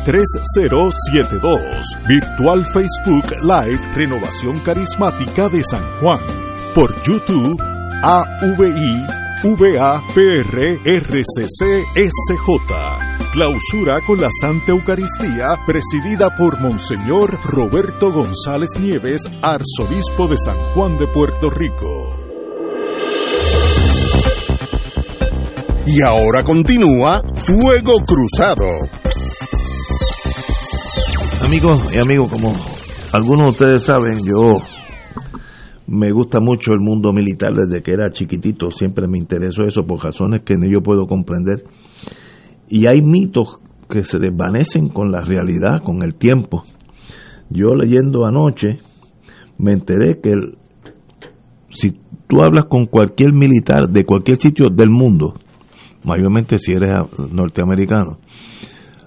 [0.07, 1.75] 661-3072.
[2.09, 6.46] Virtual Facebook Live Renovación Carismática de San Juan
[6.77, 7.59] por YouTube
[8.03, 9.07] AVI
[9.45, 13.33] VAPR RCC SJ.
[13.33, 20.99] Clausura con la Santa Eucaristía presidida por Monseñor Roberto González Nieves, arzobispo de San Juan
[20.99, 22.15] de Puerto Rico.
[25.87, 28.67] Y ahora continúa Fuego Cruzado.
[31.43, 32.55] Amigos y amigos, como
[33.15, 34.61] algunos de ustedes saben, yo
[35.87, 40.03] me gusta mucho el mundo militar desde que era chiquitito, siempre me interesó eso por
[40.03, 41.65] razones que yo puedo comprender.
[42.69, 43.59] Y hay mitos
[43.89, 46.65] que se desvanecen con la realidad, con el tiempo.
[47.51, 48.79] Yo leyendo anoche
[49.59, 50.33] me enteré que
[51.71, 51.93] si
[52.27, 55.35] tú hablas con cualquier militar de cualquier sitio del mundo,
[56.05, 56.95] mayormente si eres
[57.31, 58.19] norteamericano,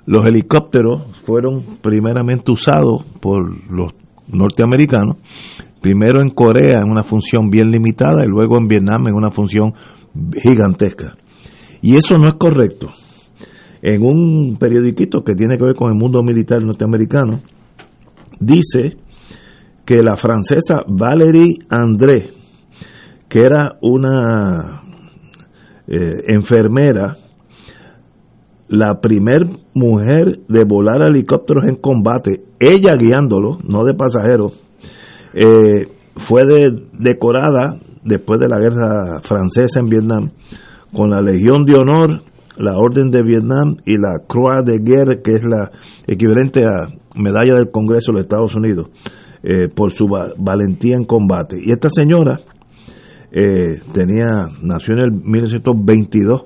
[0.05, 3.93] los helicópteros fueron primeramente usados por los
[4.27, 5.17] norteamericanos
[5.81, 9.73] primero en Corea en una función bien limitada y luego en Vietnam en una función
[10.41, 11.15] gigantesca.
[11.81, 12.87] Y eso no es correcto.
[13.81, 17.41] En un periodiquito que tiene que ver con el mundo militar norteamericano,
[18.39, 18.97] dice
[19.85, 22.31] que la francesa Valérie André,
[23.29, 24.81] que era una
[25.87, 27.15] eh, enfermera,
[28.67, 34.61] la primer mujer de volar helicópteros en combate, ella guiándolo, no de pasajeros,
[35.33, 36.43] eh, fue
[36.93, 40.31] decorada después de la guerra francesa en Vietnam
[40.93, 42.23] con la Legión de Honor,
[42.57, 45.71] la Orden de Vietnam y la Croix de Guerre, que es la
[46.07, 48.89] equivalente a Medalla del Congreso de los Estados Unidos,
[49.43, 50.07] eh, por su
[50.37, 51.57] valentía en combate.
[51.63, 52.39] Y esta señora
[53.31, 56.41] eh, tenía nació en el 1922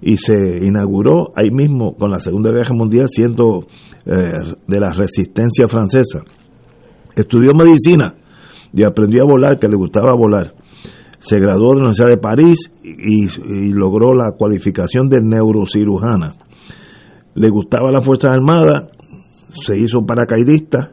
[0.00, 3.66] y se inauguró ahí mismo con la Segunda Guerra Mundial siendo
[4.04, 6.24] de la resistencia francesa
[7.16, 8.14] Estudió medicina
[8.72, 10.54] y aprendió a volar, que le gustaba volar.
[11.18, 16.34] Se graduó de la Universidad de París y, logró la cualificación de neurocirujana.
[17.34, 18.88] Le gustaba la Fuerza Armada,
[19.50, 20.92] se hizo paracaidista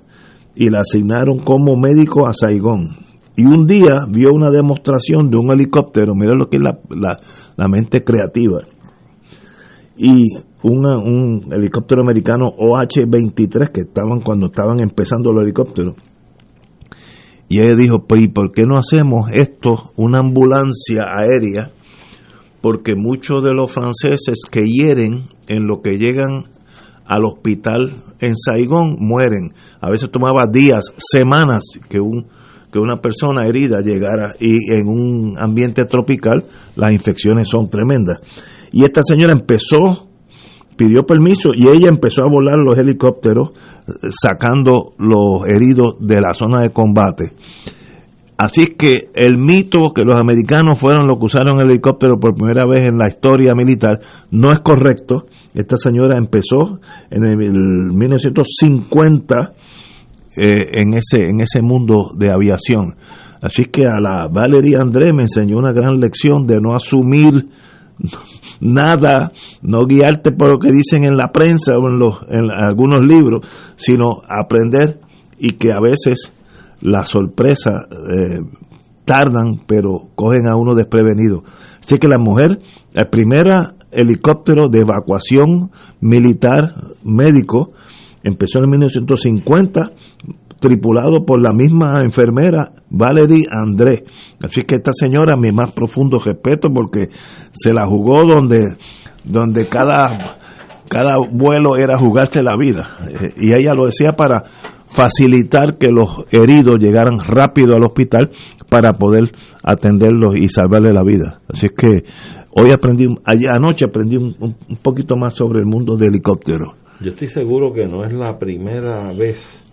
[0.56, 2.90] y la asignaron como médico a Saigón.
[3.36, 7.18] Y un día vio una demostración de un helicóptero, mira lo que es la,
[7.56, 8.60] la, mente creativa.
[9.98, 10.26] Y
[10.64, 15.96] un helicóptero americano OH-23 que estaban cuando estaban empezando los helicópteros
[17.50, 21.72] y ella dijo, pues, ¿y por qué no hacemos esto, una ambulancia aérea?
[22.62, 26.44] Porque muchos de los franceses que hieren en lo que llegan
[27.06, 29.54] al hospital en Saigón mueren.
[29.82, 32.28] A veces tomaba días, semanas que un
[32.72, 36.46] que una persona herida llegara y en un ambiente tropical
[36.76, 38.20] las infecciones son tremendas.
[38.72, 40.09] Y esta señora empezó
[40.80, 43.50] pidió permiso y ella empezó a volar los helicópteros
[44.10, 47.34] sacando los heridos de la zona de combate.
[48.38, 52.66] Así que el mito que los americanos fueron los que usaron el helicóptero por primera
[52.66, 54.00] vez en la historia militar
[54.32, 55.26] no es correcto.
[55.54, 56.80] Esta señora empezó
[57.12, 59.52] en el 1950
[60.38, 62.96] eh, en, ese, en ese mundo de aviación.
[63.42, 67.50] Así que a la Valerie André me enseñó una gran lección de no asumir
[68.62, 69.32] nada,
[69.62, 73.46] no guiarte por lo que dicen en la prensa o en, los, en algunos libros,
[73.76, 75.00] sino aprender
[75.38, 76.34] y que a veces
[76.82, 78.40] la sorpresa eh,
[79.06, 81.44] tardan, pero cogen a uno desprevenido.
[81.80, 82.60] Así que la mujer,
[82.94, 83.46] el primer
[83.92, 87.72] helicóptero de evacuación militar médico,
[88.24, 89.92] empezó en 1950
[90.60, 94.04] tripulado por la misma enfermera Valerie André.
[94.44, 97.10] Así que esta señora, mi más profundo respeto porque
[97.52, 98.76] se la jugó donde,
[99.24, 100.38] donde cada,
[100.90, 102.90] cada vuelo era jugarse la vida.
[103.10, 104.44] Eh, y ella lo decía para
[104.88, 108.32] facilitar que los heridos llegaran rápido al hospital
[108.70, 109.32] para poder
[109.64, 111.38] atenderlos y salvarle la vida.
[111.48, 112.04] Así es que
[112.60, 113.08] hoy aprendí,
[113.52, 116.74] anoche aprendí un, un poquito más sobre el mundo de helicóptero.
[117.02, 119.64] Yo estoy seguro que no es la primera vez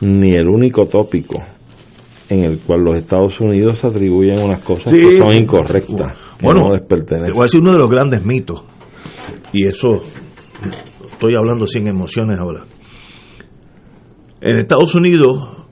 [0.00, 1.42] ni el único tópico
[2.28, 6.18] en el cual los Estados Unidos atribuyen unas cosas que son incorrectas.
[6.40, 8.62] Bueno, no te voy a decir uno de los grandes mitos,
[9.52, 10.00] y eso
[11.04, 12.64] estoy hablando sin emociones ahora.
[14.40, 15.63] En Estados Unidos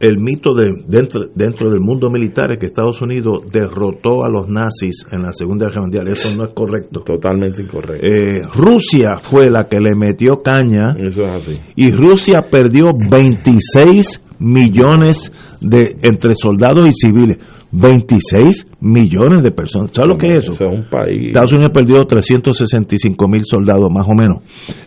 [0.00, 4.48] el mito de dentro, dentro del mundo militar es que Estados Unidos derrotó a los
[4.48, 6.08] nazis en la Segunda Guerra Mundial.
[6.08, 7.00] Eso no es correcto.
[7.00, 8.06] Totalmente incorrecto.
[8.06, 10.96] Eh, Rusia fue la que le metió caña.
[10.98, 11.60] Eso es así.
[11.76, 17.38] Y Rusia perdió 26 millones de entre soldados y civiles.
[17.70, 19.90] 26 millones de personas.
[19.92, 20.52] ¿Sabes lo que es eso?
[20.52, 21.26] es un país.
[21.26, 24.38] Estados Unidos perdió 365 mil soldados, más o menos,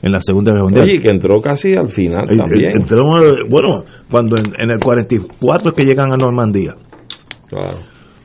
[0.01, 0.85] en la Segunda Guerra Mundial.
[0.85, 2.71] Oye, que entró casi al final también.
[2.71, 6.73] eh, entró, eh, bueno, cuando en, en el 44 es que llegan a Normandía.
[7.47, 7.77] Claro.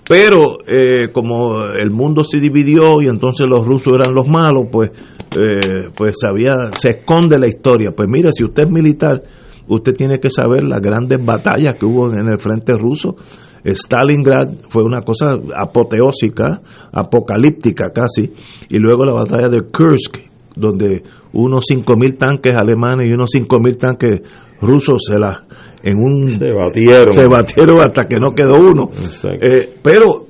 [0.09, 4.90] Pero eh, como el mundo se dividió y entonces los rusos eran los malos, pues,
[4.90, 7.90] eh, pues sabía, se esconde la historia.
[7.94, 9.20] Pues mire, si usted es militar,
[9.68, 13.16] usted tiene que saber las grandes batallas que hubo en el frente ruso.
[13.64, 16.60] Stalingrad fue una cosa apoteósica,
[16.93, 18.32] apocalíptica casi,
[18.68, 20.18] y luego la batalla de Kursk,
[20.55, 21.02] donde
[21.32, 24.20] unos 5.000 tanques alemanes y unos 5.000 tanques
[24.60, 25.44] rusos se la
[25.82, 27.12] en un Se batieron.
[27.12, 28.90] se batieron hasta que no quedó uno.
[29.24, 30.26] Eh, pero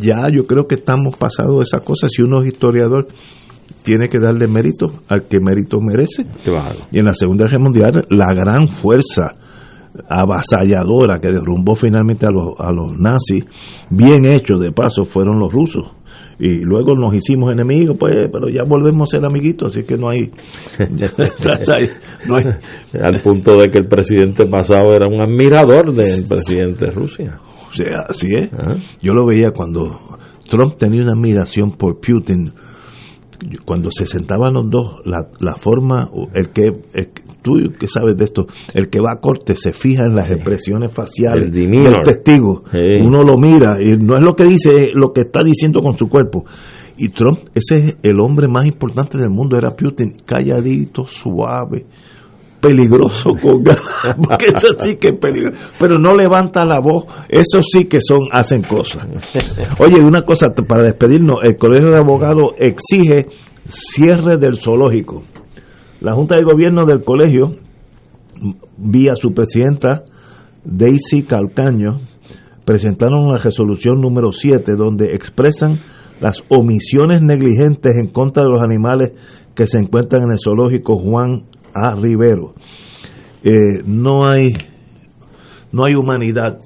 [0.00, 3.06] ya yo creo que estamos pasados de esa cosa si uno es historiador
[3.82, 6.78] tiene que darle mérito al que mérito merece Claro.
[6.92, 9.34] y en la Segunda Guerra Mundial la gran fuerza
[10.08, 13.44] avasalladora que derrumbó finalmente a los, a los nazis,
[13.90, 15.84] bien hecho de paso, fueron los rusos.
[16.38, 20.08] Y luego nos hicimos enemigos, pues, pero ya volvemos a ser amiguitos, así que no
[20.08, 20.30] hay...
[22.28, 22.44] no hay
[22.94, 27.36] Al punto de que el presidente pasado era un admirador del presidente de Rusia.
[27.68, 28.48] o sea, así es.
[29.02, 29.82] Yo lo veía cuando
[30.48, 32.52] Trump tenía una admiración por Putin.
[33.64, 37.08] Cuando se sentaban los dos, la, la forma, el que, el
[37.42, 40.92] tú que sabes de esto, el que va a corte se fija en las expresiones
[40.92, 42.62] faciales El del testigo.
[42.70, 42.78] Sí.
[43.04, 45.96] Uno lo mira y no es lo que dice, es lo que está diciendo con
[45.96, 46.44] su cuerpo.
[46.96, 51.86] Y Trump, ese es el hombre más importante del mundo, era Putin, calladito, suave,
[52.60, 57.60] peligroso con ganas, porque eso sí que es peligroso, pero no levanta la voz, eso
[57.62, 59.06] sí que son, hacen cosas.
[59.78, 63.28] Oye, una cosa, para despedirnos, el Colegio de Abogados exige
[63.66, 65.22] cierre del zoológico.
[66.00, 67.56] La Junta de Gobierno del colegio,
[68.78, 70.04] vía su presidenta
[70.64, 71.98] Daisy Calcaño,
[72.64, 75.78] presentaron la resolución número 7 donde expresan
[76.20, 79.12] las omisiones negligentes en contra de los animales
[79.54, 81.94] que se encuentran en el zoológico Juan A.
[81.94, 82.54] Rivero.
[83.42, 84.50] Eh, no hay
[85.72, 86.58] no hay humanidad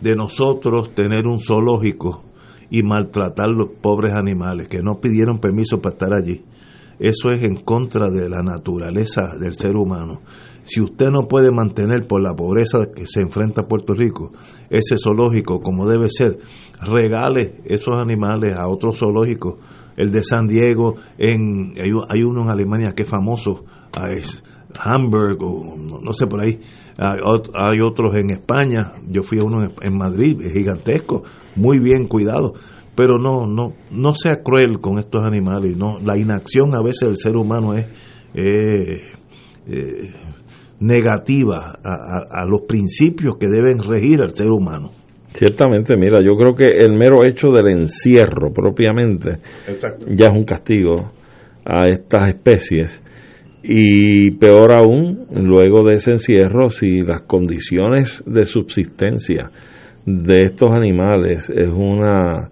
[0.00, 2.22] de nosotros tener un zoológico
[2.68, 6.44] y maltratar los pobres animales que no pidieron permiso para estar allí.
[6.98, 10.20] Eso es en contra de la naturaleza del ser humano.
[10.64, 14.32] Si usted no puede mantener por la pobreza que se enfrenta Puerto Rico
[14.68, 16.38] ese zoológico como debe ser,
[16.80, 19.56] regale esos animales a otros zoológicos.
[19.96, 23.64] El de San Diego, en, hay, hay uno en Alemania que es famoso,
[23.96, 24.42] ah, es
[24.78, 26.60] Hamburg o no, no sé por ahí.
[26.98, 28.92] Hay, ot- hay otros en España.
[29.08, 31.24] Yo fui a uno en, en Madrid, es gigantesco,
[31.56, 32.54] muy bien cuidado.
[32.94, 35.76] Pero no, no, no sea cruel con estos animales.
[35.76, 37.86] No, la inacción a veces del ser humano es
[38.34, 39.00] eh,
[39.68, 40.10] eh,
[40.80, 44.90] negativa a, a- a los principios que deben regir al ser humano.
[45.32, 49.40] Ciertamente, mira, yo creo que el mero hecho del encierro propiamente
[50.16, 51.12] ya es un castigo
[51.64, 53.02] a estas especies
[53.68, 59.50] y peor aún, luego de ese encierro, si las condiciones de subsistencia
[60.04, 62.48] de estos animales es una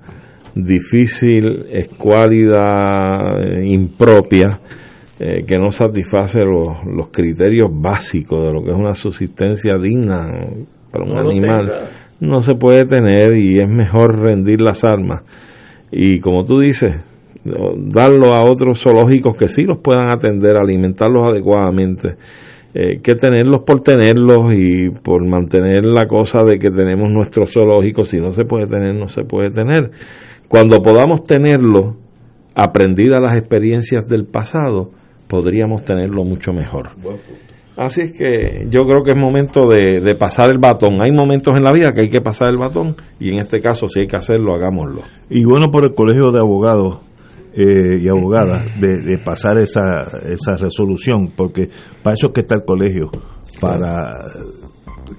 [0.56, 4.60] difícil, escuálida, eh, impropia,
[5.20, 10.26] eh, que no satisface los, los criterios básicos de lo que es una subsistencia digna
[10.90, 11.76] para un No animal,
[12.20, 15.22] no se puede tener y es mejor rendir las armas.
[15.92, 16.96] Y como tú dices,
[17.44, 22.16] darlo a otros zoológicos que sí los puedan atender, alimentarlos adecuadamente,
[22.74, 28.08] eh, que tenerlos por tenerlos y por mantener la cosa de que tenemos nuestros zoológicos,
[28.08, 29.90] si no se puede tener, no se puede tener.
[30.48, 31.96] Cuando podamos tenerlo,
[32.54, 34.90] aprendidas las experiencias del pasado,
[35.28, 36.90] podríamos tenerlo mucho mejor.
[37.76, 41.02] Así es que yo creo que es momento de, de pasar el batón.
[41.02, 43.88] Hay momentos en la vida que hay que pasar el batón y en este caso
[43.88, 45.02] si hay que hacerlo, hagámoslo.
[45.28, 47.00] Y bueno por el Colegio de Abogados
[47.56, 51.68] eh, y Abogadas de, de pasar esa, esa resolución, porque
[52.02, 53.10] para eso es que está el colegio,
[53.60, 54.24] para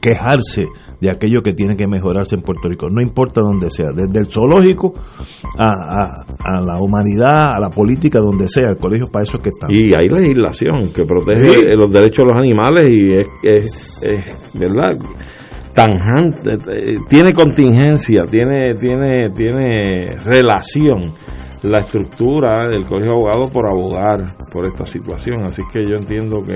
[0.02, 0.66] quejarse
[0.99, 4.26] de aquello que tiene que mejorarse en Puerto Rico, no importa dónde sea, desde el
[4.26, 4.94] zoológico
[5.57, 6.06] a, a,
[6.44, 9.68] a la humanidad, a la política, donde sea, el colegio para eso es que está.
[9.70, 11.66] Y hay legislación que protege Sí.
[11.78, 14.98] los derechos de los animales y es, es, es, ¿verdad?
[15.74, 21.12] Tanjante, eh, tiene contingencia, tiene, tiene, tiene relación
[21.66, 25.46] la estructura del Colegio de Abogados por abogar por esta situación.
[25.46, 26.56] Así que yo entiendo que,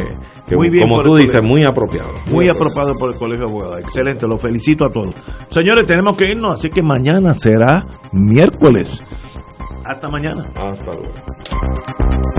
[0.80, 2.10] como tú dices, muy apropiado.
[2.31, 3.81] Muy, apropiado por el Colegio de Abogados.
[3.81, 5.14] Excelente, lo felicito a todos.
[5.49, 9.03] Señores, tenemos que irnos, así que mañana será miércoles.
[9.86, 10.44] Hasta mañana.
[10.56, 12.39] Hasta luego.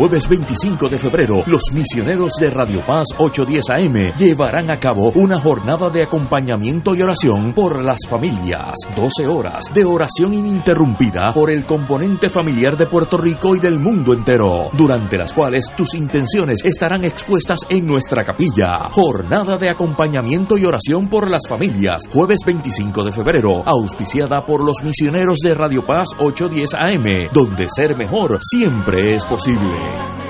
[0.00, 5.38] Jueves 25 de febrero, los misioneros de Radio Paz 810 AM llevarán a cabo una
[5.38, 8.72] jornada de acompañamiento y oración por las familias.
[8.96, 14.14] 12 horas de oración ininterrumpida por el componente familiar de Puerto Rico y del mundo
[14.14, 18.88] entero, durante las cuales tus intenciones estarán expuestas en nuestra capilla.
[18.92, 24.82] Jornada de acompañamiento y oración por las familias, jueves 25 de febrero, auspiciada por los
[24.82, 29.89] misioneros de Radio Paz 810 AM, donde ser mejor siempre es posible.
[29.98, 30.29] Lord.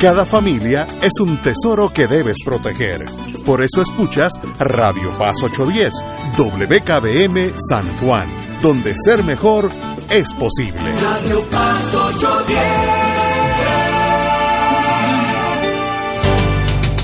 [0.00, 3.04] Cada familia es un tesoro que debes proteger.
[3.44, 5.92] Por eso escuchas Radio Paz 810,
[6.38, 8.26] WKBM San Juan,
[8.62, 9.70] donde ser mejor
[10.08, 10.80] es posible.
[10.80, 12.58] Radio Paz 810.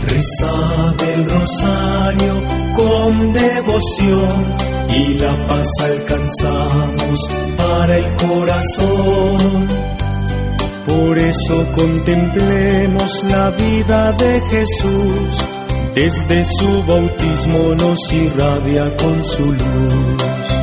[0.08, 2.42] Reza del rosario
[2.74, 4.54] con devoción
[4.88, 7.28] y la paz alcanzamos
[7.58, 9.96] para el corazón
[10.86, 15.48] por eso contemplemos la vida de Jesús,
[15.94, 20.56] desde su bautismo nos irradia con su luz.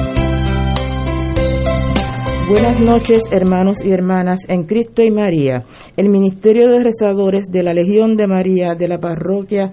[2.49, 5.63] Buenas noches, hermanos y hermanas en Cristo y María.
[5.97, 9.71] El Ministerio de Rezadores de la Legión de María de la Parroquia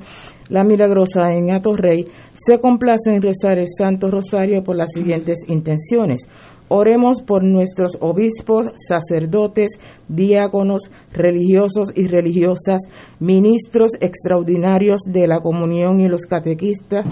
[0.48, 6.28] La Milagrosa en Atorrey se complace en rezar el Santo Rosario por las siguientes intenciones
[6.72, 9.70] Oremos por nuestros obispos, sacerdotes,
[10.06, 10.82] diáconos,
[11.12, 12.82] religiosos y religiosas,
[13.18, 17.04] ministros extraordinarios de la comunión y los catequistas,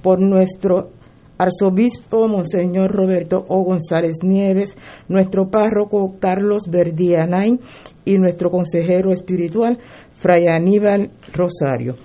[0.00, 0.92] por nuestro
[1.36, 3.64] arzobispo Monseñor Roberto O.
[3.64, 4.78] González Nieves,
[5.08, 7.60] nuestro párroco Carlos Verdianay
[8.06, 9.78] y nuestro consejero espiritual
[10.16, 11.96] Fray Aníbal Rosario.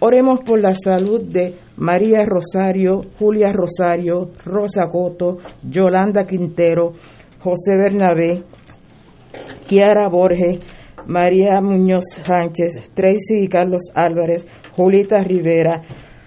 [0.00, 6.92] Oremos por la salud de María Rosario, Julia Rosario, Rosa Coto, Yolanda Quintero,
[7.40, 8.42] José Bernabé,
[9.68, 10.58] Kiara Borges,
[11.06, 14.44] María Muñoz Sánchez, Tracy y Carlos Álvarez,
[14.76, 15.82] Julita Rivera,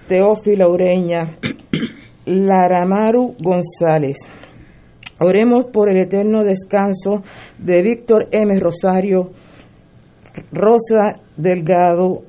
[0.08, 1.38] Teófila Ureña,
[2.26, 4.18] Laramaru González.
[5.20, 7.24] Oremos por el eterno descanso
[7.58, 8.58] de Víctor M.
[8.58, 9.32] Rosario,
[10.54, 12.24] Rosa Delgado,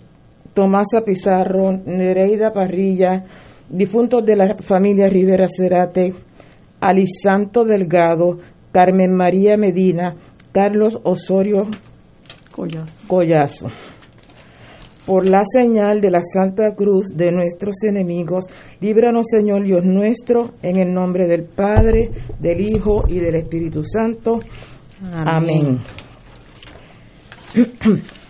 [0.55, 3.25] Tomasa Pizarro, Nereida Parrilla,
[3.69, 6.13] difuntos de la familia Rivera Cerate,
[6.81, 8.39] Alisanto Delgado,
[8.73, 10.15] Carmen María Medina,
[10.53, 11.69] Carlos Osorio
[13.07, 13.69] Collazo.
[15.07, 18.45] Por la señal de la Santa Cruz de nuestros enemigos,
[18.81, 24.41] líbranos Señor Dios nuestro, en el nombre del Padre, del Hijo y del Espíritu Santo.
[25.25, 25.81] Amén.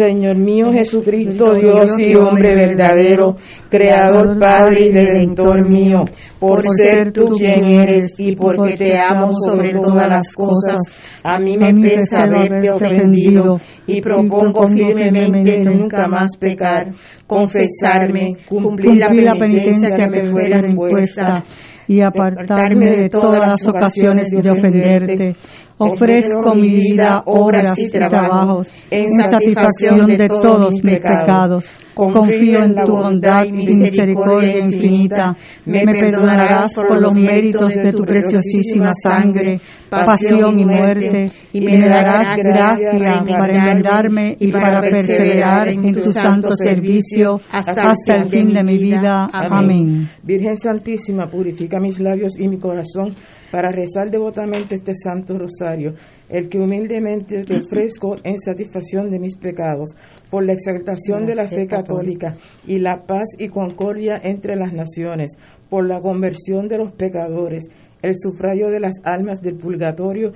[0.00, 3.36] Señor mío Jesucristo, Dios y hombre verdadero,
[3.68, 6.06] Creador, Padre y Redentor mío,
[6.38, 10.78] por ser tú quien eres y porque te amo sobre todas las cosas,
[11.22, 16.94] a mí me pesa haberte ofendido y propongo firmemente nunca más pecar,
[17.26, 21.44] confesarme, cumplir la penitencia que me fuera impuesta
[21.86, 25.36] y apartarme de todas las ocasiones de ofenderte
[25.80, 31.64] ofrezco mi vida, obras y trabajos en satisfacción de todos mis pecados.
[31.94, 35.36] Confío en tu bondad y misericordia infinita.
[35.64, 42.36] Me perdonarás por los méritos de tu preciosísima sangre, pasión y muerte, y me darás
[42.36, 48.78] gracia para enmendarme y para perseverar en tu santo servicio hasta el fin de mi
[48.78, 49.28] vida.
[49.32, 50.08] Amén.
[50.22, 53.14] Virgen Santísima, purifica mis labios y mi corazón
[53.50, 55.94] para rezar devotamente este Santo Rosario,
[56.28, 59.90] el que humildemente te ofrezco en satisfacción de mis pecados,
[60.30, 62.36] por la exaltación de la fe católica
[62.66, 65.32] y la paz y concordia entre las naciones,
[65.68, 67.64] por la conversión de los pecadores,
[68.02, 70.32] el sufragio de las almas del purgatorio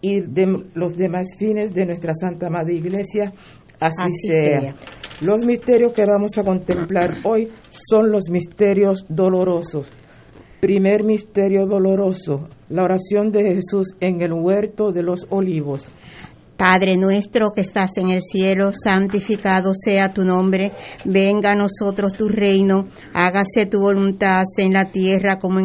[0.00, 3.32] y de los demás fines de nuestra Santa Madre Iglesia,
[3.80, 4.74] así, sea.
[5.22, 7.48] Los misterios que vamos a contemplar hoy
[7.90, 9.90] son los misterios dolorosos.
[10.60, 15.90] Primer misterio doloroso, la oración de Jesús en el huerto de los olivos.
[16.56, 20.72] Padre nuestro que estás en el cielo, santificado sea tu nombre,
[21.04, 25.64] venga a nosotros tu reino, hágase tu voluntad en la tierra como en